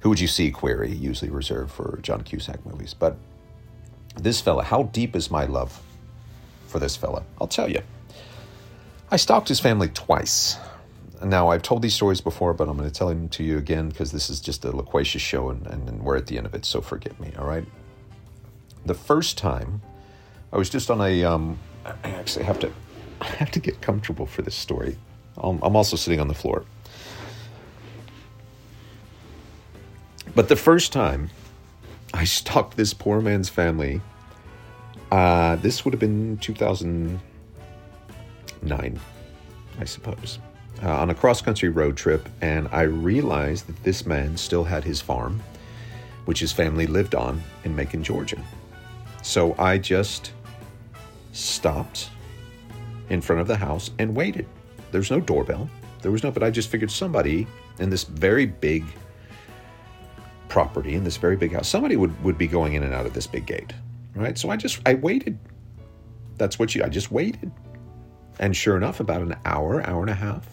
who 0.00 0.08
would 0.08 0.20
you 0.20 0.26
see 0.26 0.50
query, 0.50 0.92
usually 0.92 1.30
reserved 1.30 1.70
for 1.70 1.98
John 2.02 2.22
Cusack 2.22 2.64
movies. 2.66 2.92
But 2.92 3.16
this 4.16 4.40
fella, 4.40 4.64
how 4.64 4.84
deep 4.84 5.14
is 5.14 5.30
my 5.30 5.44
love 5.44 5.80
for 6.66 6.78
this 6.78 6.96
fella? 6.96 7.22
I'll 7.40 7.46
tell 7.46 7.70
you. 7.70 7.82
I 9.10 9.16
stalked 9.16 9.48
his 9.48 9.60
family 9.60 9.88
twice. 9.88 10.56
Now, 11.24 11.48
I've 11.48 11.62
told 11.62 11.82
these 11.82 11.94
stories 11.94 12.20
before, 12.20 12.52
but 12.52 12.68
I'm 12.68 12.76
going 12.76 12.90
to 12.90 12.94
tell 12.94 13.08
them 13.08 13.28
to 13.28 13.44
you 13.44 13.58
again 13.58 13.90
because 13.90 14.10
this 14.10 14.28
is 14.28 14.40
just 14.40 14.64
a 14.64 14.74
loquacious 14.74 15.22
show 15.22 15.50
and, 15.50 15.66
and, 15.68 16.02
we're 16.02 16.16
at 16.16 16.26
the 16.26 16.36
end 16.36 16.46
of 16.46 16.54
it, 16.54 16.64
so 16.64 16.80
forgive 16.80 17.20
me, 17.20 17.30
all 17.38 17.46
right? 17.46 17.64
The 18.86 18.94
first 18.94 19.38
time, 19.38 19.82
I 20.52 20.56
was 20.56 20.68
just 20.68 20.90
on 20.90 21.00
a. 21.00 21.22
Um, 21.24 21.60
I 21.84 22.10
actually 22.10 22.44
have 22.46 22.58
to, 22.60 22.72
I 23.20 23.26
have 23.26 23.52
to 23.52 23.60
get 23.60 23.80
comfortable 23.80 24.26
for 24.26 24.42
this 24.42 24.56
story. 24.56 24.96
I'm, 25.42 25.76
also 25.76 25.96
sitting 25.96 26.20
on 26.20 26.28
the 26.28 26.34
floor. 26.34 26.64
But 30.34 30.48
the 30.48 30.56
first 30.56 30.92
time 30.92 31.30
I 32.14 32.24
stalked 32.24 32.76
this 32.76 32.94
poor 32.94 33.20
man's 33.20 33.48
family, 33.48 34.00
uh, 35.10 35.56
this 35.56 35.84
would 35.84 35.92
have 35.92 36.00
been 36.00 36.38
2009, 36.38 39.00
I 39.78 39.84
suppose, 39.84 40.38
uh, 40.82 40.90
on 40.90 41.10
a 41.10 41.14
cross 41.14 41.42
country 41.42 41.68
road 41.68 41.96
trip. 41.96 42.28
And 42.40 42.68
I 42.72 42.82
realized 42.82 43.66
that 43.66 43.82
this 43.82 44.06
man 44.06 44.36
still 44.36 44.64
had 44.64 44.84
his 44.84 45.00
farm, 45.00 45.42
which 46.24 46.40
his 46.40 46.52
family 46.52 46.86
lived 46.86 47.14
on 47.14 47.42
in 47.64 47.76
Macon, 47.76 48.02
Georgia. 48.02 48.42
So 49.22 49.54
I 49.58 49.78
just 49.78 50.32
stopped 51.32 52.10
in 53.08 53.20
front 53.20 53.40
of 53.40 53.48
the 53.48 53.56
house 53.56 53.90
and 53.98 54.14
waited. 54.14 54.46
There's 54.92 55.10
no 55.10 55.20
doorbell. 55.20 55.68
There 56.02 56.12
was 56.12 56.22
no, 56.22 56.30
but 56.30 56.42
I 56.42 56.50
just 56.50 56.68
figured 56.68 56.90
somebody 56.90 57.46
in 57.78 57.90
this 57.90 58.04
very 58.04 58.46
big 58.46 58.84
property, 60.48 60.94
in 60.94 61.02
this 61.02 61.16
very 61.16 61.36
big 61.36 61.52
house, 61.52 61.66
somebody 61.66 61.96
would, 61.96 62.22
would 62.22 62.36
be 62.36 62.46
going 62.46 62.74
in 62.74 62.82
and 62.82 62.92
out 62.92 63.06
of 63.06 63.14
this 63.14 63.26
big 63.26 63.46
gate. 63.46 63.72
Right. 64.14 64.36
So 64.36 64.50
I 64.50 64.56
just, 64.56 64.80
I 64.84 64.94
waited. 64.94 65.38
That's 66.36 66.58
what 66.58 66.74
you, 66.74 66.84
I 66.84 66.88
just 66.88 67.10
waited. 67.10 67.50
And 68.38 68.54
sure 68.54 68.76
enough, 68.76 69.00
about 69.00 69.22
an 69.22 69.34
hour, 69.46 69.86
hour 69.88 70.02
and 70.02 70.10
a 70.10 70.14
half, 70.14 70.46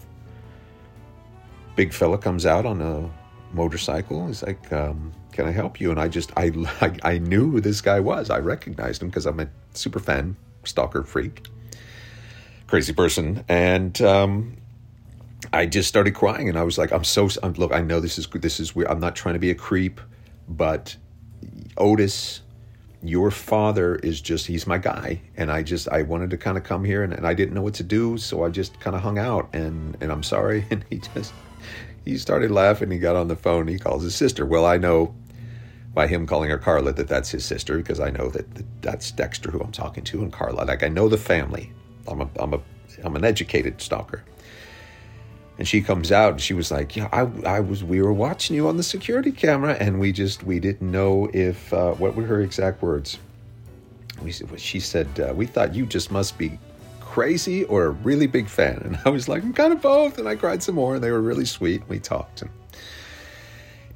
big 1.76 1.92
fella 1.92 2.16
comes 2.16 2.46
out 2.46 2.64
on 2.64 2.80
a 2.80 3.10
motorcycle. 3.52 4.26
He's 4.26 4.42
like, 4.42 4.72
um, 4.72 5.12
"Can 5.32 5.46
I 5.46 5.50
help 5.50 5.80
you?" 5.80 5.90
And 5.90 6.00
I 6.00 6.08
just, 6.08 6.32
I, 6.36 6.52
I, 6.80 7.14
I 7.14 7.18
knew 7.18 7.50
who 7.50 7.60
this 7.60 7.80
guy 7.80 8.00
was. 8.00 8.30
I 8.30 8.38
recognized 8.38 9.02
him 9.02 9.08
because 9.08 9.26
I'm 9.26 9.40
a 9.40 9.48
super 9.74 9.98
fan, 9.98 10.36
stalker 10.64 11.02
freak, 11.02 11.46
crazy 12.70 12.92
person, 12.92 13.44
and 13.48 14.00
um, 14.00 14.56
I 15.52 15.66
just 15.66 15.88
started 15.88 16.14
crying. 16.14 16.48
And 16.48 16.56
I 16.56 16.62
was 16.62 16.78
like, 16.78 16.92
"I'm 16.92 17.04
so, 17.04 17.28
I'm, 17.42 17.52
look, 17.54 17.72
I 17.72 17.82
know 17.82 18.00
this 18.00 18.18
is 18.18 18.26
this 18.28 18.60
is 18.60 18.74
weird. 18.74 18.88
I'm 18.88 19.00
not 19.00 19.16
trying 19.16 19.34
to 19.34 19.40
be 19.40 19.50
a 19.50 19.54
creep, 19.54 20.00
but 20.48 20.96
Otis." 21.76 22.42
Your 23.02 23.30
father 23.30 23.94
is 23.94 24.20
just, 24.20 24.46
he's 24.46 24.66
my 24.66 24.76
guy. 24.76 25.22
And 25.34 25.50
I 25.50 25.62
just, 25.62 25.88
I 25.88 26.02
wanted 26.02 26.28
to 26.28 26.36
kind 26.36 26.58
of 26.58 26.64
come 26.64 26.84
here 26.84 27.02
and, 27.02 27.14
and 27.14 27.26
I 27.26 27.32
didn't 27.32 27.54
know 27.54 27.62
what 27.62 27.72
to 27.76 27.82
do. 27.82 28.18
So 28.18 28.44
I 28.44 28.50
just 28.50 28.78
kind 28.78 28.94
of 28.94 29.00
hung 29.00 29.18
out 29.18 29.48
and, 29.54 29.96
and 30.02 30.12
I'm 30.12 30.22
sorry. 30.22 30.66
And 30.70 30.84
he 30.90 30.98
just, 30.98 31.32
he 32.04 32.18
started 32.18 32.50
laughing. 32.50 32.90
He 32.90 32.98
got 32.98 33.16
on 33.16 33.28
the 33.28 33.36
phone. 33.36 33.68
He 33.68 33.78
calls 33.78 34.02
his 34.02 34.14
sister. 34.14 34.44
Well, 34.44 34.66
I 34.66 34.76
know 34.76 35.14
by 35.94 36.06
him 36.06 36.26
calling 36.26 36.50
her 36.50 36.58
Carla 36.58 36.92
that 36.92 37.08
that's 37.08 37.30
his 37.30 37.44
sister 37.44 37.78
because 37.78 38.00
I 38.00 38.10
know 38.10 38.28
that, 38.28 38.54
that 38.54 38.82
that's 38.82 39.10
Dexter 39.10 39.50
who 39.50 39.60
I'm 39.60 39.72
talking 39.72 40.04
to 40.04 40.22
and 40.22 40.30
Carla. 40.30 40.64
Like 40.64 40.82
I 40.82 40.88
know 40.88 41.08
the 41.08 41.16
family. 41.16 41.72
I'm 42.10 42.20
a 42.22 42.28
I'm 42.38 42.54
a 42.54 42.60
I'm 43.04 43.16
an 43.16 43.24
educated 43.24 43.80
stalker. 43.80 44.24
And 45.58 45.68
she 45.68 45.82
comes 45.82 46.10
out 46.10 46.32
and 46.32 46.40
she 46.40 46.54
was 46.54 46.70
like, 46.70 46.96
"Yeah, 46.96 47.08
I 47.12 47.20
I 47.46 47.60
was 47.60 47.84
we 47.84 48.00
were 48.00 48.12
watching 48.12 48.56
you 48.56 48.68
on 48.68 48.76
the 48.76 48.82
security 48.82 49.32
camera 49.32 49.74
and 49.74 50.00
we 50.00 50.12
just 50.12 50.42
we 50.42 50.58
didn't 50.58 50.90
know 50.90 51.30
if 51.34 51.72
uh, 51.72 51.92
what 51.92 52.14
were 52.14 52.24
her 52.24 52.40
exact 52.40 52.82
words." 52.82 53.18
We 54.22 54.32
she 54.32 54.80
said 54.80 55.08
uh, 55.20 55.34
we 55.34 55.46
thought 55.46 55.74
you 55.74 55.86
just 55.86 56.10
must 56.10 56.38
be 56.38 56.58
crazy 57.10 57.64
or 57.64 57.86
a 57.86 57.90
really 57.90 58.28
big 58.28 58.48
fan. 58.48 58.80
And 58.84 58.98
I 59.04 59.08
was 59.10 59.28
like, 59.28 59.42
I'm 59.42 59.52
kind 59.52 59.72
of 59.72 59.82
both. 59.82 60.18
And 60.18 60.28
I 60.28 60.36
cried 60.36 60.62
some 60.62 60.76
more, 60.76 60.94
and 60.94 61.04
they 61.04 61.10
were 61.10 61.20
really 61.20 61.44
sweet. 61.44 61.82
We 61.88 61.98
talked. 61.98 62.42
And 62.42 62.50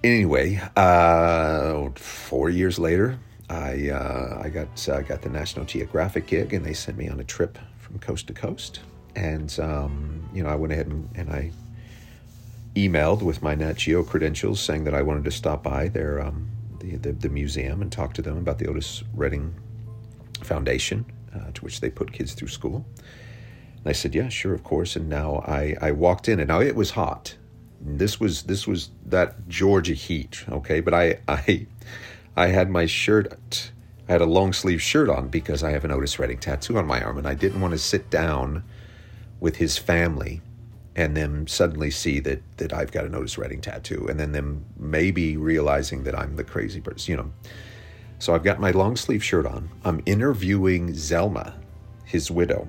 anyway, 0.03 0.61
uh, 0.77 1.91
four 1.95 2.51
years 2.51 2.79
later, 2.79 3.19
I 3.49 3.91
uh, 3.91 4.43
I 4.43 4.49
got 4.49 4.89
I 4.89 5.03
got 5.03 5.23
the 5.23 5.31
National 5.31 5.65
Geographic 5.65 6.27
gig, 6.27 6.53
and 6.53 6.65
they 6.65 6.75
sent 6.75 6.99
me 6.99 7.09
on 7.09 7.21
a 7.21 7.25
trip 7.25 7.59
from 7.95 8.01
coast 8.01 8.27
to 8.27 8.33
coast. 8.33 8.81
And 9.15 9.57
um, 9.61 10.29
you 10.35 10.43
know, 10.43 10.49
I 10.49 10.57
went 10.57 10.73
ahead 10.73 10.87
and, 10.87 11.09
and 11.15 11.31
I 11.31 11.53
emailed 12.75 13.23
with 13.23 13.41
my 13.41 13.55
Nat 13.55 13.75
Geo 13.75 14.03
credentials, 14.03 14.61
saying 14.61 14.85
that 14.85 14.95
I 14.95 15.03
wanted 15.03 15.25
to 15.25 15.31
stop 15.31 15.63
by 15.63 15.89
their 15.89 16.21
um, 16.21 16.49
the, 16.81 16.97
the 16.97 17.13
the 17.13 17.29
museum 17.29 17.83
and 17.83 17.93
talk 17.93 18.15
to 18.15 18.23
them 18.23 18.37
about 18.37 18.59
the 18.59 18.67
Otis 18.67 19.05
Redding 19.15 19.55
Foundation, 20.43 21.05
uh, 21.35 21.53
to 21.53 21.65
which 21.65 21.81
they 21.81 21.89
put 21.89 22.13
kids 22.13 22.35
through 22.35 22.49
school. 22.49 22.85
And 23.77 23.87
I 23.87 23.93
said, 23.93 24.15
"Yeah, 24.15 24.29
sure, 24.29 24.55
of 24.55 24.65
course." 24.65 24.97
And 24.97 25.09
now 25.09 25.45
I 25.47 25.77
I 25.81 25.93
walked 25.93 26.29
in, 26.29 26.41
and 26.41 26.49
now 26.49 26.61
it 26.61 26.75
was 26.75 26.91
hot. 26.91 27.37
This 27.81 28.19
was 28.19 28.43
this 28.43 28.67
was 28.67 28.91
that 29.07 29.49
Georgia 29.49 29.95
heat, 29.95 30.45
okay. 30.49 30.81
But 30.81 30.95
I 30.95 31.21
I 31.29 31.67
I 32.37 32.49
had 32.49 32.71
my 32.71 32.87
shirt. 32.87 33.71
I 34.09 34.13
had 34.13 34.21
a 34.21 34.27
long 34.27 34.53
sleeve 34.53 34.83
shirt 34.83 35.09
on 35.09 35.29
because 35.29 35.63
I 35.63 35.71
have 35.71 35.85
an 35.85 35.91
Otis 35.91 36.19
Redding 36.19 36.39
tattoo 36.39 36.77
on 36.77 36.87
my 36.87 37.03
arm, 37.03 37.17
and 37.17 37.27
I 37.27 37.35
didn't 37.35 37.61
want 37.61 37.73
to 37.73 37.79
sit 37.79 38.11
down 38.11 38.63
with 39.41 39.57
his 39.57 39.79
family 39.79 40.43
and 40.97 41.17
then 41.17 41.47
suddenly 41.47 41.91
see 41.91 42.21
that 42.21 42.41
that 42.59 42.73
I've 42.73 42.93
got 42.93 43.05
an 43.05 43.15
Otis 43.15 43.39
Redding 43.39 43.61
tattoo, 43.61 44.07
and 44.09 44.21
then 44.21 44.33
them 44.33 44.65
maybe 44.77 45.37
realizing 45.37 46.05
that 46.05 46.17
I'm 46.19 46.37
the 46.37 46.45
crazy 46.45 46.81
person, 46.81 47.13
you 47.13 47.17
know. 47.17 47.33
So 48.19 48.35
I've 48.35 48.45
got 48.45 48.61
my 48.61 48.71
long 48.71 48.97
sleeve 48.97 49.25
shirt 49.25 49.47
on. 49.47 49.71
I'm 49.85 50.03
interviewing 50.07 50.93
Zelma, 50.93 51.55
his 52.05 52.31
widow, 52.31 52.69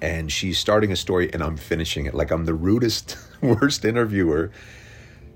and 0.00 0.32
she's 0.32 0.58
starting 0.58 0.92
a 0.92 0.96
story, 0.96 1.32
and 1.32 1.42
I'm 1.42 1.56
finishing 1.56 2.06
it. 2.06 2.14
Like 2.14 2.30
I'm 2.30 2.44
the 2.44 2.54
rudest, 2.54 3.18
worst 3.42 3.84
interviewer. 3.84 4.50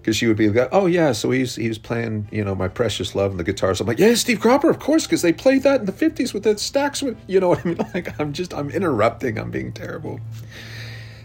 Because 0.07 0.17
she 0.17 0.29
would 0.29 0.37
be 0.37 0.49
like, 0.49 0.69
"Oh 0.71 0.87
yeah, 0.87 1.11
so 1.11 1.33
he's 1.33 1.57
he 1.57 1.67
was 1.67 1.79
playing, 1.79 2.29
you 2.31 2.45
know, 2.45 2.55
my 2.55 2.69
precious 2.69 3.17
love 3.17 3.33
and 3.33 3.41
the 3.41 3.45
guitars." 3.45 3.81
I'm 3.81 3.89
like, 3.89 3.99
"Yeah, 3.99 4.15
Steve 4.15 4.39
Cropper, 4.39 4.71
of 4.71 4.79
course, 4.79 5.05
because 5.05 5.21
they 5.21 5.33
played 5.33 5.65
that 5.65 5.81
in 5.81 5.87
the 5.87 5.93
'50s 5.93 6.33
with 6.33 6.45
the 6.45 6.55
Stax 6.55 7.03
with, 7.03 7.19
you 7.27 7.41
know 7.41 7.49
what 7.49 7.67
I 7.67 7.71
mean?" 7.71 7.79
Like 7.93 8.21
I'm 8.21 8.33
just 8.33 8.55
I'm 8.55 8.71
interrupting. 8.71 9.37
I'm 9.37 9.51
being 9.51 9.73
terrible. 9.73 10.21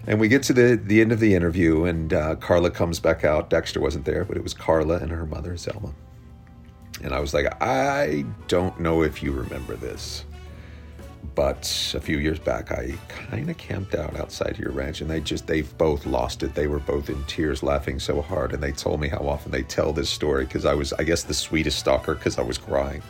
And 0.07 0.19
we 0.19 0.27
get 0.27 0.41
to 0.43 0.53
the 0.53 0.81
the 0.83 0.99
end 0.99 1.11
of 1.11 1.19
the 1.19 1.35
interview, 1.35 1.85
and 1.85 2.11
uh, 2.11 2.37
Carla 2.37 2.71
comes 2.71 2.99
back 2.99 3.23
out. 3.23 3.51
Dexter 3.51 3.79
wasn't 3.79 4.05
there, 4.05 4.25
but 4.25 4.35
it 4.35 4.41
was 4.41 4.55
Carla 4.55 4.97
and 4.97 5.11
her 5.11 5.27
mother, 5.27 5.53
Zelma. 5.53 5.93
And 7.03 7.13
I 7.13 7.19
was 7.19 7.35
like, 7.35 7.55
I 7.61 8.25
don't 8.47 8.79
know 8.79 9.03
if 9.03 9.21
you 9.21 9.31
remember 9.31 9.75
this, 9.75 10.25
but 11.33 11.93
a 11.95 12.01
few 12.01 12.17
years 12.17 12.39
back, 12.39 12.71
I 12.71 12.93
kind 13.07 13.49
of 13.49 13.57
camped 13.57 13.95
out 13.95 14.19
outside 14.19 14.57
your 14.57 14.71
ranch, 14.71 15.01
and 15.01 15.09
they 15.09 15.21
just 15.21 15.47
they've 15.47 15.77
both 15.77 16.05
lost 16.05 16.43
it. 16.43 16.53
They 16.55 16.67
were 16.67 16.79
both 16.79 17.09
in 17.09 17.23
tears, 17.25 17.63
laughing 17.63 17.99
so 17.99 18.21
hard, 18.21 18.53
and 18.53 18.61
they 18.61 18.71
told 18.71 18.99
me 18.99 19.07
how 19.07 19.19
often 19.19 19.51
they 19.51 19.63
tell 19.63 19.93
this 19.93 20.09
story 20.09 20.45
because 20.45 20.65
I 20.65 20.73
was, 20.73 20.93
I 20.93 21.03
guess, 21.03 21.23
the 21.23 21.33
sweetest 21.33 21.79
stalker 21.79 22.15
because 22.15 22.37
I 22.37 22.41
was 22.41 22.57
crying. 22.57 23.01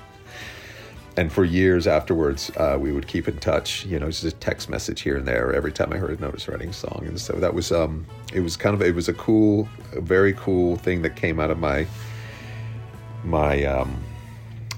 And 1.18 1.31
for 1.31 1.43
years 1.43 1.88
afterwards, 1.88 2.52
uh, 2.56 2.77
we 2.80 2.93
would 2.93 3.07
keep 3.07 3.27
in 3.27 3.38
touch. 3.38 3.85
You 3.85 3.99
know, 3.99 4.07
just 4.07 4.23
a 4.23 4.31
text 4.31 4.69
message 4.69 5.02
here 5.02 5.18
and 5.18 5.27
there 5.27 5.53
every 5.53 5.72
time 5.72 5.91
I 5.91 5.98
heard 5.98 6.18
an 6.18 6.23
Otis 6.23 6.48
Redding 6.48 6.73
song, 6.73 7.03
and 7.07 7.19
so 7.19 7.34
that 7.34 7.53
was 7.53 7.72
um, 7.72 8.06
it 8.34 8.41
was 8.41 8.56
kind 8.56 8.76
of 8.76 8.81
it 8.81 8.95
was 8.95 9.10
a 9.10 9.14
cool, 9.14 9.68
a 9.93 10.02
very 10.02 10.34
cool 10.34 10.77
thing 10.77 11.02
that 11.02 11.15
came 11.15 11.39
out 11.39 11.49
of 11.49 11.57
my 11.57 11.88
my 13.23 13.64
um, 13.65 14.02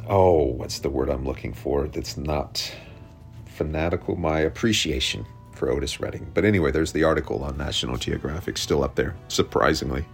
oh, 0.07 0.43
what's 0.43 0.79
the 0.79 0.89
word 0.89 1.09
I'm 1.09 1.25
looking 1.25 1.53
for? 1.53 1.87
That's 1.87 2.17
not 2.17 2.73
fanatical. 3.53 4.15
My 4.15 4.39
appreciation 4.39 5.25
for 5.51 5.69
Otis 5.69 5.99
Redding. 5.99 6.29
But 6.33 6.45
anyway, 6.45 6.71
there's 6.71 6.91
the 6.91 7.03
article 7.03 7.43
on 7.43 7.57
National 7.57 7.97
Geographic 7.97 8.57
still 8.57 8.83
up 8.83 8.95
there, 8.95 9.15
surprisingly. 9.27 10.05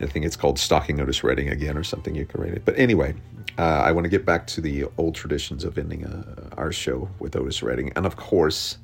I 0.00 0.06
think 0.06 0.26
it's 0.26 0.36
called 0.36 0.58
Stalking 0.58 1.00
Otis 1.00 1.24
Redding 1.24 1.48
again 1.48 1.76
or 1.76 1.84
something. 1.84 2.14
You 2.14 2.26
can 2.26 2.40
read 2.40 2.52
it. 2.54 2.64
But 2.64 2.78
anyway, 2.78 3.14
uh, 3.58 3.62
I 3.62 3.92
want 3.92 4.04
to 4.04 4.10
get 4.10 4.26
back 4.26 4.46
to 4.48 4.60
the 4.60 4.86
old 4.98 5.14
traditions 5.14 5.64
of 5.64 5.78
ending 5.78 6.04
uh, 6.04 6.50
our 6.56 6.72
show 6.72 7.08
with 7.18 7.36
Otis 7.36 7.62
Redding. 7.62 7.92
And 7.96 8.04
of 8.04 8.16
course, 8.16 8.78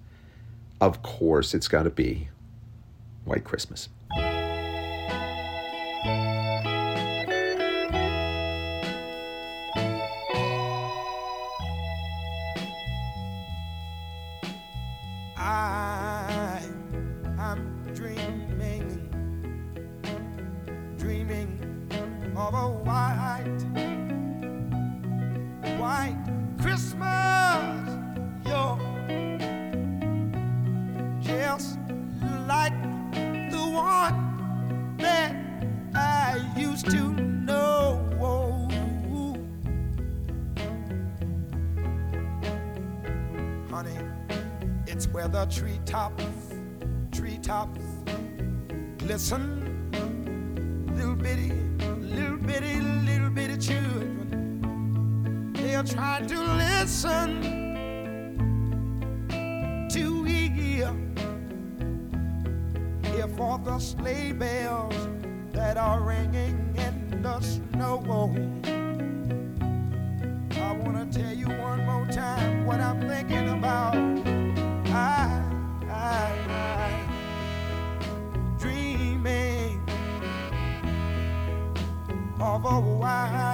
of 0.80 1.02
course, 1.02 1.54
it's 1.54 1.68
got 1.68 1.82
to 1.82 1.90
be 1.90 2.28
White 3.24 3.44
Christmas. 3.44 3.88
Where 45.22 45.46
the 45.46 45.46
treetops, 45.52 46.24
treetops 47.12 47.78
glisten. 48.98 49.60
Little 50.96 51.14
bitty, 51.14 51.52
little 52.00 52.38
bitty, 52.38 52.80
little 52.80 53.30
bitty 53.30 53.56
children. 53.58 55.52
They 55.54 55.76
are 55.76 55.84
trying 55.84 56.26
to 56.26 56.40
listen 56.40 57.42
to 59.90 60.24
hear, 60.24 60.92
hear 63.04 63.28
for 63.28 63.58
the 63.58 63.78
sleigh 63.78 64.32
bells 64.32 64.96
that 65.52 65.76
are 65.76 66.00
ringing 66.00 66.74
in 66.76 67.22
the 67.22 67.40
snow. 67.40 68.02
I 70.56 70.72
wanna 70.78 71.06
tell 71.12 71.32
you 71.32 71.46
one 71.46 71.71
of 82.64 82.72
a 82.72 82.80
white 82.80 83.51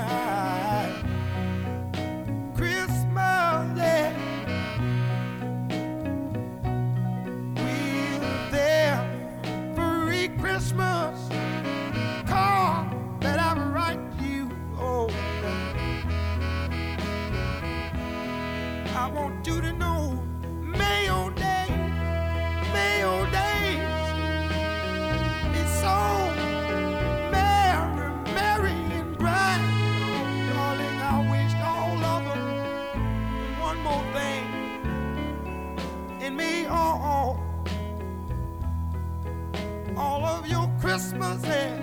your 41.21 41.29
Christmases 41.31 41.78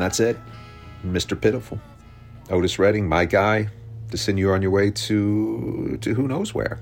And 0.00 0.06
that's 0.06 0.18
it. 0.18 0.38
Mr. 1.04 1.38
Pitiful. 1.38 1.78
Otis 2.48 2.78
Redding, 2.78 3.06
my 3.06 3.26
guy, 3.26 3.68
to 4.10 4.16
send 4.16 4.38
you 4.38 4.50
on 4.52 4.62
your 4.62 4.70
way 4.70 4.90
to 4.90 5.98
to 6.00 6.14
who 6.14 6.26
knows 6.26 6.54
where. 6.54 6.80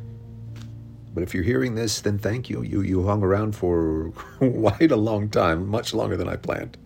But 1.15 1.25
if 1.25 1.35
you're 1.35 1.43
hearing 1.43 1.75
this, 1.75 2.01
then 2.01 2.17
thank 2.17 2.49
you. 2.49 2.63
You 2.63 2.83
you 2.83 3.05
hung 3.05 3.25
around 3.25 3.57
for 3.57 4.13
quite 4.39 4.93
a 4.93 4.97
long 4.97 5.29
time, 5.31 5.67
much 5.67 5.93
longer 5.95 6.17
than 6.17 6.29
I 6.29 6.37
planned. 6.37 6.79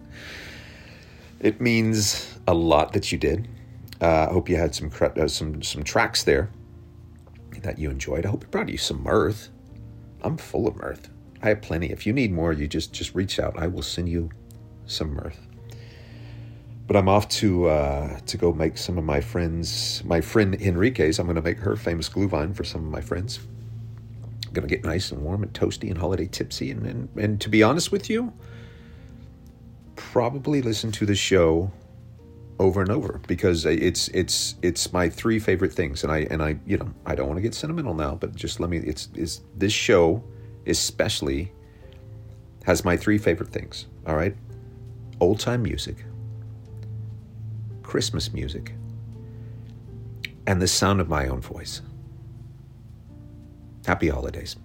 It 1.41 1.61
means 1.61 2.39
a 2.49 2.55
lot 2.55 2.95
that 2.95 3.13
you 3.13 3.19
did. 3.19 3.47
Uh, 4.01 4.29
I 4.31 4.33
hope 4.33 4.49
you 4.49 4.57
had 4.57 4.75
some 4.75 4.91
uh, 5.03 5.29
some 5.29 5.63
some 5.63 5.83
tracks 5.83 6.25
there 6.25 6.49
that 7.61 7.79
you 7.79 7.91
enjoyed. 7.91 8.25
I 8.25 8.31
hope 8.31 8.45
it 8.45 8.51
brought 8.51 8.71
you 8.71 8.79
some 8.79 9.03
mirth. 9.03 9.51
I'm 10.23 10.39
full 10.39 10.67
of 10.67 10.77
mirth. 10.77 11.11
I 11.43 11.51
have 11.51 11.61
plenty. 11.61 11.93
If 11.93 12.07
you 12.07 12.15
need 12.15 12.33
more, 12.33 12.55
you 12.55 12.67
just 12.69 12.95
just 12.95 13.15
reach 13.15 13.39
out. 13.39 13.59
I 13.59 13.67
will 13.67 13.83
send 13.83 14.09
you 14.09 14.31
some 14.87 15.13
mirth. 15.13 15.52
But 16.87 16.97
I'm 16.97 17.09
off 17.09 17.29
to 17.29 17.69
uh, 17.69 18.19
to 18.27 18.37
go 18.37 18.53
make 18.53 18.77
some 18.77 18.99
of 18.99 19.05
my 19.05 19.21
friends. 19.21 20.03
My 20.05 20.21
friend 20.21 20.55
Enrique's. 20.61 21.19
I'm 21.19 21.27
going 21.27 21.37
to 21.37 21.43
make 21.43 21.59
her 21.59 21.77
famous 21.77 22.09
glühwein 22.09 22.55
for 22.55 22.65
some 22.65 22.85
of 22.85 22.91
my 22.91 23.01
friends. 23.01 23.41
I'm 24.47 24.53
going 24.53 24.69
to 24.69 24.75
get 24.75 24.85
nice 24.85 25.13
and 25.13 25.23
warm 25.23 25.43
and 25.43 25.53
toasty 25.53 25.89
and 25.89 25.97
holiday 25.97 26.27
tipsy. 26.27 26.71
And, 26.71 26.87
and 26.87 27.09
and 27.17 27.41
to 27.41 27.49
be 27.49 27.63
honest 27.63 27.93
with 27.93 28.11
you, 28.11 28.33
probably 29.97 30.61
listen 30.61 30.93
to 30.93 31.07
the 31.07 31.15
show 31.15 31.71
over 32.59 32.81
and 32.81 32.91
over 32.91 33.21
because 33.27 33.65
it's 33.65 34.09
it's 34.09 34.57
it's 34.63 34.93
my 34.93 35.09
three 35.09 35.39
favorite 35.39 35.73
things. 35.73 36.03
And 36.03 36.13
I 36.13 36.27
and 36.31 36.43
I 36.43 36.59
you 36.67 36.77
know 36.77 36.93
I 37.07 37.15
don't 37.15 37.27
want 37.27 37.39
to 37.39 37.43
get 37.43 37.55
sentimental 37.55 37.95
now, 37.95 38.15
but 38.15 38.35
just 38.35 38.61
let 38.61 38.71
me. 38.71 38.79
It's 38.79 39.09
is 39.15 39.41
this 39.57 39.73
show 39.73 40.23
especially 40.67 41.53
has 42.65 42.85
my 42.85 42.97
three 42.97 43.19
favorite 43.19 43.51
things. 43.51 43.87
All 44.07 44.17
right, 44.17 44.37
old 45.21 45.41
time 45.41 45.63
music. 45.63 46.05
Christmas 47.83 48.33
music, 48.33 48.75
and 50.47 50.61
the 50.61 50.69
sound 50.69 51.01
of 51.01 51.09
my 51.09 51.29
own 51.29 51.41
voice. 51.41 51.83
Happy 53.87 54.09
holidays. 54.09 54.57